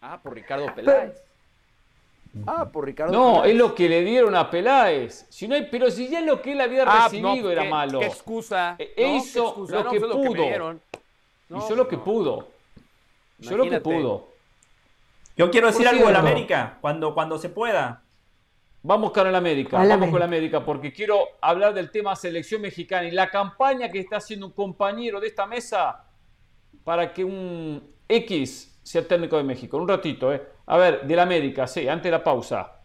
Ah, 0.00 0.20
por 0.22 0.34
Ricardo 0.34 0.72
Peláez. 0.74 1.20
Ah, 2.46 2.68
por 2.70 2.84
Ricardo 2.86 3.12
No, 3.12 3.32
Peláez. 3.42 3.50
es 3.52 3.58
lo 3.58 3.74
que 3.74 3.88
le 3.88 4.02
dieron 4.02 4.36
a 4.36 4.48
Peláez. 4.48 5.26
Si 5.28 5.48
no 5.48 5.56
hay, 5.56 5.66
pero 5.68 5.90
si 5.90 6.06
ya 6.08 6.20
lo 6.20 6.40
que 6.40 6.52
él 6.52 6.60
había 6.60 6.84
Ah, 6.86 7.04
recibido 7.06 7.34
no, 7.42 7.50
era 7.50 7.64
qué- 7.64 7.68
malo. 7.68 7.98
Qué 7.98 8.06
excusa. 8.06 8.70
No, 8.72 8.76
qué 8.78 9.08
hizo 9.16 9.46
excusa. 9.48 9.74
lo 9.74 9.82
No, 9.84 9.90
que 9.90 9.98
fue 9.98 10.08
me 10.08 10.14
pudo. 10.14 10.78
Hizo 11.58 11.74
lo 11.74 11.88
que 11.88 11.98
pudo. 11.98 12.48
Hizo 13.40 13.56
lo 13.56 13.68
que 13.68 13.80
pudo. 13.80 14.29
Yo 15.40 15.50
quiero 15.50 15.68
decir 15.68 15.88
algo 15.88 16.06
del. 16.06 16.16
América, 16.16 16.76
cuando, 16.82 17.14
cuando 17.14 17.38
se 17.38 17.48
pueda. 17.48 18.04
Vamos 18.82 19.10
con 19.10 19.26
el 19.26 19.34
América, 19.34 19.78
vamos 19.78 19.92
América. 19.92 20.10
con 20.10 20.16
el 20.18 20.22
América, 20.22 20.64
porque 20.66 20.92
quiero 20.92 21.18
hablar 21.40 21.72
del 21.72 21.90
tema 21.90 22.14
selección 22.14 22.60
mexicana 22.60 23.08
y 23.08 23.10
la 23.10 23.30
campaña 23.30 23.90
que 23.90 24.00
está 24.00 24.18
haciendo 24.18 24.46
un 24.46 24.52
compañero 24.52 25.18
de 25.18 25.28
esta 25.28 25.46
mesa 25.46 26.04
para 26.84 27.14
que 27.14 27.24
un 27.24 27.82
X 28.06 28.80
sea 28.82 29.08
técnico 29.08 29.38
de 29.38 29.44
México. 29.44 29.78
Un 29.78 29.88
ratito, 29.88 30.30
¿eh? 30.30 30.42
A 30.66 30.76
ver, 30.76 31.06
del 31.06 31.18
América, 31.18 31.66
sí, 31.66 31.88
antes 31.88 32.04
de 32.04 32.10
la 32.10 32.22
pausa. 32.22 32.82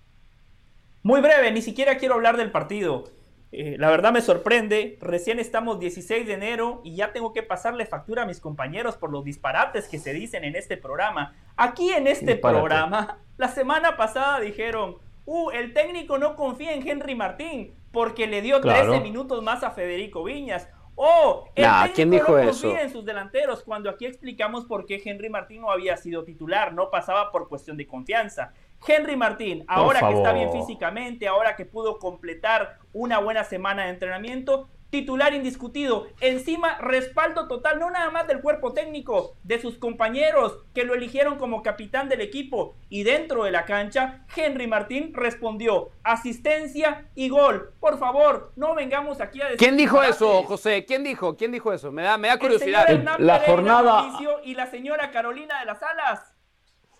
Muy 1.03 1.19
breve, 1.19 1.51
ni 1.51 1.61
siquiera 1.61 1.97
quiero 1.97 2.15
hablar 2.15 2.37
del 2.37 2.51
partido. 2.51 3.03
Eh, 3.51 3.75
la 3.79 3.89
verdad 3.89 4.11
me 4.11 4.21
sorprende, 4.21 4.97
recién 5.01 5.39
estamos 5.39 5.79
16 5.79 6.27
de 6.27 6.33
enero 6.33 6.81
y 6.83 6.95
ya 6.95 7.13
tengo 7.13 7.31
que 7.31 7.43
pasarle 7.43 7.85
factura 7.85 8.23
a 8.23 8.25
mis 8.25 8.41
compañeros 8.41 8.97
por 8.97 9.11
los 9.11 9.23
disparates 9.23 9.87
que 9.87 9.97
se 9.99 10.13
dicen 10.13 10.43
en 10.43 10.55
este 10.55 10.75
programa. 10.77 11.33
Aquí 11.55 11.89
en 11.91 12.07
este 12.07 12.33
Disparate. 12.33 12.57
programa, 12.59 13.19
la 13.37 13.47
semana 13.47 13.95
pasada 13.95 14.39
dijeron, 14.41 14.97
uh, 15.25 15.51
el 15.51 15.73
técnico 15.73 16.17
no 16.17 16.35
confía 16.35 16.73
en 16.73 16.85
Henry 16.85 17.15
Martín 17.15 17.73
porque 17.91 18.27
le 18.27 18.41
dio 18.41 18.59
Claro. 18.59 18.89
13 18.91 19.03
minutos 19.03 19.41
más 19.41 19.63
a 19.63 19.71
Federico 19.71 20.23
Viñas. 20.23 20.67
Oh, 20.97 21.49
el 21.55 21.63
Nah, 21.63 21.83
técnico 21.83 21.95
¿quién 21.95 22.11
dijo 22.11 22.31
no 22.33 22.37
eso? 22.39 22.61
confía 22.67 22.81
en 22.83 22.89
sus 22.89 23.05
delanteros 23.05 23.63
cuando 23.63 23.89
aquí 23.89 24.05
explicamos 24.05 24.65
por 24.65 24.85
qué 24.85 25.01
Henry 25.03 25.29
Martín 25.29 25.61
no 25.61 25.69
había 25.71 25.95
sido 25.97 26.23
titular, 26.23 26.73
no 26.73 26.89
pasaba 26.89 27.31
por 27.31 27.47
cuestión 27.49 27.75
de 27.77 27.85
confianza. 27.85 28.53
Henry 28.87 29.15
Martín, 29.15 29.65
ahora 29.67 29.99
que 30.01 30.13
está 30.13 30.33
bien 30.33 30.51
físicamente, 30.51 31.27
ahora 31.27 31.55
que 31.55 31.65
pudo 31.65 31.99
completar 31.99 32.77
una 32.93 33.19
buena 33.19 33.43
semana 33.43 33.83
de 33.85 33.89
entrenamiento, 33.91 34.69
titular 34.91 35.33
indiscutido. 35.33 36.07
Encima, 36.21 36.77
respaldo 36.77 37.47
total, 37.49 37.79
no 37.79 37.89
nada 37.89 38.11
más 38.11 38.27
del 38.27 38.39
cuerpo 38.39 38.71
técnico, 38.71 39.35
de 39.43 39.59
sus 39.59 39.77
compañeros 39.77 40.59
que 40.73 40.85
lo 40.85 40.93
eligieron 40.93 41.37
como 41.37 41.63
capitán 41.63 42.07
del 42.07 42.21
equipo. 42.21 42.75
Y 42.87 43.03
dentro 43.03 43.43
de 43.43 43.51
la 43.51 43.65
cancha, 43.65 44.23
Henry 44.33 44.67
Martín 44.67 45.11
respondió 45.13 45.89
asistencia 46.03 47.05
y 47.15 47.27
gol. 47.29 47.73
Por 47.81 47.97
favor, 47.99 48.53
no 48.55 48.73
vengamos 48.75 49.19
aquí 49.19 49.41
a 49.41 49.45
decir. 49.45 49.57
¿Quién 49.59 49.75
dijo 49.75 50.01
eso, 50.01 50.43
José? 50.43 50.85
¿Quién 50.85 51.03
dijo? 51.03 51.35
¿Quién 51.35 51.51
dijo 51.51 51.73
eso? 51.73 51.91
Me 51.91 52.03
da, 52.03 52.17
me 52.17 52.27
da 52.29 52.35
El 52.35 52.39
curiosidad. 52.39 52.85
señor 52.85 52.99
Hernán 52.99 53.25
La 53.25 53.33
Pereira, 53.39 53.53
jornada- 53.53 54.01
Mauricio, 54.03 54.39
y 54.45 54.53
la 54.55 54.67
señora 54.67 55.11
Carolina 55.11 55.59
de 55.59 55.65
las 55.65 55.81
Alas. 55.83 56.34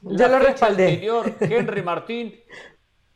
Yo 0.05 0.27
lo 0.27 0.37
fecha 0.37 0.39
respaldé. 0.39 0.87
anterior, 0.87 1.35
Henry 1.41 1.81
Martín 1.81 2.35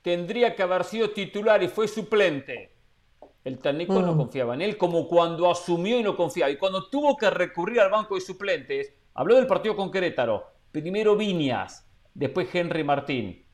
tendría 0.01 0.55
que 0.55 0.63
haber 0.63 0.83
sido 0.83 1.11
titular 1.11 1.61
y 1.63 1.67
fue 1.67 1.87
suplente. 1.87 2.75
El 3.43 3.57
técnico 3.59 4.01
no 4.01 4.13
Mm. 4.13 4.17
confiaba 4.17 4.53
en 4.53 4.61
él, 4.61 4.77
como 4.77 5.07
cuando 5.07 5.49
asumió 5.49 5.97
y 5.99 6.03
no 6.03 6.15
confiaba. 6.15 6.51
Y 6.51 6.57
cuando 6.57 6.89
tuvo 6.89 7.15
que 7.17 7.29
recurrir 7.29 7.79
al 7.79 7.89
banco 7.89 8.15
de 8.15 8.21
suplentes, 8.21 8.93
habló 9.13 9.35
del 9.35 9.47
partido 9.47 9.75
con 9.75 9.91
Querétaro. 9.91 10.43
Primero 10.71 11.15
Viñas, 11.15 11.87
después 12.13 12.53
Henry 12.53 12.83
Martín. 12.83 13.45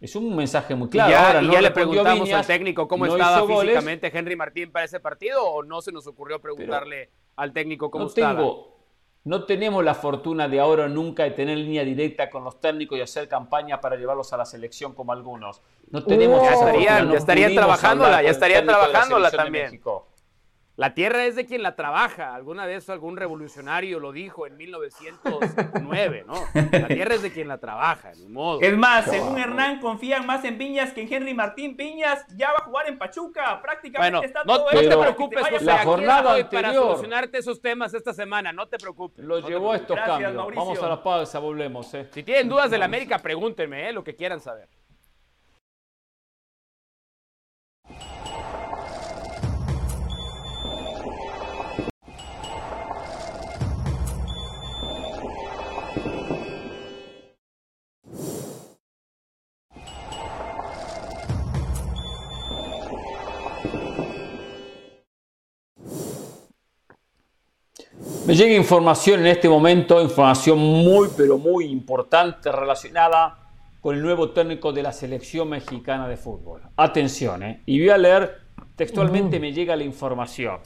Es 0.00 0.14
un 0.14 0.34
mensaje 0.36 0.74
muy 0.76 0.86
Y 0.86 0.90
claro. 0.90 1.10
ya, 1.10 1.26
Ahora, 1.26 1.42
y 1.42 1.46
no 1.48 1.52
ya 1.52 1.60
le 1.60 1.70
preguntamos 1.72 2.24
Viñas, 2.24 2.40
al 2.40 2.46
técnico 2.46 2.86
cómo 2.86 3.06
no 3.06 3.12
estaba 3.16 3.40
goles. 3.40 3.72
físicamente 3.74 4.10
Henry 4.16 4.36
Martín 4.36 4.70
para 4.70 4.84
ese 4.84 5.00
partido 5.00 5.44
o 5.44 5.64
no 5.64 5.82
se 5.82 5.90
nos 5.90 6.06
ocurrió 6.06 6.40
preguntarle 6.40 7.10
al 7.34 7.52
técnico 7.52 7.90
cómo 7.90 8.04
no 8.04 8.08
estaba. 8.08 8.36
tengo, 8.38 8.77
no 9.24 9.44
tenemos 9.44 9.84
la 9.84 9.94
fortuna 9.94 10.48
de 10.48 10.60
ahora 10.60 10.84
o 10.84 10.88
nunca 10.88 11.24
de 11.24 11.32
tener 11.32 11.58
línea 11.58 11.84
directa 11.84 12.30
con 12.30 12.44
los 12.44 12.60
técnicos 12.60 12.98
y 12.98 13.02
hacer 13.02 13.28
campaña 13.28 13.80
para 13.80 13.96
llevarlos 13.96 14.32
a 14.32 14.36
la 14.36 14.44
selección 14.46 14.94
como 14.94 15.12
algunos. 15.12 15.60
No 15.90 16.02
tenemos 16.04 16.40
Ya 16.42 16.48
esa 16.52 16.54
estarían- 16.66 16.74
fortuna, 16.74 16.98
ya 16.98 17.04
no 17.04 17.14
estarían 17.14 17.48
pudimos 17.50 17.64
trabajándola, 17.64 18.22
ya 18.22 18.30
estarían 18.30 18.66
trabajándola 18.66 19.30
también. 19.30 19.80
La 20.78 20.94
tierra 20.94 21.24
es 21.24 21.34
de 21.34 21.44
quien 21.44 21.64
la 21.64 21.74
trabaja. 21.74 22.36
Alguna 22.36 22.64
vez 22.64 22.88
algún 22.88 23.16
revolucionario 23.16 23.98
lo 23.98 24.12
dijo 24.12 24.46
en 24.46 24.56
1909, 24.56 26.24
¿no? 26.24 26.34
La 26.70 26.86
tierra 26.86 27.16
es 27.16 27.22
de 27.22 27.32
quien 27.32 27.48
la 27.48 27.58
trabaja, 27.58 28.12
ni 28.16 28.28
modo. 28.28 28.60
Es 28.60 28.78
más, 28.78 29.06
según 29.06 29.36
Hernán, 29.40 29.80
confían 29.80 30.24
más 30.24 30.44
en 30.44 30.56
Viñas 30.56 30.92
que 30.92 31.02
en 31.02 31.12
Henry 31.12 31.34
Martín. 31.34 31.76
Viñas 31.76 32.24
ya 32.36 32.52
va 32.52 32.58
a 32.58 32.62
jugar 32.62 32.86
en 32.86 32.96
Pachuca. 32.96 33.60
Prácticamente 33.60 34.18
Bueno, 34.18 34.24
está 34.24 34.44
no, 34.44 34.56
todo 34.56 34.70
no 34.70 34.78
te 34.78 34.96
preocupes, 34.96 35.62
la 35.62 35.74
aquí 35.74 35.84
jornada 35.84 36.38
estoy 36.38 36.62
para 36.62 36.72
solucionarte 36.72 37.38
esos 37.38 37.60
temas 37.60 37.92
esta 37.92 38.14
semana. 38.14 38.52
No 38.52 38.68
te 38.68 38.78
preocupes. 38.78 39.24
Lo 39.24 39.40
no 39.40 39.46
te 39.46 39.50
llevó 39.50 39.72
a 39.72 39.76
estos 39.78 39.96
Gracias, 39.96 40.14
cambios. 40.16 40.34
Mauricio. 40.36 40.64
Vamos 40.64 40.80
a 40.80 40.88
la 40.88 41.02
pausa, 41.02 41.40
volvemos. 41.40 41.92
¿eh? 41.94 42.06
Si 42.12 42.22
tienen 42.22 42.48
dudas 42.48 42.70
del 42.70 42.84
América, 42.84 43.18
pregúntenme, 43.18 43.88
¿eh? 43.88 43.92
lo 43.92 44.04
que 44.04 44.14
quieran 44.14 44.38
saber. 44.38 44.68
Llega 68.38 68.54
información 68.54 69.18
en 69.20 69.26
este 69.26 69.48
momento, 69.48 70.00
información 70.00 70.60
muy, 70.60 71.08
pero 71.16 71.38
muy 71.38 71.64
importante 71.64 72.52
relacionada 72.52 73.36
con 73.80 73.96
el 73.96 74.02
nuevo 74.02 74.30
técnico 74.30 74.72
de 74.72 74.84
la 74.84 74.92
selección 74.92 75.48
mexicana 75.48 76.06
de 76.06 76.16
fútbol. 76.16 76.60
Atención, 76.76 77.42
¿eh? 77.42 77.62
y 77.66 77.80
voy 77.80 77.90
a 77.90 77.98
leer 77.98 78.42
textualmente, 78.76 79.40
me 79.40 79.52
llega 79.52 79.74
la 79.74 79.82
información. 79.82 80.58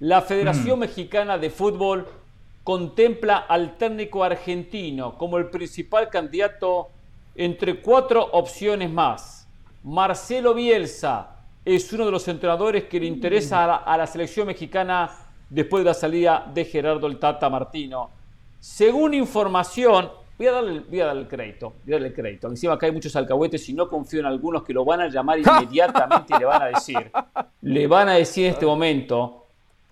La 0.00 0.20
Federación 0.20 0.78
Mexicana 0.78 1.38
de 1.38 1.48
Fútbol 1.48 2.06
contempla 2.64 3.38
al 3.38 3.78
técnico 3.78 4.22
argentino 4.22 5.16
como 5.16 5.38
el 5.38 5.46
principal 5.46 6.10
candidato 6.10 6.88
entre 7.34 7.80
cuatro 7.80 8.22
opciones 8.32 8.90
más. 8.90 9.48
Marcelo 9.84 10.52
Bielsa 10.52 11.36
es 11.64 11.90
uno 11.94 12.04
de 12.04 12.12
los 12.12 12.28
entrenadores 12.28 12.84
que 12.84 13.00
le 13.00 13.06
interesa 13.06 13.64
a 13.64 13.66
la, 13.66 13.76
a 13.76 13.96
la 13.96 14.06
selección 14.06 14.46
mexicana 14.46 15.10
después 15.50 15.84
de 15.84 15.90
la 15.90 15.94
salida 15.94 16.50
de 16.52 16.64
Gerardo 16.64 17.06
el 17.06 17.18
Tata 17.18 17.50
Martino. 17.50 18.10
Según 18.58 19.14
información, 19.14 20.10
voy 20.38 20.46
a 20.46 20.52
darle, 20.52 20.80
voy 20.80 21.00
a 21.00 21.06
darle 21.06 21.22
el 21.22 21.28
crédito, 21.28 21.74
voy 21.84 21.92
a 21.92 21.96
darle 21.96 22.08
el 22.08 22.14
crédito. 22.14 22.48
Encima 22.48 22.74
acá 22.74 22.86
hay 22.86 22.92
muchos 22.92 23.14
alcahuetes 23.16 23.68
y 23.68 23.74
no 23.74 23.88
confío 23.88 24.20
en 24.20 24.26
algunos 24.26 24.62
que 24.62 24.72
lo 24.72 24.84
van 24.84 25.00
a 25.00 25.08
llamar 25.08 25.38
inmediatamente 25.44 26.34
y 26.34 26.38
le 26.38 26.44
van 26.44 26.62
a 26.62 26.66
decir. 26.66 27.10
Le 27.62 27.86
van 27.86 28.08
a 28.08 28.14
decir 28.14 28.46
en 28.46 28.52
este 28.52 28.66
momento. 28.66 29.46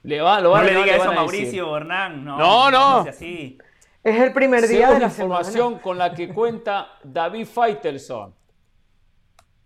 Le 0.05 0.21
va, 0.21 0.37
lo 0.41 0.45
No 0.45 0.51
van, 0.53 0.67
le 0.67 0.73
le 0.75 0.79
diga 0.85 0.93
van 0.97 1.01
eso 1.01 1.11
a. 1.11 1.15
Mauricio, 1.15 1.77
Hernán. 1.77 2.25
No, 2.25 2.39
No, 2.39 2.71
no. 2.71 2.99
así. 3.09 3.59
Es 4.05 4.21
el 4.21 4.33
primer 4.33 4.67
día 4.69 4.87
Según 4.87 4.95
de 4.95 5.01
la 5.01 5.07
información 5.07 5.65
semana. 5.69 5.83
con 5.83 5.99
la 5.99 6.15
que 6.15 6.29
cuenta 6.33 6.93
David 7.03 7.47
Faitelson 7.47 8.33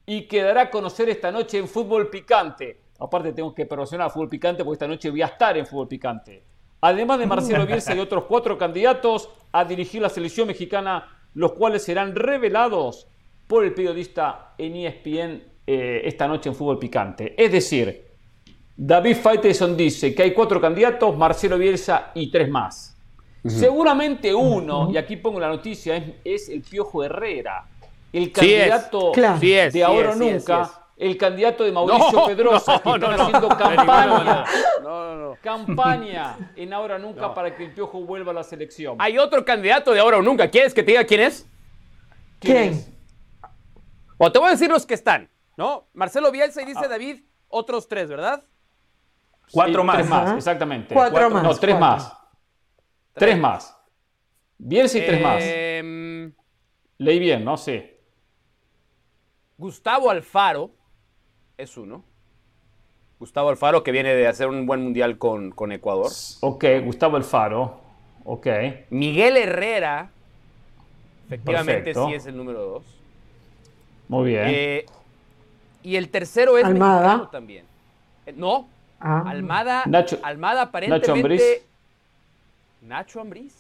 y 0.07 0.23
que 0.23 0.43
dará 0.43 0.63
a 0.63 0.71
conocer 0.71 1.09
esta 1.11 1.31
noche 1.31 1.59
en 1.59 1.69
Fútbol 1.69 2.09
Picante. 2.09 2.81
Aparte 3.03 3.33
tengo 3.33 3.53
que 3.53 3.67
promocionar 3.67 4.07
a 4.07 4.11
Fútbol 4.11 4.29
Picante 4.29 4.65
porque 4.65 4.77
esta 4.77 4.87
noche 4.87 5.11
voy 5.11 5.23
a 5.23 5.27
estar 5.27 5.57
en 5.57 5.67
Fútbol 5.67 5.89
Picante. 5.89 6.45
Además 6.81 7.19
de 7.19 7.27
Marcelo 7.27 7.67
Bielsa 7.67 7.95
y 7.95 7.99
otros 7.99 8.25
cuatro 8.25 8.57
candidatos 8.57 9.29
a 9.51 9.65
dirigir 9.65 10.01
la 10.03 10.09
selección 10.09 10.47
mexicana, 10.47 11.09
los 11.35 11.53
cuales 11.53 11.83
serán 11.83 12.15
revelados 12.15 13.09
por 13.49 13.65
el 13.65 13.75
periodista 13.75 14.55
en 14.57 14.77
ESPN 14.77 15.43
eh, 15.67 16.03
esta 16.05 16.29
noche 16.29 16.49
en 16.49 16.55
Fútbol 16.55 16.79
Picante. 16.79 17.35
Es 17.37 17.51
decir, 17.51 18.05
David 18.77 19.17
Faitelson 19.17 19.77
dice 19.77 20.15
que 20.15 20.23
hay 20.23 20.33
cuatro 20.33 20.61
candidatos, 20.61 21.17
Marcelo 21.17 21.59
Bielsa 21.59 22.13
y 22.15 22.31
tres 22.31 22.49
más. 22.49 22.97
Seguramente 23.45 24.33
uno, 24.33 24.89
y 24.93 24.97
aquí 24.97 25.17
pongo 25.17 25.41
la 25.41 25.49
noticia, 25.49 25.97
es, 25.97 26.05
es 26.25 26.49
el 26.49 26.63
Piojo 26.63 27.03
Herrera, 27.03 27.67
el 28.13 28.31
candidato 28.31 29.11
Claro. 29.11 29.41
Sí 29.41 29.53
es, 29.53 29.73
de 29.73 29.81
sí 29.81 29.83
ahora 29.83 30.11
o 30.11 30.13
sí 30.13 30.19
nunca. 30.21 30.82
El 31.03 31.17
candidato 31.17 31.65
de 31.65 31.73
Mauricio 31.73 32.13
No, 32.13 32.27
Pedrosa, 32.27 32.81
no, 32.85 32.93
que 32.93 32.99
no, 33.01 33.11
están 33.11 33.17
no. 33.17 33.23
haciendo 33.25 33.49
campaña, 33.49 33.85
manera. 34.07 34.45
No, 34.83 35.15
no, 35.15 35.17
no. 35.31 35.37
campaña 35.43 36.53
en 36.57 36.73
ahora 36.73 36.95
o 36.97 36.99
nunca 36.99 37.23
No. 37.23 37.35
para 37.35 37.57
que 37.57 37.65
el 37.65 37.73
Piojo 37.73 38.01
vuelva 38.03 38.31
a 38.31 38.35
la 38.35 38.45
selección. 38.45 38.97
Hay 39.01 39.19
otro 39.19 39.45
candidato 39.45 39.93
de 39.93 39.99
ahora 40.01 40.19
o 40.19 40.23
nunca. 40.23 40.49
¿Quieres 40.49 40.73
que 40.73 40.83
te 40.83 40.93
diga 40.93 41.05
quién 41.05 41.23
es? 41.23 41.49
¿Quién? 42.39 42.85
O 44.17 44.31
te 44.31 44.39
voy 44.39 44.49
a 44.49 44.51
decir 44.53 44.71
los 44.71 44.87
que 44.87 44.95
están, 44.95 45.29
¿no? 45.57 45.89
Marcelo 45.93 46.31
Bielsa 46.31 46.63
y 46.63 46.67
dice 46.67 46.83
ah. 46.85 46.89
David, 46.89 47.23
otros 47.49 47.89
tres, 47.89 48.09
¿verdad? 48.09 48.45
Cuatro 49.51 49.83
más. 49.83 49.97
Tres 49.97 50.09
más, 50.09 50.37
exactamente. 50.37 50.95
Cuatro, 50.95 51.31
más. 51.31 51.43
No, 51.43 51.55
tres 51.57 51.79
más. 51.79 52.13
Tres. 53.15 53.39
más. 53.39 53.77
Bielsa 54.57 54.99
y 54.99 55.07
tres 55.07 55.21
más. 55.21 55.43
Em, 55.45 56.33
Leí 56.99 57.19
bien, 57.19 57.45
no 57.45 57.57
sé. 57.57 58.01
Gustavo 59.59 60.09
Alfaro 60.09 60.71
es 61.63 61.77
uno. 61.77 62.05
Gustavo 63.19 63.51
Alfaro, 63.51 63.85
que 63.85 63.93
viene 63.93 64.15
de 64.15 64.27
hacer 64.27 64.49
un 64.49 64.67
buen 64.67 64.83
mundial 64.83 65.17
con, 65.17 65.53
Ecuador. 65.71 66.11
Ok, 66.41 66.65
Gustavo 66.85 67.17
Alfaro. 67.17 67.81
Ok. 68.25 68.47
Miguel 68.91 69.37
Herrera, 69.37 70.11
efectivamente 71.27 71.95
sí 71.95 72.15
es 72.15 72.27
el 72.27 72.37
número 72.37 72.61
dos. 72.61 72.85
Muy 74.09 74.31
bien. 74.31 74.45
Eh, 74.49 74.87
y 75.83 75.97
el 75.97 76.09
tercero 76.09 76.59
es 76.59 76.65
Almada 76.65 77.29
también. 77.31 77.65
Eh, 78.27 78.35
no, 78.37 78.69
ah. 79.01 79.25
Almada, 79.27 79.85
Almada 80.23 80.63
aparentemente. 80.63 81.07
Nacho 81.07 81.13
Ambriz. 81.13 81.43
Nacho 82.83 83.21
Ambriz. 83.21 83.55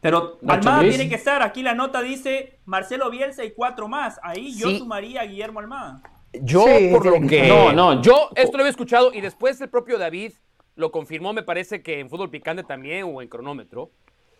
Pero 0.00 0.38
Almada 0.46 0.82
tiene 0.82 1.08
que 1.08 1.14
estar. 1.14 1.42
Aquí 1.42 1.62
la 1.62 1.74
nota 1.74 2.02
dice 2.02 2.58
Marcelo 2.66 3.10
Bielsa 3.10 3.44
y 3.44 3.52
cuatro 3.52 3.88
más. 3.88 4.20
Ahí 4.22 4.54
yo 4.54 4.70
sumaría 4.76 5.22
a 5.22 5.24
Guillermo 5.24 5.60
Almada. 5.60 6.02
Yo, 6.42 6.64
por 6.92 7.06
lo 7.06 7.26
que. 7.26 7.48
No, 7.48 7.72
no, 7.72 8.02
yo 8.02 8.30
esto 8.34 8.56
lo 8.56 8.62
había 8.62 8.70
escuchado 8.70 9.12
y 9.12 9.20
después 9.20 9.60
el 9.60 9.68
propio 9.68 9.98
David 9.98 10.32
lo 10.74 10.92
confirmó, 10.92 11.32
me 11.32 11.42
parece 11.42 11.82
que 11.82 11.98
en 11.98 12.08
fútbol 12.08 12.30
picante 12.30 12.62
también 12.62 13.04
o 13.12 13.20
en 13.20 13.28
cronómetro, 13.28 13.90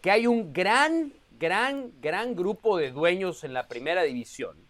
que 0.00 0.10
hay 0.10 0.26
un 0.26 0.52
gran, 0.52 1.12
gran, 1.38 1.92
gran 2.00 2.36
grupo 2.36 2.76
de 2.76 2.92
dueños 2.92 3.42
en 3.42 3.52
la 3.52 3.66
primera 3.66 4.02
división 4.02 4.68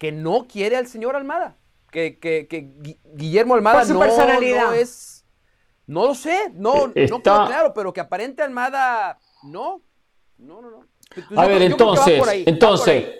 que 0.00 0.10
no 0.10 0.46
quiere 0.48 0.78
al 0.78 0.86
señor 0.86 1.14
Almada. 1.14 1.58
Que, 1.90 2.18
que, 2.18 2.70
Guillermo 3.14 3.54
Almada 3.54 3.84
no, 3.84 3.94
no, 3.98 4.72
es. 4.72 5.26
No 5.86 6.06
lo 6.06 6.14
sé, 6.14 6.50
no, 6.54 6.86
no 6.86 7.22
queda 7.22 7.46
claro, 7.46 7.74
pero 7.74 7.92
que 7.92 8.00
aparente 8.00 8.42
Almada 8.42 9.18
no. 9.42 9.82
No, 10.38 10.62
no, 10.62 10.70
no. 10.70 10.86
a 11.36 11.46
ver, 11.46 11.60
entonces, 11.60 12.22
entonces, 12.46 13.19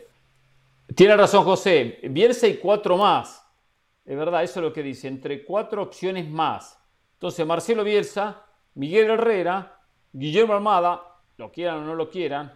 tiene 0.95 1.17
razón 1.17 1.45
José, 1.45 1.99
Bielsa 2.03 2.47
y 2.47 2.57
cuatro 2.57 2.97
más. 2.97 3.45
Es 4.05 4.17
verdad, 4.17 4.43
eso 4.43 4.61
es 4.61 4.65
lo 4.65 4.73
que 4.73 4.83
dice, 4.83 5.09
entre 5.09 5.45
cuatro 5.45 5.83
opciones 5.83 6.29
más. 6.29 6.79
Entonces, 7.15 7.47
Marcelo 7.47 7.85
Bielsa, 7.85 8.45
Miguel 8.75 9.11
Herrera, 9.11 9.79
Guillermo 10.13 10.55
Armada, 10.55 11.03
lo 11.37 11.53
quieran 11.53 11.79
o 11.79 11.85
no 11.85 11.95
lo 11.95 12.11
quieran, 12.11 12.53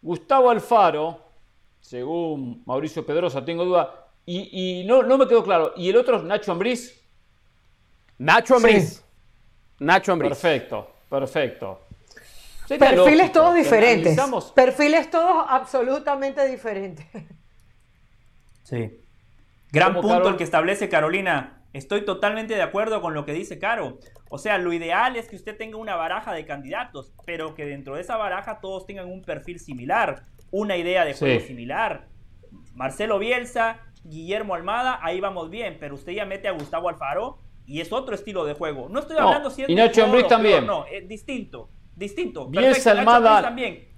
Gustavo 0.00 0.50
Alfaro, 0.50 1.20
según 1.80 2.62
Mauricio 2.64 3.04
Pedrosa, 3.04 3.44
tengo 3.44 3.64
duda, 3.64 4.08
y, 4.24 4.84
no, 4.86 5.02
no, 5.02 5.18
me 5.18 5.26
quedó 5.26 5.42
claro, 5.42 5.72
¿y 5.76 5.90
el 5.90 5.96
otro 5.96 6.16
es 6.16 6.22
Nacho 6.22 6.52
Ambriz? 6.52 7.04
Nacho 8.18 8.56
Ambriz. 8.56 9.04
Nacho 9.80 10.12
Ambriz. 10.12 10.30
Perfecto, 10.30 10.90
perfecto. 11.10 11.80
Perfiles 12.68 13.32
todos 13.32 13.54
diferentes. 13.54 14.18
Perfiles 14.54 15.10
todos 15.10 15.44
absolutamente 15.48 16.46
diferentes. 16.46 17.06
Sí. 18.72 18.90
Gran 19.70 19.94
punto 20.00 20.30
el 20.30 20.36
que 20.36 20.44
establece 20.44 20.88
Carolina. 20.88 21.62
Estoy 21.74 22.04
totalmente 22.04 22.54
de 22.54 22.62
acuerdo 22.62 23.02
con 23.02 23.12
lo 23.12 23.26
que 23.26 23.34
dice 23.34 23.58
Caro. 23.58 23.98
O 24.30 24.38
sea, 24.38 24.56
lo 24.56 24.72
ideal 24.72 25.16
es 25.16 25.28
que 25.28 25.36
usted 25.36 25.58
tenga 25.58 25.76
una 25.76 25.94
baraja 25.94 26.32
de 26.32 26.46
candidatos, 26.46 27.12
pero 27.26 27.54
que 27.54 27.66
dentro 27.66 27.96
de 27.96 28.00
esa 28.00 28.16
baraja 28.16 28.60
todos 28.60 28.86
tengan 28.86 29.10
un 29.10 29.22
perfil 29.22 29.58
similar, 29.58 30.22
una 30.50 30.76
idea 30.78 31.04
de 31.04 31.12
juego 31.12 31.40
similar. 31.40 32.08
Marcelo 32.74 33.18
Bielsa, 33.18 33.80
Guillermo 34.04 34.54
Almada, 34.54 34.98
ahí 35.02 35.20
vamos 35.20 35.50
bien, 35.50 35.76
pero 35.78 35.94
usted 35.94 36.12
ya 36.12 36.24
mete 36.24 36.48
a 36.48 36.52
Gustavo 36.52 36.88
Alfaro 36.88 37.38
y 37.66 37.82
es 37.82 37.92
otro 37.92 38.14
estilo 38.14 38.46
de 38.46 38.54
juego. 38.54 38.88
No 38.88 39.00
estoy 39.00 39.18
hablando 39.18 39.50
si 39.50 39.62
es 39.62 39.68
y 39.68 39.74
Nacho 39.74 40.04
Ambriz 40.04 40.28
también. 40.28 40.66
no, 40.66 40.86
es 40.86 41.06
distinto, 41.06 41.68
distinto. 41.94 42.48
Bielsa 42.48 42.92
Almada 42.92 43.42
también. 43.42 43.88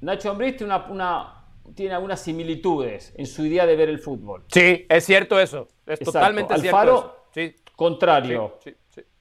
Nacho 0.00 0.30
Ambriz 0.30 0.56
tiene 0.56 0.74
una 0.88 1.41
tiene 1.74 1.94
algunas 1.94 2.20
similitudes 2.20 3.12
en 3.16 3.26
su 3.26 3.44
idea 3.44 3.66
de 3.66 3.76
ver 3.76 3.88
el 3.88 3.98
fútbol. 3.98 4.44
Sí, 4.48 4.86
es 4.88 5.04
cierto 5.04 5.40
eso. 5.40 5.68
Es 5.86 6.00
totalmente 6.00 6.54
Alfaro, 6.54 7.26
cierto. 7.32 7.56
Sí. 7.58 7.72
Contrario. 7.76 8.58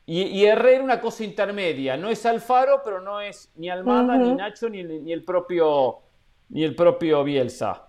y, 0.05 0.21
y, 0.23 0.45
Herrera 0.45 0.83
una 0.83 1.01
cosa 1.01 1.23
intermedia. 1.23 1.97
No 1.97 2.09
es 2.09 2.25
Alfaro, 2.25 2.81
pero 2.83 3.01
no 3.01 3.21
es 3.21 3.51
ni 3.55 3.69
Almada, 3.69 4.17
ni 4.17 4.33
Nacho, 4.33 4.69
ni, 4.69 4.79
el 5.11 5.23
propio, 5.23 5.99
ni 6.49 6.63
el 6.63 6.75
propio 6.75 7.23
Bielsa. 7.23 7.87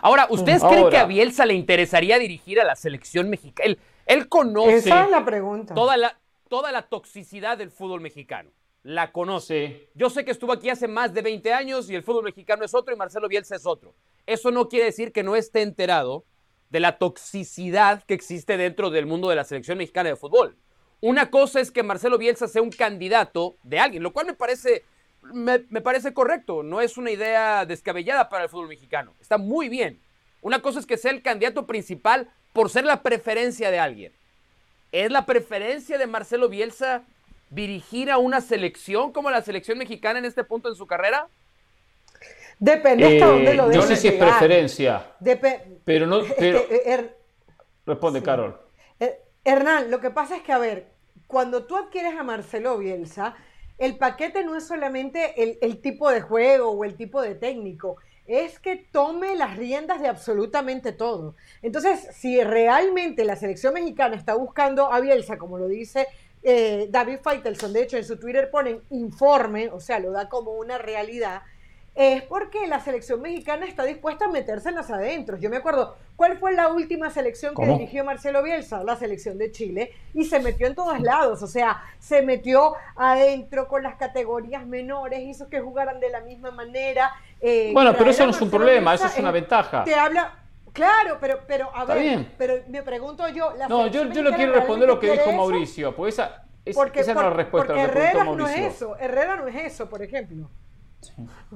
Ahora, 0.00 0.26
¿ustedes 0.30 0.62
creen 0.64 0.90
que 0.90 0.96
a 0.96 1.04
Bielsa 1.04 1.46
le 1.46 1.54
interesaría 1.54 2.18
dirigir 2.18 2.60
a 2.60 2.64
la 2.64 2.74
selección 2.74 3.30
mexicana? 3.30 3.68
Él, 3.68 3.78
él 4.06 4.28
conoce. 4.28 4.76
Esa 4.76 5.04
es 5.04 5.10
la 5.10 5.24
pregunta. 5.24 5.74
Toda 5.74 5.96
la, 5.96 6.18
toda 6.48 6.72
la 6.72 6.82
toxicidad 6.82 7.56
del 7.58 7.70
fútbol 7.70 8.00
mexicano 8.00 8.50
la 8.84 9.12
conoce. 9.12 9.88
Yo 9.94 10.10
sé 10.10 10.24
que 10.24 10.30
estuvo 10.30 10.52
aquí 10.52 10.68
hace 10.68 10.86
más 10.86 11.12
de 11.12 11.22
20 11.22 11.52
años 11.52 11.90
y 11.90 11.94
el 11.94 12.02
fútbol 12.02 12.24
mexicano 12.24 12.64
es 12.64 12.74
otro 12.74 12.94
y 12.94 12.98
Marcelo 12.98 13.28
Bielsa 13.28 13.56
es 13.56 13.66
otro. 13.66 13.94
Eso 14.26 14.50
no 14.50 14.68
quiere 14.68 14.84
decir 14.84 15.10
que 15.10 15.22
no 15.22 15.36
esté 15.36 15.62
enterado 15.62 16.24
de 16.68 16.80
la 16.80 16.98
toxicidad 16.98 18.04
que 18.04 18.14
existe 18.14 18.58
dentro 18.58 18.90
del 18.90 19.06
mundo 19.06 19.30
de 19.30 19.36
la 19.36 19.44
selección 19.44 19.78
mexicana 19.78 20.10
de 20.10 20.16
fútbol. 20.16 20.58
Una 21.00 21.30
cosa 21.30 21.60
es 21.60 21.70
que 21.70 21.82
Marcelo 21.82 22.18
Bielsa 22.18 22.46
sea 22.46 22.60
un 22.60 22.70
candidato 22.70 23.56
de 23.62 23.78
alguien, 23.78 24.02
lo 24.02 24.12
cual 24.12 24.26
me 24.26 24.34
parece, 24.34 24.84
me, 25.22 25.58
parece 25.58 26.12
correcto, 26.12 26.62
no 26.62 26.82
es 26.82 26.98
una 26.98 27.10
idea 27.10 27.64
descabellada 27.64 28.28
para 28.28 28.44
el 28.44 28.50
fútbol 28.50 28.68
mexicano, 28.68 29.14
está 29.18 29.38
muy 29.38 29.68
bien. 29.68 30.00
Una 30.42 30.60
cosa 30.60 30.78
es 30.78 30.86
que 30.86 30.98
sea 30.98 31.10
el 31.10 31.22
candidato 31.22 31.66
principal 31.66 32.30
por 32.52 32.68
ser 32.68 32.84
la 32.84 33.02
preferencia 33.02 33.70
de 33.70 33.78
alguien. 33.78 34.12
¿Es 34.92 35.10
la 35.10 35.24
preferencia 35.24 35.96
de 35.96 36.06
Marcelo 36.06 36.48
Bielsa 36.48 37.04
dirigir 37.50 38.10
a 38.10 38.18
una 38.18 38.40
selección 38.40 39.12
como 39.12 39.30
la 39.30 39.42
selección 39.42 39.78
mexicana 39.78 40.18
en 40.18 40.24
este 40.24 40.44
punto 40.44 40.68
en 40.68 40.74
su 40.74 40.86
carrera? 40.86 41.28
Depende 42.58 43.06
hasta 43.06 43.26
dónde 43.26 43.50
eh, 43.50 43.54
lo 43.54 43.72
Yo 43.72 43.80
no 43.80 43.86
sé 43.86 43.96
si 43.96 44.08
es 44.08 44.14
preferencia. 44.14 45.12
pero 45.84 46.06
no. 46.06 46.20
Responde, 47.86 48.22
Carol. 48.22 48.58
Eh, 48.98 49.20
Hernán, 49.44 49.90
lo 49.90 50.00
que 50.00 50.10
pasa 50.10 50.36
es 50.36 50.42
que, 50.42 50.52
a 50.52 50.58
ver, 50.58 50.86
cuando 51.26 51.64
tú 51.64 51.76
adquieres 51.76 52.18
a 52.18 52.22
Marcelo 52.22 52.78
Bielsa, 52.78 53.34
el 53.76 53.98
paquete 53.98 54.44
no 54.44 54.56
es 54.56 54.66
solamente 54.66 55.42
el, 55.42 55.58
el 55.60 55.80
tipo 55.80 56.10
de 56.10 56.20
juego 56.20 56.70
o 56.70 56.84
el 56.84 56.94
tipo 56.94 57.20
de 57.20 57.34
técnico, 57.34 57.96
es 58.26 58.58
que 58.58 58.76
tome 58.76 59.36
las 59.36 59.56
riendas 59.56 60.00
de 60.00 60.08
absolutamente 60.08 60.92
todo. 60.92 61.36
Entonces, 61.60 62.08
si 62.12 62.42
realmente 62.42 63.24
la 63.24 63.36
selección 63.36 63.74
mexicana 63.74 64.16
está 64.16 64.34
buscando 64.34 64.90
a 64.92 65.00
Bielsa, 65.00 65.36
como 65.36 65.58
lo 65.58 65.68
dice 65.68 66.06
eh, 66.44 66.86
David 66.90 67.18
Feitelson, 67.22 67.72
de 67.72 67.82
hecho, 67.82 67.96
en 67.96 68.04
su 68.04 68.18
Twitter 68.18 68.50
ponen 68.50 68.82
informe, 68.90 69.70
o 69.70 69.80
sea, 69.80 69.98
lo 69.98 70.12
da 70.12 70.28
como 70.28 70.52
una 70.52 70.78
realidad, 70.78 71.42
es 71.94 72.22
porque 72.24 72.66
la 72.66 72.80
selección 72.80 73.22
mexicana 73.22 73.66
está 73.66 73.84
dispuesta 73.84 74.24
a 74.24 74.28
meterse 74.28 74.68
en 74.68 74.74
las 74.74 74.90
adentros. 74.90 75.40
Yo 75.40 75.48
me 75.48 75.58
acuerdo, 75.58 75.96
¿cuál 76.16 76.36
fue 76.38 76.52
la 76.52 76.68
última 76.68 77.08
selección 77.08 77.54
que 77.54 77.64
dirigió 77.64 78.04
Marcelo 78.04 78.42
Bielsa? 78.42 78.82
La 78.82 78.96
selección 78.96 79.38
de 79.38 79.52
Chile, 79.52 79.92
y 80.12 80.24
se 80.24 80.40
metió 80.40 80.66
en 80.66 80.74
todos 80.74 81.00
lados, 81.00 81.42
o 81.42 81.46
sea, 81.46 81.82
se 82.00 82.22
metió 82.22 82.74
adentro 82.96 83.68
con 83.68 83.84
las 83.84 83.94
categorías 83.94 84.66
menores, 84.66 85.20
hizo 85.20 85.48
que 85.48 85.60
jugaran 85.60 86.00
de 86.00 86.10
la 86.10 86.20
misma 86.20 86.50
manera. 86.50 87.12
Eh, 87.40 87.70
bueno, 87.72 87.94
pero 87.96 88.10
eso 88.10 88.24
no 88.24 88.32
es 88.32 88.40
un 88.40 88.50
problema, 88.50 88.94
eso 88.94 89.06
es 89.06 89.16
una 89.18 89.30
ventaja. 89.30 89.84
Te 89.84 89.94
habla, 89.94 90.43
Claro, 90.74 91.18
pero, 91.20 91.38
pero 91.46 91.70
a 91.72 91.84
ver, 91.84 92.26
pero 92.36 92.54
me 92.68 92.82
pregunto 92.82 93.26
yo. 93.28 93.52
no, 93.68 93.86
yo, 93.86 94.10
yo 94.10 94.22
no 94.22 94.32
quiero 94.32 94.52
responder 94.52 94.88
lo 94.88 94.98
que 94.98 95.12
dijo 95.12 95.32
Mauricio, 95.32 95.94
porque 95.94 96.10
esa, 96.10 96.44
es, 96.64 96.74
porque, 96.74 97.00
esa 97.00 97.14
no 97.14 97.20
es 97.20 97.26
la 97.26 97.32
respuesta. 97.32 97.68
Porque 97.68 97.82
Herrera 97.82 98.24
no 98.24 98.48
es 98.48 98.74
eso, 98.74 98.96
Herrera 98.96 99.36
no 99.36 99.46
es 99.46 99.54
eso, 99.54 99.88
por 99.88 100.02
ejemplo. 100.02 100.50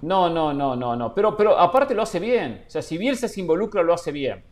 No, 0.03 0.31
no, 0.31 0.55
no, 0.55 0.77
no, 0.77 0.95
no. 0.95 1.15
Pero, 1.15 1.37
pero 1.37 1.59
aparte 1.59 1.95
lo 1.95 2.03
hace 2.03 2.21
bien. 2.21 2.63
O 2.67 2.71
sea, 2.71 2.81
si 2.81 2.97
Bielsa 2.97 3.27
se 3.27 3.41
involucra, 3.41 3.83
lo 3.83 3.93
hace 3.93 4.13
bien. 4.13 4.45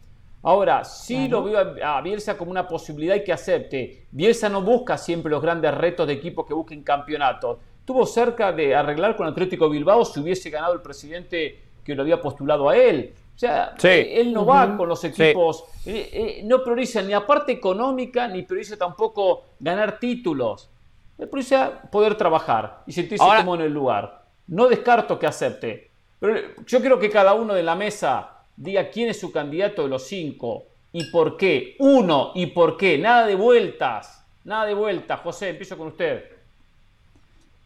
Ahora, 0.42 0.84
sí 0.84 1.28
lo 1.28 1.44
veo 1.44 1.76
a, 1.84 2.00
Bielsa 2.00 2.36
como 2.36 2.50
una 2.50 2.66
posibilidad 2.66 3.14
y 3.14 3.22
que 3.22 3.32
acepte. 3.32 4.06
Bielsa 4.10 4.48
no 4.48 4.62
busca 4.62 4.98
siempre 4.98 5.30
los 5.30 5.42
grandes 5.42 5.72
retos 5.74 6.08
de 6.08 6.14
equipos 6.14 6.44
que 6.44 6.54
busquen 6.54 6.82
campeonatos. 6.82 7.58
Tuvo 7.84 8.04
cerca 8.04 8.52
de 8.52 8.74
arreglar 8.74 9.16
con 9.16 9.28
Atlético 9.28 9.70
Bilbao 9.70 10.04
si 10.04 10.18
hubiese 10.18 10.50
ganado 10.50 10.74
el 10.74 10.82
presidente 10.82 11.60
que 11.84 11.94
lo 11.94 12.02
había 12.02 12.20
postulado 12.20 12.68
a 12.68 12.76
él. 12.76 13.14
O 13.36 13.38
sea, 13.38 13.74
él 13.82 14.32
no 14.32 14.46
va 14.46 14.78
con 14.78 14.88
los 14.88 15.04
equipos, 15.04 15.64
eh, 15.84 16.08
eh, 16.10 16.42
no 16.44 16.64
prioriza 16.64 17.02
ni 17.02 17.10
la 17.10 17.26
parte 17.26 17.52
económica, 17.52 18.26
ni 18.26 18.42
prioriza 18.42 18.78
tampoco 18.78 19.44
ganar 19.60 19.98
títulos. 19.98 20.70
Él 21.18 21.28
prioriza 21.28 21.82
poder 21.92 22.14
trabajar 22.14 22.82
y 22.86 22.92
sentirse 22.92 23.24
como 23.36 23.54
en 23.56 23.60
el 23.60 23.74
lugar. 23.74 24.24
No 24.46 24.68
descarto 24.68 25.18
que 25.18 25.26
acepte. 25.26 25.90
Pero 26.18 26.34
yo 26.66 26.80
quiero 26.80 26.98
que 26.98 27.10
cada 27.10 27.34
uno 27.34 27.52
de 27.52 27.62
la 27.62 27.74
mesa 27.74 28.38
diga 28.56 28.88
quién 28.88 29.10
es 29.10 29.20
su 29.20 29.30
candidato 29.30 29.82
de 29.82 29.88
los 29.90 30.04
cinco 30.06 30.64
y 30.92 31.10
por 31.10 31.36
qué. 31.36 31.76
Uno 31.78 32.32
y 32.34 32.46
por 32.46 32.78
qué. 32.78 32.96
Nada 32.96 33.26
de 33.26 33.34
vueltas. 33.34 34.24
Nada 34.44 34.64
de 34.64 34.72
vueltas. 34.72 35.20
José, 35.20 35.50
empiezo 35.50 35.76
con 35.76 35.88
usted. 35.88 36.24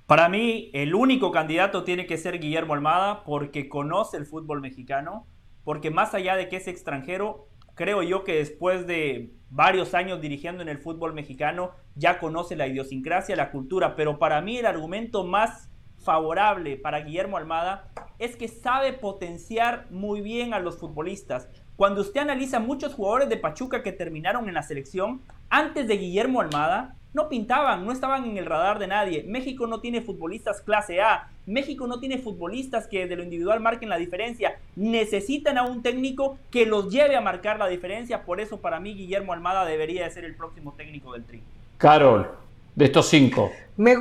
Para 0.07 0.29
mí, 0.29 0.69
el 0.73 0.97
único 0.97 1.31
candidato 1.31 1.85
tiene 1.85 2.07
que 2.07 2.19
ser 2.19 2.41
Guillermo 2.41 2.75
Almada 2.75 3.23
porque 3.23 3.69
conoce 3.69 4.17
el 4.17 4.27
fútbol 4.27 4.61
mexicano 4.61 5.27
porque 5.65 5.91
más 5.91 6.15
allá 6.15 6.37
de 6.37 6.49
que 6.49 6.57
es 6.57 6.69
extranjero, 6.69 7.49
creo 7.75 8.03
yo 8.03 8.25
que 8.25 8.35
después 8.37 8.87
de 8.87 9.33
varios 9.51 9.95
años 9.95 10.21
dirigiendo 10.21 10.63
en 10.63 10.69
el 10.69 10.79
fútbol 10.79 11.13
mexicano, 11.13 11.73
ya 11.95 12.19
conoce 12.19 12.57
la 12.57 12.67
idiosincrasia, 12.67 13.37
la 13.37 13.51
cultura, 13.51 13.97
pero 13.97 14.19
para 14.19 14.41
mí 14.41 14.59
el 14.59 14.67
argumento 14.67 15.25
más 15.25 15.71
favorable 15.99 16.77
para 16.77 17.01
Guillermo 17.01 17.37
Almada 17.37 17.91
es 18.19 18.37
que 18.37 18.49
sabe 18.49 18.93
potenciar 18.93 19.87
muy 19.91 20.21
bien 20.21 20.55
a 20.55 20.61
los 20.61 20.79
futbolistas. 20.79 21.49
Cuando 21.77 22.03
usted 22.03 22.21
analiza 22.21 22.61
muchos 22.61 22.95
jugadores 22.95 23.29
de 23.29 23.37
Pachuca 23.37 23.83
que 23.83 23.93
terminaron 23.93 24.49
en 24.49 24.55
la 24.55 24.63
selección, 24.63 25.23
antes 25.49 25.89
de 25.89 25.97
Guillermo 25.97 26.41
Almada, 26.41 26.97
no 27.13 27.29
pintaban, 27.29 27.85
no 27.85 27.93
estaban 27.93 28.25
en 28.25 28.39
el 28.39 28.47
radar 28.47 28.79
de 28.79 28.87
nadie. 28.87 29.25
México 29.27 29.67
no 29.67 29.81
tiene 29.81 30.01
futbolistas 30.01 30.61
clase 30.61 31.01
A. 31.01 31.29
México 31.47 31.87
no 31.87 31.99
tiene 31.99 32.19
futbolistas 32.19 32.87
que 32.87 33.07
de 33.07 33.17
lo 33.17 33.25
individual 33.25 33.61
marquen 33.61 33.89
la 33.89 33.97
diferencia. 33.97 34.59
Necesitan 34.77 35.59
a 35.59 35.65
un 35.65 35.83
técnico 35.83 36.39
que 36.51 36.67
los 36.67 36.91
lleve 36.91 37.17
a 37.17 37.21
marcar 37.21 37.59
la 37.59 37.67
diferencia. 37.67 38.23
Por 38.23 38.41
eso 38.41 38.61
para 38.61 38.79
mí 38.79 38.95
Guillermo 38.95 39.33
Almada 39.33 39.65
debería 39.65 40.05
de 40.05 40.11
ser 40.11 40.25
el 40.25 40.37
próximo 40.37 40.75
técnico 40.77 41.13
del 41.13 41.25
Tri. 41.25 41.43
Carol, 41.79 42.31
de 42.75 42.85
estos 42.85 43.09
cinco. 43.09 43.51
Me, 43.77 43.97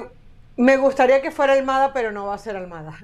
me 0.57 0.78
gustaría 0.78 1.22
que 1.22 1.32
fuera 1.32 1.53
Almada, 1.53 1.91
pero 1.93 2.12
no 2.12 2.28
va 2.28 2.36
a 2.36 2.38
ser 2.38 2.55
Almada. 2.55 2.95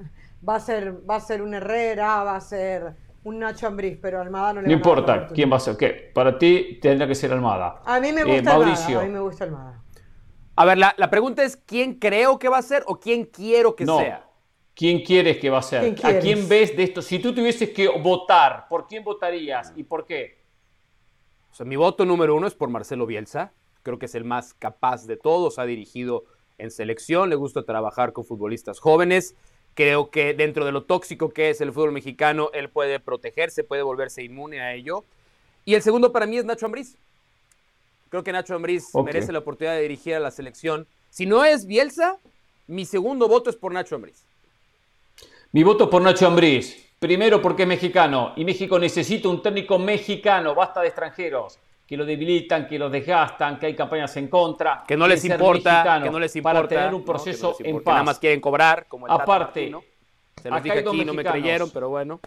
Va 0.47 0.57
a 0.57 0.59
ser, 0.59 0.93
va 1.09 1.15
a 1.15 1.19
ser 1.19 1.41
un 1.41 1.55
Herrera, 1.55 2.23
va 2.23 2.35
a 2.35 2.41
ser 2.41 2.93
un 3.23 3.39
Nacho 3.39 3.65
Ambriz, 3.65 3.97
pero 3.99 4.21
Almada 4.21 4.53
no 4.53 4.61
le 4.61 4.67
No 4.67 4.73
importa 4.73 5.27
quién 5.29 5.51
va 5.51 5.57
a 5.57 5.59
ser. 5.59 5.75
¿Qué? 5.75 6.11
Para 6.13 6.37
ti 6.37 6.77
tendrá 6.79 7.07
que 7.07 7.15
ser 7.15 7.31
Almada. 7.31 7.81
A 7.83 7.99
mí 7.99 8.11
me 8.11 8.21
eh, 8.21 8.25
gusta 8.25 8.51
Mauricio. 8.51 8.99
Almada. 8.99 9.01
A 9.01 9.07
mí 9.07 9.13
me 9.13 9.19
gusta 9.19 9.43
Almada. 9.45 9.84
A 10.55 10.65
ver, 10.65 10.77
la, 10.77 10.93
la, 10.97 11.09
pregunta 11.09 11.43
es 11.43 11.57
quién 11.57 11.95
creo 11.95 12.39
que 12.39 12.49
va 12.49 12.57
a 12.57 12.61
ser 12.61 12.83
o 12.87 12.99
quién 12.99 13.25
quiero 13.25 13.75
que 13.75 13.85
no. 13.85 13.99
sea. 13.99 14.25
¿Quién 14.75 15.03
quieres 15.03 15.37
que 15.37 15.49
va 15.49 15.59
a 15.59 15.61
ser? 15.61 15.95
¿A 16.03 16.19
quién 16.19 16.49
ves 16.49 16.75
de 16.75 16.83
esto? 16.83 17.01
Si 17.01 17.19
tú 17.19 17.33
tuvieses 17.33 17.69
que 17.69 17.87
votar, 17.87 18.67
¿por 18.67 18.87
quién 18.87 19.05
votarías 19.05 19.71
y 19.75 19.83
por 19.83 20.05
qué? 20.05 20.43
O 21.49 21.55
sea, 21.55 21.65
mi 21.65 21.77
voto 21.77 22.05
número 22.05 22.35
uno 22.35 22.45
es 22.45 22.55
por 22.55 22.69
Marcelo 22.69 23.05
Bielsa. 23.05 23.53
Creo 23.83 23.97
que 23.97 24.07
es 24.07 24.15
el 24.15 24.25
más 24.25 24.53
capaz 24.53 25.07
de 25.07 25.15
todos. 25.15 25.59
Ha 25.59 25.65
dirigido 25.65 26.25
en 26.57 26.71
selección, 26.71 27.29
le 27.29 27.37
gusta 27.37 27.63
trabajar 27.63 28.11
con 28.11 28.25
futbolistas 28.25 28.79
jóvenes. 28.79 29.35
Creo 29.75 30.09
que 30.09 30.33
dentro 30.33 30.65
de 30.65 30.73
lo 30.73 30.83
tóxico 30.83 31.29
que 31.29 31.49
es 31.49 31.61
el 31.61 31.71
fútbol 31.71 31.93
mexicano, 31.93 32.49
él 32.53 32.69
puede 32.69 32.99
protegerse, 32.99 33.63
puede 33.63 33.81
volverse 33.81 34.23
inmune 34.23 34.59
a 34.59 34.73
ello. 34.73 35.05
Y 35.63 35.75
el 35.75 35.81
segundo 35.81 36.11
para 36.11 36.25
mí 36.25 36.37
es 36.37 36.43
Nacho 36.43 36.65
Ambriz. 36.65 36.97
Creo 38.09 38.23
que 38.23 38.31
Nacho 38.31 38.55
Ambriz 38.55 38.89
okay. 38.93 39.13
merece 39.13 39.31
la 39.31 39.39
oportunidad 39.39 39.75
de 39.75 39.81
dirigir 39.81 40.15
a 40.15 40.19
la 40.19 40.31
selección. 40.31 40.87
Si 41.09 41.25
no 41.25 41.43
es 41.43 41.65
Bielsa, 41.65 42.17
mi 42.67 42.85
segundo 42.85 43.27
voto 43.27 43.49
es 43.49 43.55
por 43.55 43.73
Nacho 43.73 43.95
Ambriz. 43.95 44.25
Mi 45.51 45.63
voto 45.63 45.85
es 45.85 45.89
por 45.89 46.01
Nacho 46.01 46.27
Ambriz. 46.27 46.93
Primero 46.99 47.41
porque 47.41 47.63
es 47.63 47.67
mexicano 47.67 48.33
y 48.35 48.45
México 48.45 48.79
necesita 48.79 49.29
un 49.29 49.41
técnico 49.41 49.77
mexicano, 49.77 50.55
basta 50.55 50.81
de 50.81 50.87
extranjeros 50.87 51.59
que 51.85 51.95
lo 51.95 52.05
debilitan, 52.05 52.67
que 52.67 52.79
lo 52.79 52.89
desgastan, 52.89 53.59
que 53.59 53.67
hay 53.67 53.75
campañas 53.75 54.15
en 54.17 54.27
contra. 54.27 54.83
Que 54.87 54.97
no 54.97 55.07
les 55.07 55.23
importa, 55.23 55.99
que 56.01 56.09
no 56.09 56.19
les 56.19 56.35
importa. 56.35 56.57
Para 56.57 56.67
tener 56.67 56.93
un 56.93 57.05
proceso 57.05 57.55
no, 57.59 57.63
no 57.63 57.77
en 57.77 57.83
paz. 57.83 57.93
Nada 57.93 58.03
más 58.03 58.19
quieren 58.19 58.41
cobrar, 58.41 58.87
como 58.87 59.05
el 59.05 59.13
Aparte, 59.13 59.69
¿no? 59.69 59.83
Se 60.41 60.49
los 60.49 60.63
dije 60.63 60.79
aquí, 60.79 61.05
no 61.05 61.13
me 61.13 61.23
creyeron, 61.23 61.69
pero 61.69 61.89
bueno. 61.89 62.19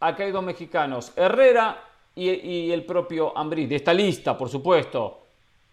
Acá 0.00 0.24
hay 0.24 0.32
dos 0.32 0.44
mexicanos, 0.44 1.12
Herrera 1.16 1.82
y, 2.14 2.30
y 2.30 2.72
el 2.72 2.84
propio 2.84 3.36
Ambriz, 3.36 3.68
de 3.68 3.76
esta 3.76 3.92
lista, 3.92 4.36
por 4.36 4.48
supuesto. 4.48 5.20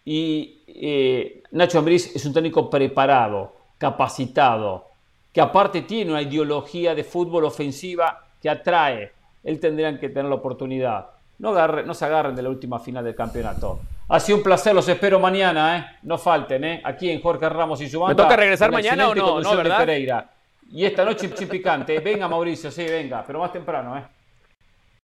Y 0.04 0.62
eh, 0.66 1.42
Nacho 1.52 1.78
Ambriz 1.78 2.14
es 2.14 2.24
un 2.26 2.32
técnico 2.32 2.68
preparado, 2.68 3.54
capacitado, 3.78 4.88
que 5.32 5.40
aparte 5.40 5.82
tiene 5.82 6.10
una 6.10 6.22
ideología 6.22 6.94
de 6.94 7.04
fútbol 7.04 7.44
ofensiva 7.44 8.26
que 8.40 8.50
atrae. 8.50 9.12
Él 9.44 9.60
tendrían 9.60 9.98
que 9.98 10.08
tener 10.08 10.26
la 10.26 10.36
oportunidad. 10.36 11.06
No, 11.38 11.50
agarre, 11.50 11.84
no, 11.84 11.94
se 11.94 12.04
agarren 12.04 12.36
de 12.36 12.42
la 12.42 12.48
última 12.48 12.78
final 12.78 13.04
del 13.04 13.14
campeonato. 13.14 13.80
Ha 14.08 14.20
sido 14.20 14.38
un 14.38 14.44
placer, 14.44 14.74
los 14.74 14.88
espero 14.88 15.18
mañana, 15.18 15.78
¿eh? 15.78 15.98
No 16.02 16.18
falten, 16.18 16.64
¿eh? 16.64 16.82
Aquí 16.84 17.08
en 17.10 17.20
Jorge 17.20 17.48
Ramos 17.48 17.80
y 17.80 17.88
su 17.88 18.00
banda. 18.00 18.14
¿Me 18.14 18.28
toca 18.28 18.36
regresar 18.36 18.70
mañana 18.70 19.08
o 19.08 19.14
no? 19.14 19.40
No, 19.40 19.56
¿verdad? 19.56 20.30
Y 20.70 20.84
esta 20.84 21.04
noche 21.04 21.32
chipicante. 21.34 21.98
Venga, 22.00 22.28
Mauricio, 22.28 22.70
sí, 22.70 22.84
venga, 22.84 23.24
pero 23.26 23.38
más 23.38 23.52
temprano, 23.52 23.96
¿eh? 23.96 24.02